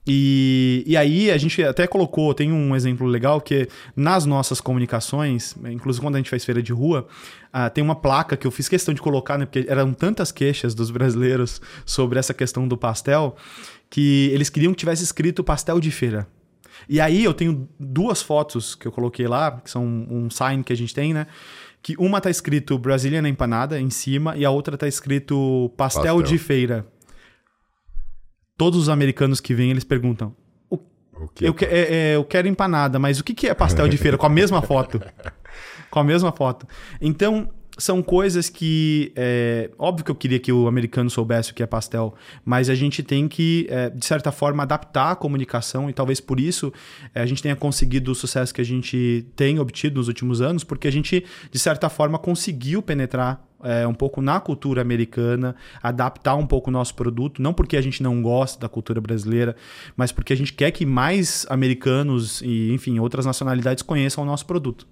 [0.07, 5.55] E, e aí a gente até colocou, tem um exemplo legal que nas nossas comunicações,
[5.65, 7.07] inclusive quando a gente faz feira de rua,
[7.51, 10.75] ah, tem uma placa que eu fiz questão de colocar, né, porque eram tantas queixas
[10.75, 13.35] dos brasileiros sobre essa questão do pastel,
[13.89, 16.27] que eles queriam que tivesse escrito pastel de feira.
[16.89, 20.73] E aí eu tenho duas fotos que eu coloquei lá, que são um sign que
[20.73, 21.27] a gente tem, né?
[21.81, 26.21] Que uma tá escrito Brazilian Empanada em cima e a outra tá escrito pastel, Pastel.
[26.23, 26.85] de feira.
[28.57, 30.35] Todos os americanos que vêm, eles perguntam:
[30.69, 33.87] O que eu, que- é- é, eu quero empanada, mas o que, que é pastel
[33.87, 34.17] de feira?
[34.17, 35.01] Com a mesma foto.
[35.89, 36.67] Com a mesma foto.
[36.99, 39.11] Então, são coisas que.
[39.15, 42.75] É, óbvio que eu queria que o americano soubesse o que é pastel, mas a
[42.75, 46.71] gente tem que, é, de certa forma, adaptar a comunicação e talvez por isso
[47.13, 50.63] é, a gente tenha conseguido o sucesso que a gente tem obtido nos últimos anos,
[50.63, 56.35] porque a gente, de certa forma, conseguiu penetrar é, um pouco na cultura americana, adaptar
[56.35, 59.55] um pouco o nosso produto, não porque a gente não gosta da cultura brasileira,
[59.97, 64.45] mas porque a gente quer que mais americanos e, enfim, outras nacionalidades conheçam o nosso
[64.45, 64.87] produto.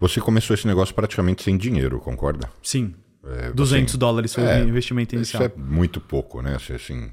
[0.00, 2.48] Você começou esse negócio praticamente sem dinheiro, concorda?
[2.62, 2.94] Sim.
[3.24, 5.44] É, 200 assim, dólares foi é, o investimento Isso inicial.
[5.44, 6.54] é muito pouco, né?
[6.54, 7.10] Assim, assim,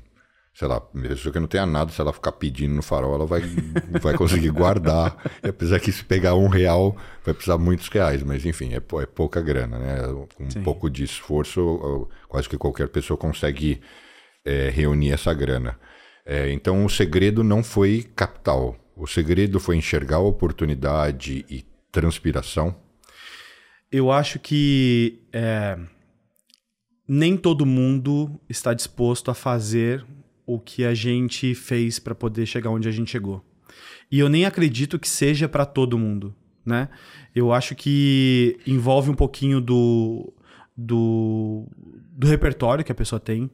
[0.53, 3.41] sei lá, pessoa que não tenha nada, se ela ficar pedindo no farol, ela vai,
[3.99, 5.17] vai conseguir guardar.
[5.43, 6.95] E apesar que se pegar um real,
[7.25, 9.97] vai precisar muitos reais, mas enfim, é, é pouca grana, né?
[10.35, 10.61] Com um Sim.
[10.61, 13.81] pouco de esforço, quase que qualquer pessoa consegue
[14.45, 15.77] é, reunir essa grana.
[16.23, 18.75] É, então o segredo não foi capital.
[18.95, 22.75] O segredo foi enxergar a oportunidade e transpiração.
[23.89, 25.79] Eu acho que é,
[27.07, 30.05] nem todo mundo está disposto a fazer
[30.45, 33.45] o que a gente fez para poder chegar onde a gente chegou.
[34.11, 36.35] E eu nem acredito que seja para todo mundo,
[36.65, 36.89] né?
[37.33, 40.33] Eu acho que envolve um pouquinho do,
[40.75, 41.65] do,
[42.11, 43.49] do repertório que a pessoa tem,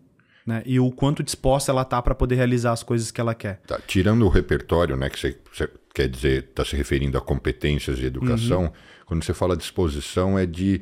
[0.46, 0.64] né?
[0.66, 3.62] E o quanto disposta ela tá para poder realizar as coisas que ela quer.
[3.68, 8.00] Tá, tirando o repertório, né, que você, você quer dizer, está se referindo a competências
[8.00, 8.72] e educação,
[9.06, 10.82] quando você fala disposição é de,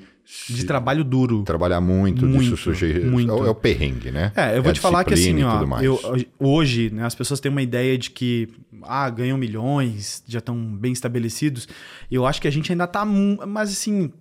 [0.50, 0.56] Uhum.
[0.58, 1.42] De trabalho duro.
[1.42, 3.04] trabalhar muito, Muito, se sujeito.
[3.08, 3.32] muito.
[3.32, 4.32] É, o- é perrengue, né?
[4.36, 6.00] É, eu vou a te falar que assim, ó, eu,
[6.38, 8.48] hoje, né, as pessoas têm uma ideia de que
[8.84, 11.68] ah, ganham milhões, já estão bem estabelecidos.
[12.12, 14.12] Eu acho que a gente ainda tá, mu- mas assim,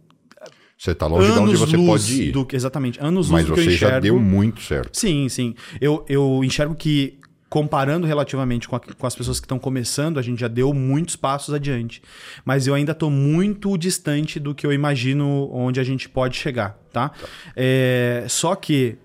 [0.79, 2.33] Você está longe de onde você pode ir.
[2.33, 4.01] do exatamente, anos mas você já enxergo.
[4.01, 4.97] deu muito certo.
[4.99, 5.55] Sim, sim.
[5.79, 7.19] Eu, eu enxergo que
[7.49, 11.17] comparando relativamente com, a- com as pessoas que estão começando, a gente já deu muitos
[11.17, 12.03] passos adiante.
[12.45, 16.79] Mas eu ainda estou muito distante do que eu imagino onde a gente pode chegar,
[16.93, 17.11] tá?
[17.57, 18.99] É, só que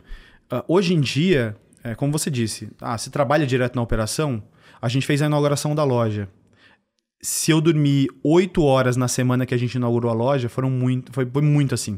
[0.52, 4.44] ah, hoje em dia, é, como você disse, ah, se trabalha direto na operação,
[4.82, 6.28] a gente fez a inauguração da loja.
[7.22, 11.14] Se eu dormir oito horas na semana que a gente inaugurou a loja, foram muito,
[11.14, 11.98] foi, foi muito assim.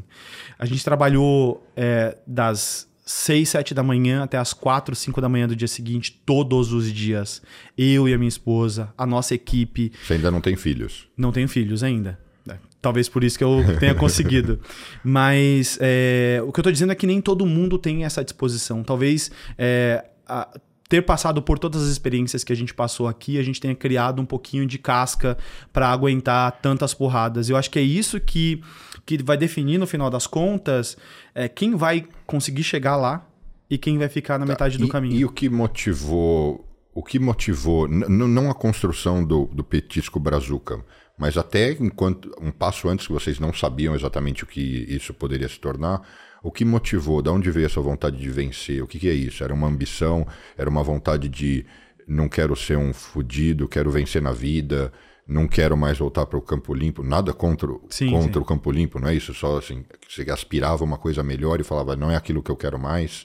[0.56, 5.46] A gente trabalhou é, das 6, 7 da manhã até as 4, 5 da manhã
[5.46, 7.40] do dia seguinte, todos os dias.
[7.78, 9.92] Eu e a minha esposa, a nossa equipe.
[10.04, 11.06] Você ainda não tem filhos.
[11.16, 12.18] Não tenho filhos ainda.
[12.50, 14.60] É, Talvez por isso que eu tenha conseguido.
[15.04, 18.82] Mas é, o que eu tô dizendo é que nem todo mundo tem essa disposição.
[18.82, 20.48] Talvez é, a-
[20.88, 24.20] ter passado por todas as experiências que a gente passou aqui, a gente tenha criado
[24.22, 25.36] um pouquinho de casca
[25.72, 27.48] para aguentar tantas porradas.
[27.48, 28.60] Eu acho que é isso que,
[29.06, 30.96] que vai definir, no final das contas,
[31.32, 33.24] é, quem vai conseguir chegar lá
[33.70, 35.14] e quem vai ficar na metade do e, caminho.
[35.14, 40.84] E o que motivou, o que motivou, não a construção do, do petisco brazuca,
[41.16, 45.48] mas até enquanto um passo antes que vocês não sabiam exatamente o que isso poderia
[45.48, 46.02] se tornar,
[46.42, 48.82] o que motivou, da onde veio essa vontade de vencer?
[48.82, 49.42] O que, que é isso?
[49.42, 50.26] Era uma ambição?
[50.56, 51.64] Era uma vontade de
[52.06, 54.92] não quero ser um fudido, quero vencer na vida,
[55.26, 58.38] não quero mais voltar para o campo limpo, nada contra, o- Sim, contra sim.
[58.38, 59.34] o campo limpo, não é isso?
[59.34, 62.78] Só assim, você aspirava uma coisa melhor e falava, não é aquilo que eu quero
[62.78, 63.24] mais.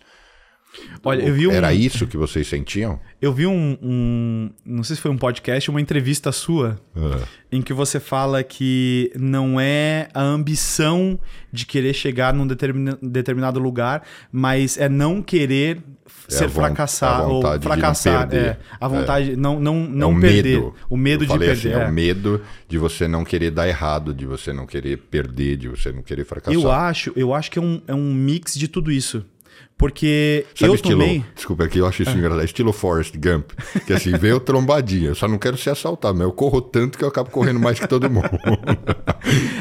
[1.04, 3.00] Olha, eu vi um, Era isso que vocês sentiam?
[3.22, 6.80] Eu vi um, um- Não sei se foi um podcast, uma entrevista sua,
[7.52, 11.20] em que você fala que não é a ambição
[11.52, 15.80] de querer chegar num determina- determinado lugar, mas é não querer
[16.30, 16.48] É ser a
[17.24, 18.28] ou vontade de não fracassar.
[18.30, 18.46] perder.
[18.52, 20.76] é, a vontade não não não é o perder, medo.
[20.90, 21.70] o medo Eu de falei perder.
[21.74, 21.84] Assim, é.
[21.86, 21.90] é.
[21.90, 25.92] o medo de você não querer dar errado, de você não querer perder, de você
[25.92, 26.54] não querer fracassar.
[26.54, 29.26] Eu acho, eu acho que é um, é um mix de tudo isso.
[29.82, 31.26] Porque Sabe eu estilo, tomei...
[31.34, 32.46] Desculpa, aqui eu acho isso engraçado.
[32.46, 33.50] Estilo Forrest Gump.
[33.88, 35.10] Que assim, veio trombadinha.
[35.10, 37.80] Eu só não quero ser assaltado, mas eu corro tanto que eu acabo correndo mais
[37.80, 38.30] que todo mundo.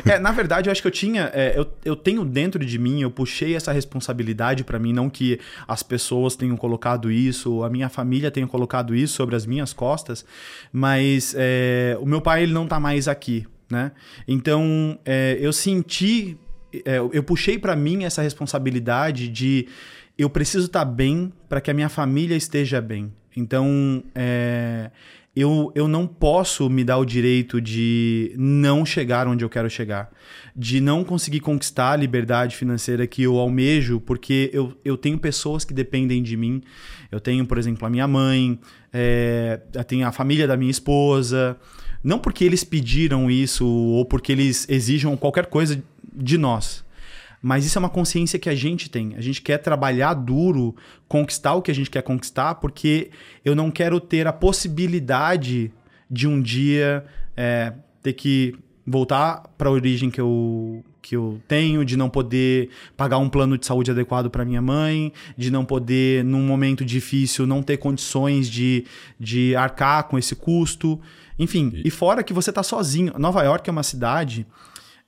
[0.04, 1.30] É, na verdade, eu acho que eu tinha.
[1.32, 5.38] é, eu, eu tenho dentro de mim, eu puxei essa responsabilidade pra mim, não que
[5.68, 10.24] as pessoas tenham colocado isso, a minha família tenha colocado isso sobre as minhas costas,
[10.72, 13.92] mas é, o meu pai ele não tá mais aqui, né?
[14.26, 16.36] Então é, eu senti.
[16.84, 19.68] é, eu puxei pra mim essa responsabilidade de
[20.22, 23.12] eu preciso estar bem para que a minha família esteja bem.
[23.36, 24.90] Então, é,
[25.34, 30.10] eu, eu não posso me dar o direito de não chegar onde eu quero chegar,
[30.54, 35.64] de não conseguir conquistar a liberdade financeira que eu almejo, porque eu, eu tenho pessoas
[35.64, 36.62] que dependem de mim.
[37.10, 38.58] Eu tenho, por exemplo, a minha mãe,
[38.92, 41.56] é, eu tenho a família da minha esposa.
[42.02, 45.82] Não porque eles pediram isso ou porque eles exijam qualquer coisa
[46.12, 46.84] de nós.
[47.42, 49.14] Mas isso é uma consciência que a gente tem.
[49.16, 50.76] A gente quer trabalhar duro,
[51.08, 53.10] conquistar o que a gente quer conquistar, porque
[53.44, 55.72] eu não quero ter a possibilidade
[56.10, 57.04] de um dia
[57.36, 57.72] é,
[58.02, 58.54] ter que
[58.86, 63.56] voltar para a origem que eu, que eu tenho, de não poder pagar um plano
[63.56, 68.50] de saúde adequado para minha mãe, de não poder, num momento difícil, não ter condições
[68.50, 68.84] de,
[69.18, 71.00] de arcar com esse custo.
[71.38, 73.14] Enfim, e, e fora que você está sozinho.
[73.16, 74.46] Nova York é uma cidade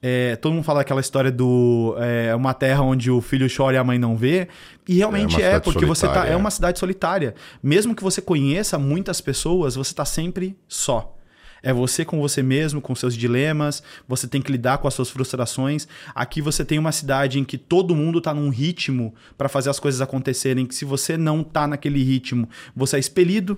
[0.04, 3.78] é, todo mundo fala aquela história do é uma terra onde o filho chora e
[3.78, 4.48] a mãe não vê.
[4.88, 6.26] E realmente é, é porque você tá.
[6.26, 7.36] É uma cidade solitária.
[7.62, 11.16] Mesmo que você conheça muitas pessoas, você tá sempre só.
[11.62, 15.08] É você com você mesmo, com seus dilemas, você tem que lidar com as suas
[15.08, 15.86] frustrações.
[16.12, 19.78] Aqui você tem uma cidade em que todo mundo tá num ritmo para fazer as
[19.78, 23.56] coisas acontecerem, que se você não tá naquele ritmo, você é expelido,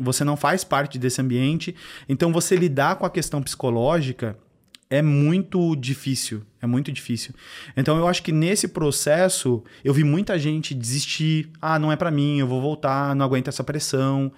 [0.00, 1.76] você não faz parte desse ambiente.
[2.08, 4.36] Então você lidar com a questão psicológica
[4.90, 6.42] é muito difícil.
[6.60, 7.34] É muito difícil.
[7.76, 11.50] Então eu acho que nesse processo eu vi muita gente desistir.
[11.60, 14.32] Ah, não é para mim, eu vou voltar, não aguento essa pressão.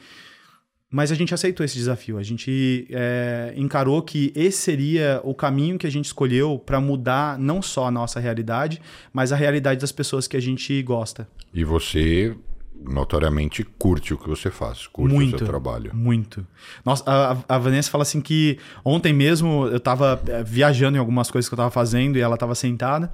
[0.93, 2.19] Mas a gente aceitou esse desafio.
[2.19, 7.39] A gente é, encarou que esse seria o caminho que a gente escolheu para mudar
[7.39, 8.83] não só a nossa realidade,
[9.13, 11.29] mas a realidade das pessoas que a gente gosta.
[11.55, 12.37] E você
[12.85, 15.95] notoriamente curte o que você faz, curte muito, o seu trabalho.
[15.95, 16.47] Muito.
[16.85, 21.31] Nossa, a, a, Vanessa fala assim que ontem mesmo eu tava eh, viajando em algumas
[21.31, 23.13] coisas que eu tava fazendo e ela tava sentada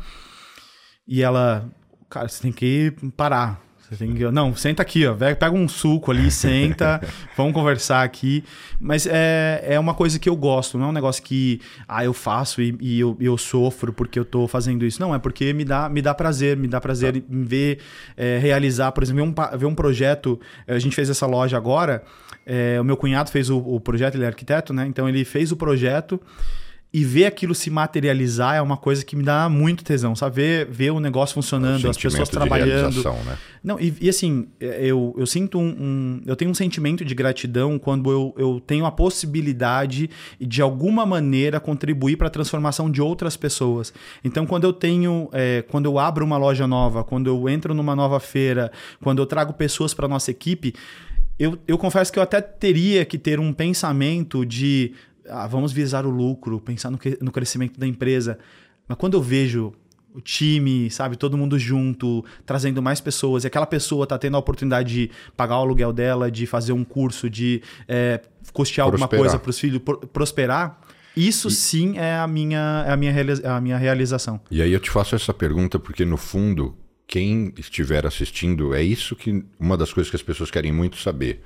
[1.06, 1.68] e ela,
[2.10, 3.65] cara, você tem que parar.
[3.88, 7.00] Você tem que, não, senta aqui, ó, pega um suco ali, senta,
[7.36, 8.42] vamos conversar aqui.
[8.80, 12.12] Mas é, é uma coisa que eu gosto, não é um negócio que ah, eu
[12.12, 15.00] faço e, e eu, eu sofro porque eu tô fazendo isso.
[15.00, 17.18] Não, é porque me dá, me dá prazer, me dá prazer tá.
[17.30, 17.78] em ver,
[18.16, 20.40] é, realizar, por exemplo, ver um, ver um projeto.
[20.66, 22.02] A gente fez essa loja agora.
[22.44, 24.84] É, o meu cunhado fez o, o projeto, ele é arquiteto, né?
[24.86, 26.20] Então ele fez o projeto
[26.97, 30.36] e ver aquilo se materializar é uma coisa que me dá muito tesão, sabe?
[30.36, 33.05] Ver, ver o negócio funcionando, o as pessoas trabalhando.
[33.05, 33.36] Né?
[33.62, 37.78] Não, e, e, assim, eu, eu sinto um, um, Eu tenho um sentimento de gratidão
[37.78, 40.09] quando eu, eu tenho a possibilidade
[40.40, 43.93] de, de alguma maneira, contribuir para a transformação de outras pessoas.
[44.24, 45.28] Então, quando eu tenho.
[45.35, 49.27] É, quando eu abro uma loja nova, quando eu entro numa nova feira, quando eu
[49.27, 50.73] trago pessoas para nossa equipe.
[51.39, 54.94] Eu, eu confesso que eu até teria que ter um pensamento de
[55.28, 58.39] ah, vamos visar o lucro, pensar no, no crescimento da empresa.
[58.89, 59.73] Mas quando eu vejo
[60.15, 64.40] o time, sabe, todo mundo junto, trazendo mais pessoas, e aquela pessoa tá tendo a
[64.40, 68.23] oportunidade de pagar o aluguel dela, de fazer um curso, de é,
[68.53, 69.05] custear prosperar.
[69.05, 69.82] alguma coisa para os filhos,
[70.12, 70.81] prosperar,
[71.16, 71.51] isso e...
[71.51, 73.12] sim é a minha, é a, minha
[73.44, 74.40] a minha realização.
[74.51, 76.74] E aí eu te faço essa pergunta porque, no fundo,
[77.07, 81.43] quem estiver assistindo, é isso que uma das coisas que as pessoas querem muito saber.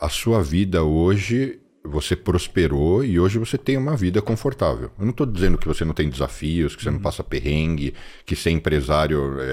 [0.00, 4.90] A sua vida hoje você prosperou e hoje você tem uma vida confortável.
[4.98, 6.96] Eu não estou dizendo que você não tem desafios, que você uhum.
[6.96, 7.94] não passa perrengue,
[8.26, 9.44] que ser empresário é,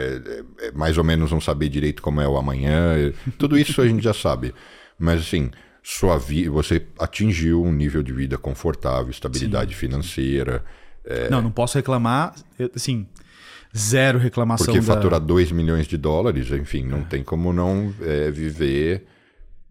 [0.62, 3.14] é, é, mais ou menos não saber direito como é o amanhã.
[3.38, 4.54] Tudo isso a gente já sabe.
[5.00, 5.50] Mas assim,
[5.82, 9.80] sua vida, você atingiu um nível de vida confortável, estabilidade Sim.
[9.80, 10.66] financeira.
[11.06, 11.30] É...
[11.30, 12.36] Não, não posso reclamar.
[12.76, 13.08] Assim,
[13.76, 14.66] zero reclamação.
[14.66, 14.96] Porque da...
[14.96, 17.04] faturar 2 milhões de dólares, enfim, não é.
[17.04, 19.06] tem como não é, viver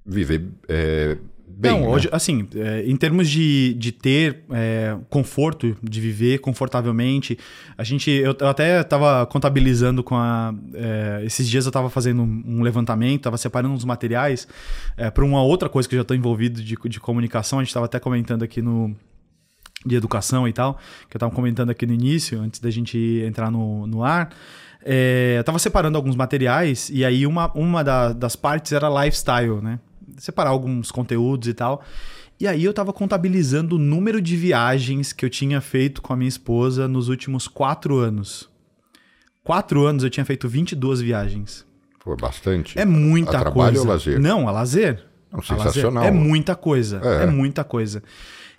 [0.06, 1.72] viver é, bem.
[1.72, 1.88] Não, né?
[1.88, 7.38] hoje, assim, é, em termos de, de ter é, conforto, de viver confortavelmente,
[7.76, 8.10] a gente.
[8.10, 10.54] Eu, eu até estava contabilizando com a.
[10.74, 14.46] É, esses dias eu estava fazendo um levantamento, estava separando uns materiais
[14.96, 17.58] é, para uma outra coisa que eu já estou envolvido de, de comunicação.
[17.58, 18.94] A gente estava até comentando aqui no.
[19.84, 20.74] De educação e tal,
[21.08, 24.30] que eu estava comentando aqui no início, antes da gente entrar no, no ar.
[24.84, 29.60] É, eu estava separando alguns materiais e aí uma, uma da, das partes era lifestyle,
[29.60, 29.78] né?
[30.18, 31.82] Separar alguns conteúdos e tal.
[32.38, 36.16] E aí eu tava contabilizando o número de viagens que eu tinha feito com a
[36.16, 38.48] minha esposa nos últimos quatro anos.
[39.42, 41.64] Quatro anos eu tinha feito 22 viagens.
[42.04, 42.78] Pô, bastante.
[42.78, 43.80] É muita a trabalho coisa.
[43.80, 44.20] ou lazer?
[44.20, 45.04] Não, é lazer.
[45.32, 45.64] Não, A lazer.
[45.66, 46.04] sensacional.
[46.04, 47.00] É muita coisa.
[47.02, 47.24] É.
[47.24, 47.26] É.
[47.26, 48.02] muita coisa.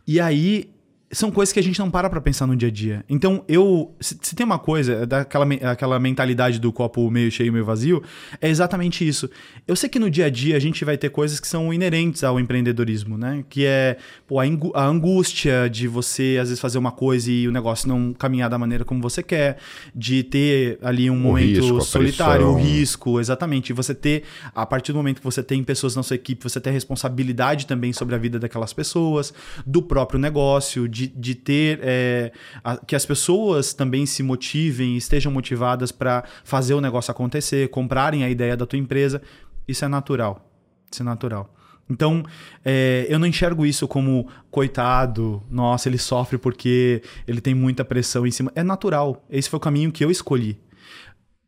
[0.08, 0.70] E aí,
[1.12, 3.06] são coisas que a gente não para pra pensar no dia a dia.
[3.10, 3.96] Então, eu.
[4.00, 8.04] Se, se tem uma coisa, é daquela aquela mentalidade do copo meio cheio, meio vazio,
[8.42, 9.30] é exatamente isso.
[9.66, 12.24] Eu sei que no dia a dia a gente vai ter coisas que são inerentes
[12.24, 13.46] ao empreendedorismo, né?
[13.50, 13.98] Que é
[14.28, 14.44] pô, a,
[14.74, 18.58] a angústia de você, às vezes, fazer uma coisa e o negócio não caminhar da
[18.58, 19.58] maneira como você quer,
[19.96, 23.70] de ter ali um momento risco, solitário, o risco, exatamente.
[23.70, 24.24] E você ter,
[24.54, 27.94] a partir do momento que você tem pessoas na sua equipe, você ter responsabilidade também
[27.94, 29.34] sobre a vida daquelas pessoas,
[29.66, 32.32] do próprio negócio, de, de ter é,
[32.64, 38.24] a- que as pessoas também se motivem, estejam motivadas para fazer o negócio acontecer, comprarem
[38.24, 39.22] a ideia da tua empresa.
[39.68, 40.49] Isso é natural.
[40.91, 41.53] Isso é natural.
[41.90, 42.24] Então,
[42.65, 48.26] é, eu não enxergo isso como coitado, nossa, ele sofre porque ele tem muita pressão
[48.28, 48.52] em cima.
[48.56, 49.26] É natural.
[49.30, 50.60] Esse foi o caminho que eu escolhi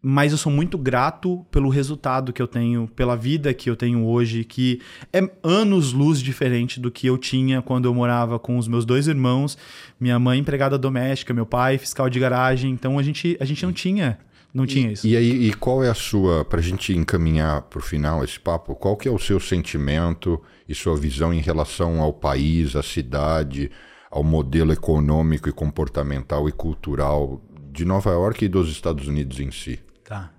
[0.01, 4.05] mas eu sou muito grato pelo resultado que eu tenho, pela vida que eu tenho
[4.05, 4.79] hoje, que
[5.11, 9.07] é anos luz diferente do que eu tinha quando eu morava com os meus dois
[9.07, 9.57] irmãos,
[9.99, 13.73] minha mãe empregada doméstica, meu pai fiscal de garagem, então a gente, a gente não
[13.73, 14.17] tinha,
[14.53, 15.05] não tinha isso.
[15.05, 18.39] E aí, e qual é a sua, para a gente encaminhar para o final esse
[18.39, 22.81] papo, qual que é o seu sentimento e sua visão em relação ao país, à
[22.81, 23.69] cidade,
[24.09, 29.51] ao modelo econômico e comportamental e cultural de Nova York e dos Estados Unidos em
[29.51, 29.77] si?
[30.09, 30.29] Tá.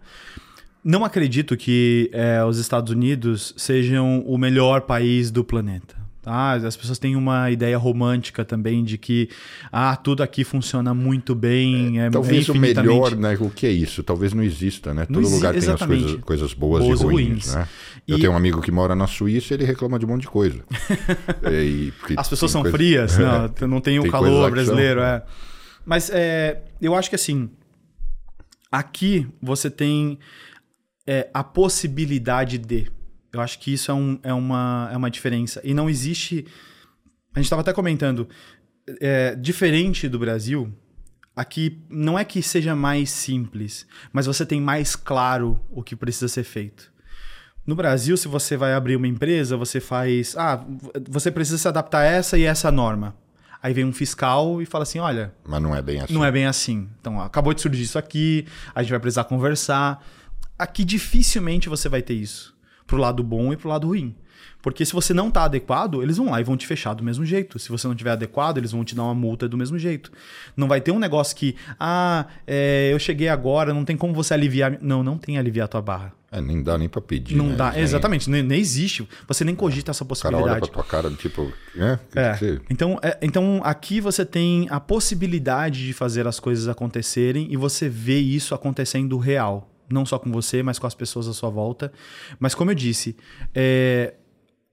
[0.85, 5.99] Não acredito que é, os Estados Unidos sejam o melhor país do planeta.
[6.23, 6.53] Tá?
[6.53, 9.31] As pessoas têm uma ideia romântica também de que
[9.73, 11.99] ah, tudo aqui funciona muito bem.
[11.99, 13.39] É, Talvez é o infinitamente- melhor, né?
[13.41, 14.03] O que é isso?
[14.03, 15.07] Talvez não exista, né?
[15.09, 16.03] Não Todo exi- lugar tem as exatamente.
[16.05, 17.55] coisas, coisas boas, Boas e e ruins, ruins.
[17.55, 17.69] né?
[18.07, 20.23] Eu E- tenho um amigo que mora na Suíça e ele reclama de um monte
[20.23, 20.61] de coisa.
[21.51, 23.23] E- porque As pessoas são coisa- frias, É.
[23.63, 24.51] não, não tem o Tem lá calor são.
[24.51, 25.01] brasileiro.
[25.01, 25.23] É.
[25.87, 27.49] Mas é, eu acho que assim,
[28.71, 30.19] aqui você tem
[31.07, 32.91] é, a possibilidade de.
[33.33, 35.61] Eu acho que isso é, um- é uma, é uma diferença.
[35.65, 36.47] E não existe.
[37.35, 38.29] A gente estava até comentando,
[39.01, 40.73] é, diferente do Brasil,
[41.35, 46.27] aqui não é que seja mais simples, mas você tem mais claro o que precisa
[46.29, 46.93] ser feito.
[47.67, 50.37] No Brasil, se você vai abrir uma empresa, você faz.
[50.37, 50.65] Ah,
[51.09, 53.15] você precisa se adaptar a essa e essa norma.
[53.62, 56.15] Aí vem um fiscal e fala assim: olha, Mas não é bem assim.
[56.15, 56.89] não é bem assim.
[57.01, 60.05] Então, ó, acabou de surgir isso aqui, a gente vai precisar conversar.
[60.59, 62.55] Aqui dificilmente você vai ter isso.
[62.87, 64.15] Pro lado bom e pro lado ruim.
[64.62, 67.25] Porque se você não tá adequado, eles vão lá e vão te fechar do mesmo
[67.25, 67.59] jeito.
[67.59, 70.12] Se você não tiver adequado, eles vão te dar uma multa do mesmo jeito.
[70.57, 74.35] Não vai ter um negócio que, ah, é, eu cheguei agora, não tem como você
[74.35, 74.79] aliviar.
[74.83, 76.12] Não, não tem aliviar a tua barra.
[76.33, 77.35] É, nem dá nem pra pedir.
[77.35, 77.57] Não né?
[77.57, 79.09] dá, nem- exatamente, nem, nem existe.
[79.27, 80.71] Você nem cogita essa O cara olha possibilidade.
[80.71, 82.37] pra tua cara, tipo, é, que É.
[82.37, 87.57] você- Então, é, então aqui você tem a possibilidade de fazer as coisas acontecerem e
[87.57, 89.69] você vê isso acontecendo real.
[89.93, 91.93] Não só com você, mas com as pessoas à sua volta.
[92.39, 93.17] Mas como eu disse,
[93.53, 94.15] é,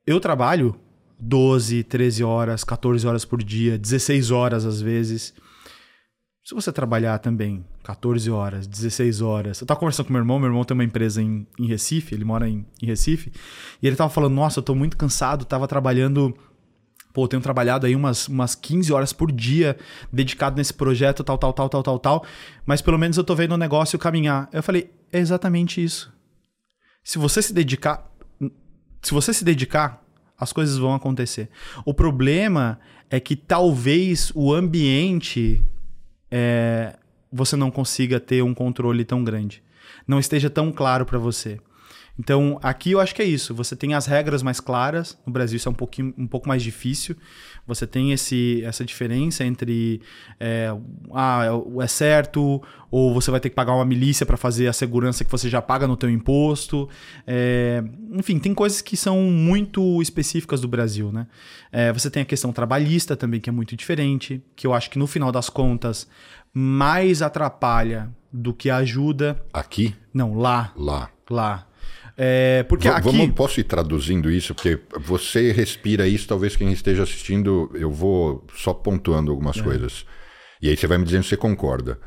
[0.07, 0.73] eu trabalho
[1.19, 5.33] 12, 13 horas, 14 horas por dia, 16 horas às vezes.
[6.45, 9.59] Se você trabalhar também 14 horas, 16 horas.
[9.59, 12.23] Eu tava conversando com meu irmão, meu irmão tem uma empresa em, em Recife, ele
[12.23, 13.33] mora em, em Recife,
[13.81, 16.33] e ele tava falando: Nossa, eu tô muito cansado, tava trabalhando
[17.13, 19.75] pô, eu tenho trabalhado aí umas, umas 15 horas por dia
[20.13, 22.25] dedicado nesse projeto, tal, tal, tal, tal, tal, tal,
[22.63, 24.47] mas pelo menos eu tô vendo o negócio caminhar.
[24.53, 26.13] Eu falei, é exatamente isso.
[27.03, 28.07] Se você se dedicar,
[29.01, 30.03] se você se dedicar,
[30.39, 31.49] as coisas vão acontecer.
[31.85, 32.79] O problema
[33.09, 35.61] é que talvez o ambiente
[36.29, 36.95] é,
[37.31, 39.63] você não consiga ter um controle tão grande.
[40.07, 41.59] Não esteja tão claro para você.
[42.19, 43.53] Então, aqui eu acho que é isso.
[43.53, 45.17] Você tem as regras mais claras.
[45.25, 47.15] No Brasil isso é um, pouquinho, um pouco mais difícil.
[47.67, 50.01] Você tem esse, essa diferença entre
[50.39, 50.73] é,
[51.13, 51.43] ah,
[51.81, 55.29] é certo, ou você vai ter que pagar uma milícia para fazer a segurança que
[55.29, 56.87] você já paga no teu imposto.
[57.27, 57.83] É,
[58.13, 61.11] enfim, tem coisas que são muito específicas do Brasil.
[61.11, 61.27] Né?
[61.71, 64.97] É, você tem a questão trabalhista também, que é muito diferente, que eu acho que
[64.97, 66.07] no final das contas
[66.53, 69.39] mais atrapalha do que ajuda.
[69.53, 69.93] Aqui?
[70.13, 70.71] Não, lá.
[70.75, 71.09] Lá.
[71.29, 71.66] Lá.
[72.17, 73.03] É, porque V aqui.
[73.03, 74.55] Vamos, posso ir traduzindo isso?
[74.55, 79.61] Porque você respira isso, talvez quem esteja assistindo, eu vou só pontuando algumas é.
[79.61, 80.05] coisas.
[80.59, 81.99] E aí você vai me dizendo se você concorda.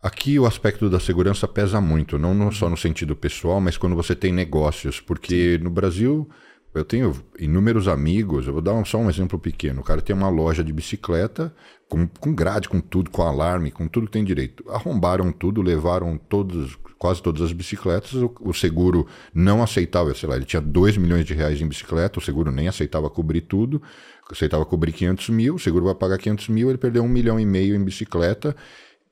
[0.00, 3.96] Aqui o aspecto da segurança pesa muito, não no, só no sentido pessoal, mas quando
[3.96, 5.00] você tem negócios.
[5.00, 6.30] Porque no Brasil,
[6.72, 9.80] eu tenho inúmeros amigos, eu vou dar um, só um exemplo pequeno.
[9.80, 11.52] O cara tem uma loja de bicicleta,
[11.88, 14.64] com, com grade, com tudo, com alarme, com tudo que tem direito.
[14.70, 20.36] Arrombaram tudo, levaram todos, quase todas as bicicletas, o, o, seguro não aceitava, sei lá,
[20.36, 23.82] ele tinha 2 milhões de reais em bicicleta, o seguro nem aceitava cobrir tudo,
[24.30, 27.44] aceitava cobrir 500 mil, o seguro vai pagar 500 mil, ele perdeu um milhão e
[27.44, 28.54] meio em bicicleta,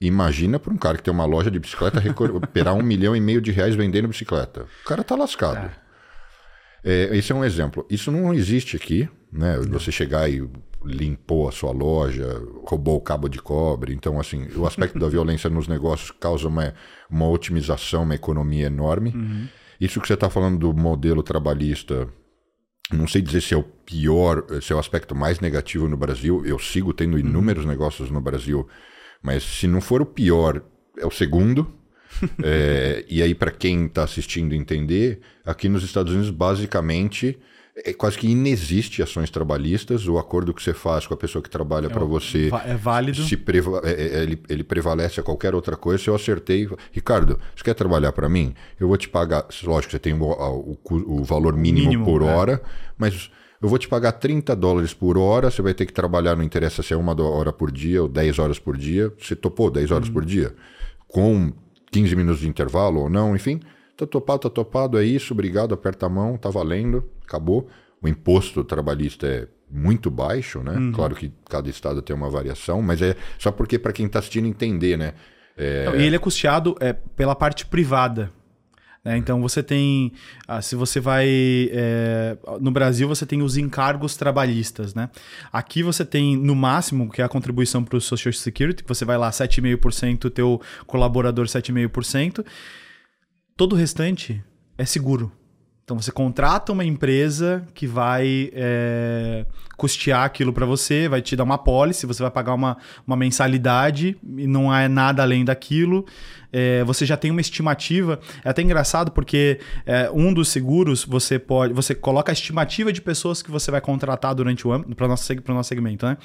[0.00, 3.40] Imagina para um cara que tem uma loja de bicicleta recuperar um milhão e meio
[3.40, 4.66] de reais vendendo bicicleta.
[4.84, 5.66] O cara tá lascado.
[5.66, 5.87] É.
[6.84, 7.86] É, esse é um exemplo.
[7.90, 9.58] Isso não existe aqui, né?
[9.68, 10.48] Você chegar e
[10.84, 13.92] limpou a sua loja, roubou o cabo de cobre.
[13.92, 16.74] Então, assim, o aspecto da violência nos negócios causa uma,
[17.10, 19.10] uma otimização, uma economia enorme.
[19.10, 19.48] Uhum.
[19.80, 22.08] Isso que você está falando do modelo trabalhista,
[22.92, 26.44] não sei dizer se é o pior, se é o aspecto mais negativo no Brasil.
[26.46, 27.20] Eu sigo tendo uhum.
[27.20, 27.70] inúmeros uhum.
[27.70, 28.66] negócios no Brasil
[29.22, 30.62] mas se não for o pior,
[30.96, 31.74] é o segundo.
[32.42, 37.38] é, e aí, para quem está assistindo entender, aqui nos Estados Unidos, basicamente,
[37.84, 40.06] é quase que inexiste ações trabalhistas.
[40.08, 43.22] O acordo que você faz com a pessoa que trabalha é para você é válido.
[43.22, 46.02] Se preva é, é, ele, ele, prevalece a qualquer outra coisa.
[46.02, 48.54] Se eu acertei, Ricardo, você quer trabalhar para mim?
[48.80, 49.46] Eu vou te pagar.
[49.62, 52.24] Lógico, você tem o, o, o valor mínimo, mínimo por é.
[52.24, 52.62] hora,
[52.96, 53.30] mas
[53.60, 56.82] eu vou te pagar 30 dólares por hora, você vai ter que trabalhar, não interessa
[56.82, 59.12] se é uma hora por dia ou 10 horas por dia.
[59.20, 60.14] Você topou 10 horas uhum.
[60.14, 60.54] por dia?
[61.06, 61.52] Com
[61.90, 63.60] 15 minutos de intervalo ou não, enfim.
[63.96, 67.68] Tá topado, tá topado, é isso, obrigado, aperta a mão, tá valendo, acabou.
[68.00, 70.72] O imposto trabalhista é muito baixo, né?
[70.72, 70.92] Uhum.
[70.92, 74.46] Claro que cada estado tem uma variação, mas é só porque para quem está assistindo
[74.46, 75.14] entender, né?
[75.56, 75.90] É...
[75.96, 78.30] E ele é custeado é, pela parte privada.
[79.04, 79.16] Né?
[79.16, 80.12] Então você tem,
[80.46, 81.26] ah, se você vai
[81.72, 85.08] é, no Brasil você tem os encargos trabalhistas, né?
[85.52, 89.04] Aqui você tem no máximo que é a contribuição para o Social Security, que você
[89.04, 92.44] vai lá 7,5%, teu colaborador 7,5%.
[93.56, 94.42] Todo o restante
[94.76, 95.32] é seguro.
[95.88, 101.44] Então você contrata uma empresa que vai é, custear aquilo para você, vai te dar
[101.44, 102.76] uma policy, você vai pagar uma,
[103.06, 106.04] uma mensalidade e não é nada além daquilo.
[106.52, 108.18] É, você já tem uma estimativa.
[108.44, 111.72] É até engraçado porque é, um dos seguros você pode.
[111.74, 115.08] Você coloca a estimativa de pessoas que você vai contratar durante o ano, para o
[115.08, 116.16] nosso, nosso segmento, né?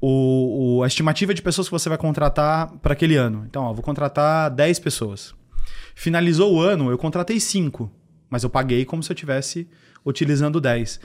[0.00, 3.44] O, o, a estimativa de pessoas que você vai contratar para aquele ano.
[3.48, 5.34] Então, ó, vou contratar 10 pessoas.
[5.94, 7.90] Finalizou o ano, eu contratei 5
[8.30, 9.68] mas eu paguei como se eu tivesse
[10.04, 11.00] utilizando 10.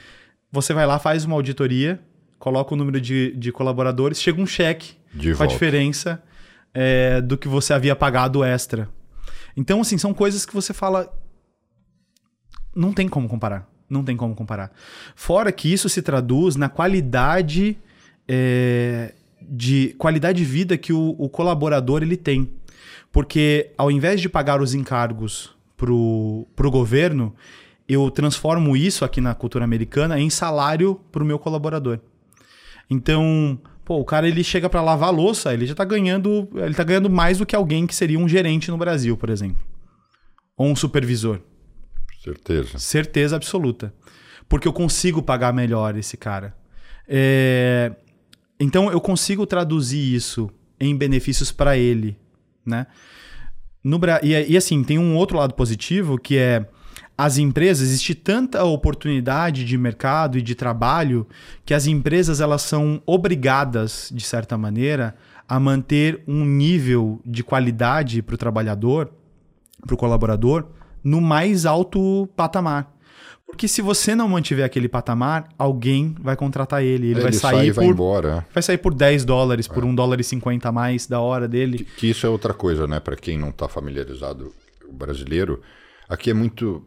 [0.51, 1.99] Você vai lá, faz uma auditoria,
[2.37, 5.43] coloca o número de, de colaboradores, chega um cheque de com volta.
[5.43, 6.23] a diferença
[6.73, 8.89] é, do que você havia pagado extra.
[9.55, 11.11] Então, assim, são coisas que você fala.
[12.75, 13.69] Não tem como comparar.
[13.89, 14.71] Não tem como comparar.
[15.15, 17.77] Fora que isso se traduz na qualidade
[18.27, 22.49] é, de qualidade de vida que o, o colaborador ele tem.
[23.11, 27.35] Porque ao invés de pagar os encargos pro, pro governo,
[27.87, 31.99] eu transformo isso aqui na cultura americana em salário pro meu colaborador.
[32.89, 33.59] Então,
[33.91, 36.81] pô, o cara ele chega para lavar a louça, ele já tá ganhando, ele tá
[36.81, 39.61] ganhando mais do que alguém que seria um gerente no Brasil, por exemplo.
[40.55, 41.41] Ou um supervisor.
[42.23, 42.79] Certeza.
[42.79, 43.93] Certeza absoluta.
[44.47, 46.55] Porque eu consigo pagar melhor esse cara.
[47.05, 47.93] É...
[48.57, 50.49] Então eu consigo traduzir isso
[50.79, 52.17] em benefícios para ele,
[52.65, 52.87] né?
[53.83, 56.65] No, e, e assim, tem um outro lado positivo que é
[57.23, 61.27] as empresas, existe tanta oportunidade de mercado e de trabalho
[61.63, 65.15] que as empresas elas são obrigadas, de certa maneira,
[65.47, 69.11] a manter um nível de qualidade para o trabalhador,
[69.85, 70.65] para o colaborador,
[71.03, 72.91] no mais alto patamar.
[73.45, 77.09] Porque se você não mantiver aquele patamar, alguém vai contratar ele.
[77.09, 77.75] Ele, ele vai sair sai por.
[77.75, 78.47] Vai, embora.
[78.51, 79.85] vai sair por 10 dólares, por é.
[79.85, 81.77] 1 dólar e 50 a mais da hora dele.
[81.77, 82.99] Que, que isso é outra coisa, né?
[82.99, 84.51] Para quem não está familiarizado,
[84.89, 85.61] o brasileiro.
[86.09, 86.83] Aqui é muito.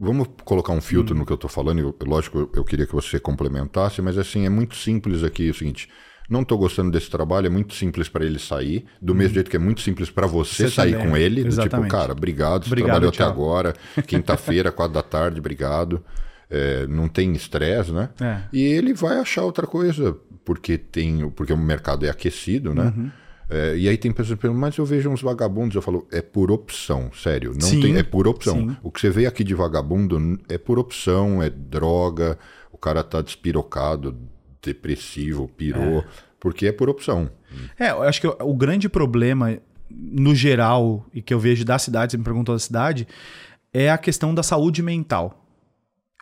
[0.00, 1.18] Vamos colocar um filtro hum.
[1.18, 1.78] no que eu estou falando.
[1.78, 5.88] Eu, lógico, eu queria que você complementasse, mas assim, é muito simples aqui o seguinte
[6.30, 9.34] não estou gostando desse trabalho, é muito simples para ele sair, do mesmo uhum.
[9.34, 11.08] jeito que é muito simples para você, você, sair também.
[11.08, 13.26] com ele, do tipo, cara, obrigado, você obrigado, trabalhou tchau.
[13.26, 13.74] até agora,
[14.06, 16.02] quinta-feira, quatro da tarde, obrigado.
[16.48, 18.10] É, não tem estresse, né?
[18.20, 18.42] É.
[18.52, 22.92] E ele vai achar outra coisa, porque tem, porque o mercado é aquecido, né?
[22.96, 23.10] Uhum.
[23.50, 25.74] É, e aí tem pessoas que perguntam, mas eu vejo uns vagabundos.
[25.74, 27.52] Eu falo, é por opção, sério.
[27.52, 28.56] Não sim, tem, é por opção.
[28.56, 28.76] Sim.
[28.82, 32.38] O que você vê aqui de vagabundo é por opção, é droga,
[32.70, 34.16] o cara tá despirocado,
[34.62, 36.04] depressivo, pirou, é.
[36.38, 37.28] porque é por opção.
[37.76, 39.58] É, eu acho que o grande problema,
[39.90, 43.08] no geral, e que eu vejo da cidade, você me perguntou da cidade,
[43.72, 45.44] é a questão da saúde mental.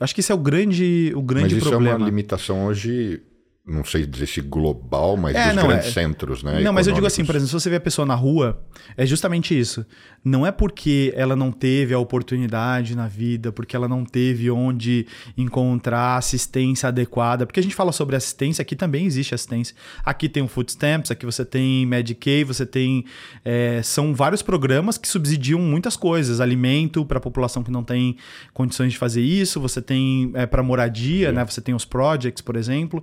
[0.00, 1.96] Acho que esse é o grande, o grande Mas isso problema.
[1.96, 3.20] é uma limitação hoje
[3.68, 6.60] não sei dizer se global, mas é, dos não, grandes é, centros, né?
[6.60, 8.62] Não, mas eu digo assim, por exemplo, se você vê a pessoa na rua,
[8.96, 9.84] é justamente isso.
[10.24, 15.06] Não é porque ela não teve a oportunidade na vida, porque ela não teve onde
[15.36, 19.76] encontrar assistência adequada, porque a gente fala sobre assistência, aqui também existe assistência.
[20.02, 23.04] Aqui tem o Food Stamps, aqui você tem Medicaid, você tem...
[23.44, 28.16] É, são vários programas que subsidiam muitas coisas, alimento para a população que não tem
[28.54, 31.34] condições de fazer isso, você tem é, para moradia, Sim.
[31.34, 31.44] né?
[31.44, 33.02] Você tem os projects, por exemplo.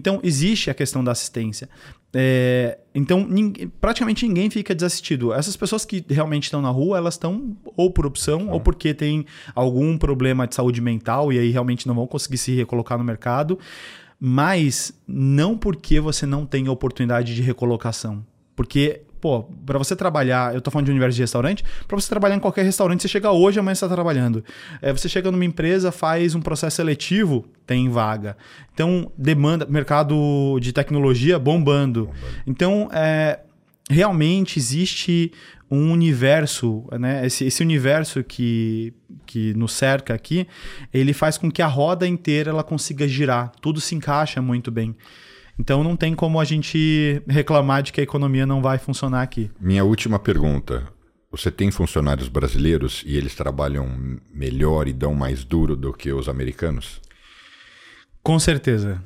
[0.00, 1.68] Então, existe a questão da assistência.
[2.14, 5.30] É, então, ninguém, praticamente ninguém fica desassistido.
[5.34, 9.26] Essas pessoas que realmente estão na rua, elas estão ou por opção ou porque tem
[9.54, 13.58] algum problema de saúde mental e aí realmente não vão conseguir se recolocar no mercado.
[14.18, 18.24] Mas não porque você não tem oportunidade de recolocação.
[18.56, 22.36] Porque pô, para você trabalhar, eu tô falando de universo de restaurante, para você trabalhar
[22.36, 24.44] em qualquer restaurante, você chega hoje, amanhã você tá trabalhando.
[24.80, 28.36] É, você chega numa empresa, faz um processo seletivo, tem vaga.
[28.72, 32.06] Então, demanda, mercado de tecnologia bombando.
[32.06, 32.26] bombando.
[32.46, 33.40] Então, é,
[33.90, 35.32] realmente existe
[35.70, 37.24] um universo, né?
[37.24, 38.92] Esse, esse universo que,
[39.24, 40.46] que nos cerca aqui,
[40.92, 44.96] ele faz com que a roda inteira ela consiga girar, tudo se encaixa muito bem.
[45.60, 49.50] Então não tem como a gente reclamar de que a economia não vai funcionar aqui.
[49.60, 50.84] Minha última pergunta.
[51.30, 53.86] Você tem funcionários brasileiros e eles trabalham
[54.34, 56.98] melhor e dão mais duro do que os americanos?
[58.22, 59.02] Com certeza.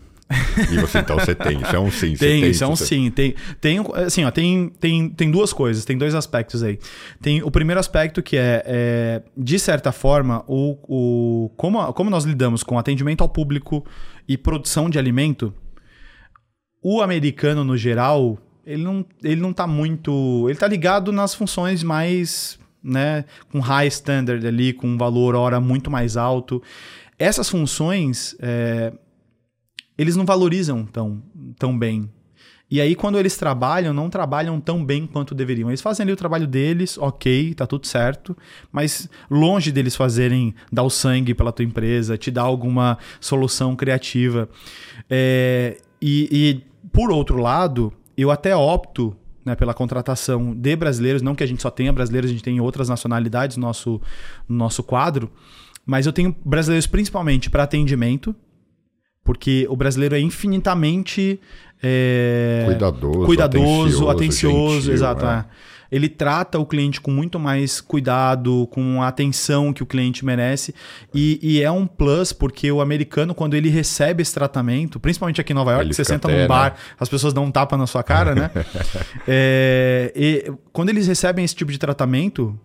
[0.72, 2.14] E você então você tem, isso é um sim.
[2.16, 2.86] Tem, tem isso é um você...
[2.86, 3.10] sim.
[3.10, 6.78] Tem, tem, assim, ó, tem, tem, tem duas coisas, tem dois aspectos aí.
[7.20, 12.24] Tem o primeiro aspecto que é, é de certa forma, o, o, como, como nós
[12.24, 13.84] lidamos com atendimento ao público
[14.26, 15.52] e produção de alimento,
[16.86, 18.36] o americano, no geral,
[18.66, 20.46] ele não, ele não tá muito.
[20.50, 22.62] Ele tá ligado nas funções mais.
[22.86, 26.62] Né, com high standard ali, com um valor hora muito mais alto.
[27.18, 28.92] Essas funções, é,
[29.96, 31.22] eles não valorizam tão,
[31.58, 32.10] tão bem.
[32.70, 35.70] E aí, quando eles trabalham, não trabalham tão bem quanto deveriam.
[35.70, 38.36] Eles fazem ali o trabalho deles, ok, tá tudo certo,
[38.70, 44.46] mas longe deles fazerem dar o sangue pela tua empresa, te dar alguma solução criativa.
[45.08, 51.34] É, e, e por outro lado, eu até opto né, pela contratação de brasileiros, não
[51.34, 54.00] que a gente só tenha brasileiros, a gente tem outras nacionalidades no nosso,
[54.48, 55.28] no nosso quadro,
[55.84, 58.34] mas eu tenho brasileiros principalmente para atendimento,
[59.24, 61.40] porque o brasileiro é infinitamente
[61.82, 65.26] é, cuidadoso, cuidadoso, atencioso, atencioso gentil, exato.
[65.26, 65.28] É.
[65.28, 65.44] É
[65.90, 70.74] ele trata o cliente com muito mais cuidado, com a atenção que o cliente merece.
[71.14, 75.52] E, e é um plus, porque o americano, quando ele recebe esse tratamento, principalmente aqui
[75.52, 76.76] em Nova York, ele você senta até, num bar, né?
[76.98, 78.50] as pessoas dão um tapa na sua cara, né?
[79.26, 82.58] é, quando eles recebem esse tipo de tratamento,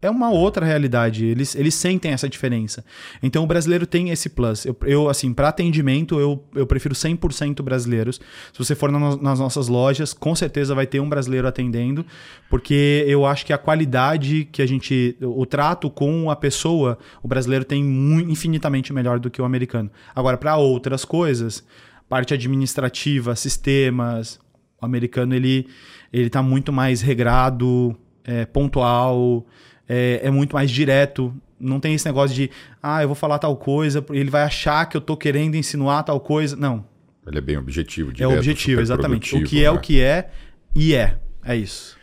[0.00, 1.24] é uma outra realidade.
[1.24, 2.84] Eles, eles sentem essa diferença.
[3.22, 4.66] Então o brasileiro tem esse plus.
[4.66, 8.20] Eu, eu assim, para atendimento, eu, eu prefiro 100% brasileiros.
[8.52, 12.04] Se você for na, nas nossas lojas, com certeza vai ter um brasileiro atendendo,
[12.50, 15.16] porque eu acho que a qualidade que a gente.
[15.20, 17.82] O trato com a pessoa, o brasileiro tem
[18.28, 19.90] infinitamente melhor do que o americano.
[20.14, 21.64] Agora, para outras coisas,
[22.08, 24.38] parte administrativa, sistemas,
[24.80, 25.66] o americano ele,
[26.12, 29.46] ele tá muito mais regrado, é, pontual
[29.88, 31.34] é, é muito mais direto.
[31.58, 32.50] Não tem esse negócio de,
[32.82, 36.20] ah, eu vou falar tal coisa, ele vai achar que eu estou querendo insinuar tal
[36.20, 36.54] coisa.
[36.54, 36.84] Não.
[37.26, 39.34] Ele é bem objetivo, direto, É objetivo, exatamente.
[39.34, 39.70] O que é né?
[39.70, 40.30] o que é
[40.74, 41.18] e é.
[41.44, 41.96] É isso.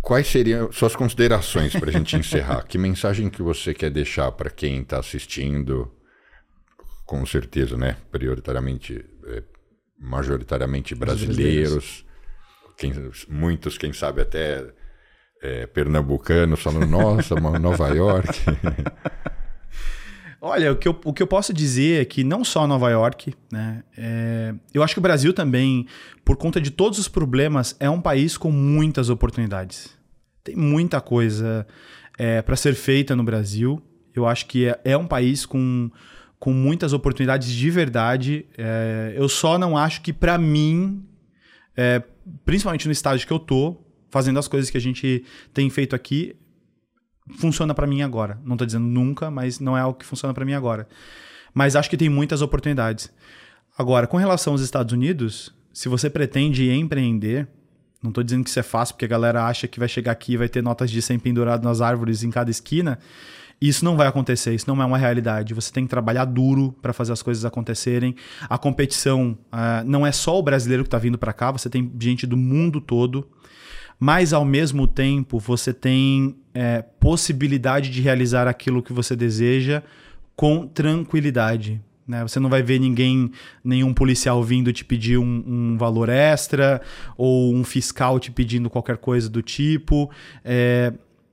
[0.00, 2.62] Quais seriam suas considerações para a gente encerrar?
[2.64, 5.92] que mensagem que você quer deixar para quem está assistindo?
[7.04, 7.96] Com certeza, né?
[8.10, 9.42] Prioritariamente, é,
[9.98, 12.04] majoritariamente brasileiros.
[12.78, 12.92] Quem,
[13.28, 14.64] muitos, quem sabe, até
[15.46, 18.28] é, pernambucano falando, nossa, Nova York.
[20.40, 23.34] Olha, o que, eu, o que eu posso dizer é que não só Nova York,
[23.50, 23.82] né?
[23.96, 25.86] É, eu acho que o Brasil também,
[26.24, 29.96] por conta de todos os problemas, é um país com muitas oportunidades.
[30.44, 31.66] Tem muita coisa
[32.18, 33.82] é, para ser feita no Brasil.
[34.14, 35.90] Eu acho que é, é, um país com,
[36.38, 38.46] com muitas oportunidades de verdade.
[38.58, 41.02] É, eu só não acho que, para mim,
[41.76, 42.02] é,
[42.44, 43.85] principalmente no estágio que eu tô,
[44.16, 45.22] fazendo as coisas que a gente
[45.52, 46.34] tem feito aqui,
[47.36, 48.40] funciona para mim agora.
[48.42, 50.88] Não estou dizendo nunca, mas não é algo que funciona para mim agora.
[51.52, 53.12] Mas acho que tem muitas oportunidades.
[53.76, 57.46] Agora, com relação aos Estados Unidos, se você pretende empreender,
[58.02, 60.32] não estou dizendo que isso é fácil, porque a galera acha que vai chegar aqui
[60.32, 62.98] e vai ter notas de 100 pendurado nas árvores em cada esquina.
[63.60, 65.52] Isso não vai acontecer, isso não é uma realidade.
[65.52, 68.16] Você tem que trabalhar duro para fazer as coisas acontecerem.
[68.48, 71.92] A competição uh, não é só o brasileiro que está vindo para cá, você tem
[72.00, 73.28] gente do mundo todo
[73.98, 79.82] mas ao mesmo tempo você tem é, possibilidade de realizar aquilo que você deseja
[80.34, 81.80] com tranquilidade.
[82.06, 82.22] Né?
[82.22, 83.30] Você não vai ver ninguém,
[83.64, 86.80] nenhum policial vindo te pedir um, um valor extra
[87.16, 90.10] ou um fiscal te pedindo qualquer coisa do tipo.
[90.44, 90.92] É,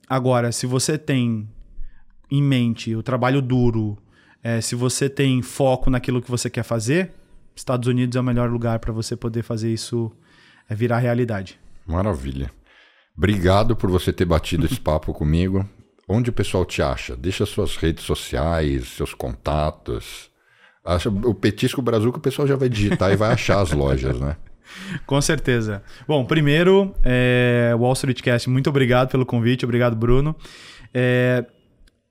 [0.10, 1.48] agora, se você tem
[2.32, 3.98] em mente o trabalho duro,
[4.42, 7.12] é, se você tem foco naquilo que você quer fazer,
[7.56, 10.12] Estados Unidos é o melhor lugar para você poder fazer isso
[10.68, 11.60] é, virar realidade.
[11.86, 12.52] Maravilha.
[13.16, 15.68] Obrigado por você ter batido esse papo comigo.
[16.08, 17.16] Onde o pessoal te acha?
[17.16, 20.30] Deixa suas redes sociais, seus contatos.
[20.84, 24.36] Acha, o Petisco Brazuca o pessoal já vai digitar e vai achar as lojas, né?
[25.06, 25.82] Com certeza.
[26.08, 30.36] Bom, primeiro, é, Wall Street Cast, muito obrigado pelo convite, obrigado, Bruno.
[30.94, 31.46] É,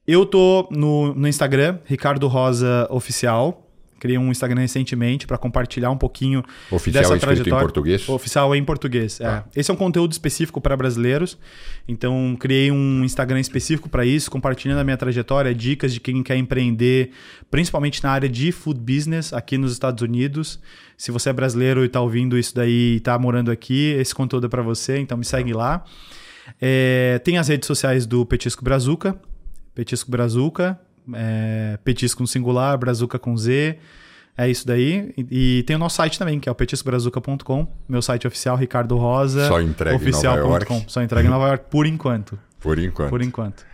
[0.06, 3.61] eu tô no, no Instagram, Ricardo Rosa Oficial.
[4.02, 6.42] Criei um Instagram recentemente para compartilhar um pouquinho
[6.72, 7.56] Oficial dessa trajetória.
[7.56, 8.08] em português?
[8.08, 9.20] Oficial em português.
[9.20, 9.26] É.
[9.26, 9.44] Ah.
[9.54, 11.38] Esse é um conteúdo específico para brasileiros.
[11.86, 16.36] Então, criei um Instagram específico para isso, compartilhando a minha trajetória, dicas de quem quer
[16.36, 17.12] empreender,
[17.48, 20.58] principalmente na área de food business aqui nos Estados Unidos.
[20.96, 24.46] Se você é brasileiro e está ouvindo isso daí e está morando aqui, esse conteúdo
[24.46, 25.84] é para você, então me segue lá.
[26.60, 29.16] É, tem as redes sociais do Petisco Brazuca,
[29.76, 30.76] Petisco Brazuca,
[31.14, 33.78] é, Petisco no singular, Brazuca com Z.
[34.36, 35.12] É isso daí.
[35.16, 37.68] E, e tem o nosso site também, que é o petiscobrazuca.com.
[37.88, 39.46] Meu site oficial, Ricardo Rosa.
[39.46, 40.84] Só entrega em Nova York.
[40.88, 42.38] Só entrega em Nova York por enquanto.
[42.58, 43.10] Por enquanto.
[43.10, 43.64] Por enquanto.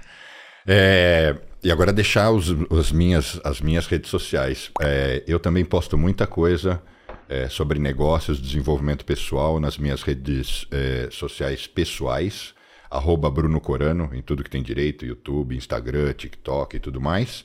[0.67, 4.71] É, e agora deixar os, os minhas, as minhas redes sociais.
[4.81, 6.83] É, eu também posto muita coisa
[7.29, 12.55] é, sobre negócios, desenvolvimento pessoal nas minhas redes é, sociais pessoais.
[12.91, 17.45] Arroba Bruno Corano, em tudo que tem direito, YouTube, Instagram, TikTok e tudo mais.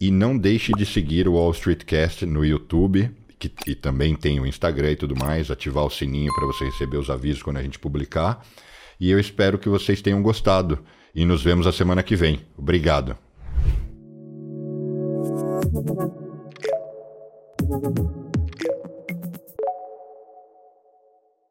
[0.00, 4.46] E não deixe de seguir o Wall Street Cast no YouTube, que também tem o
[4.46, 7.78] Instagram e tudo mais, ativar o sininho para você receber os avisos quando a gente
[7.78, 8.44] publicar.
[9.00, 10.78] E eu espero que vocês tenham gostado.
[11.14, 12.40] E nos vemos a semana que vem.
[12.56, 13.16] Obrigado.
[17.68, 18.27] Thank you.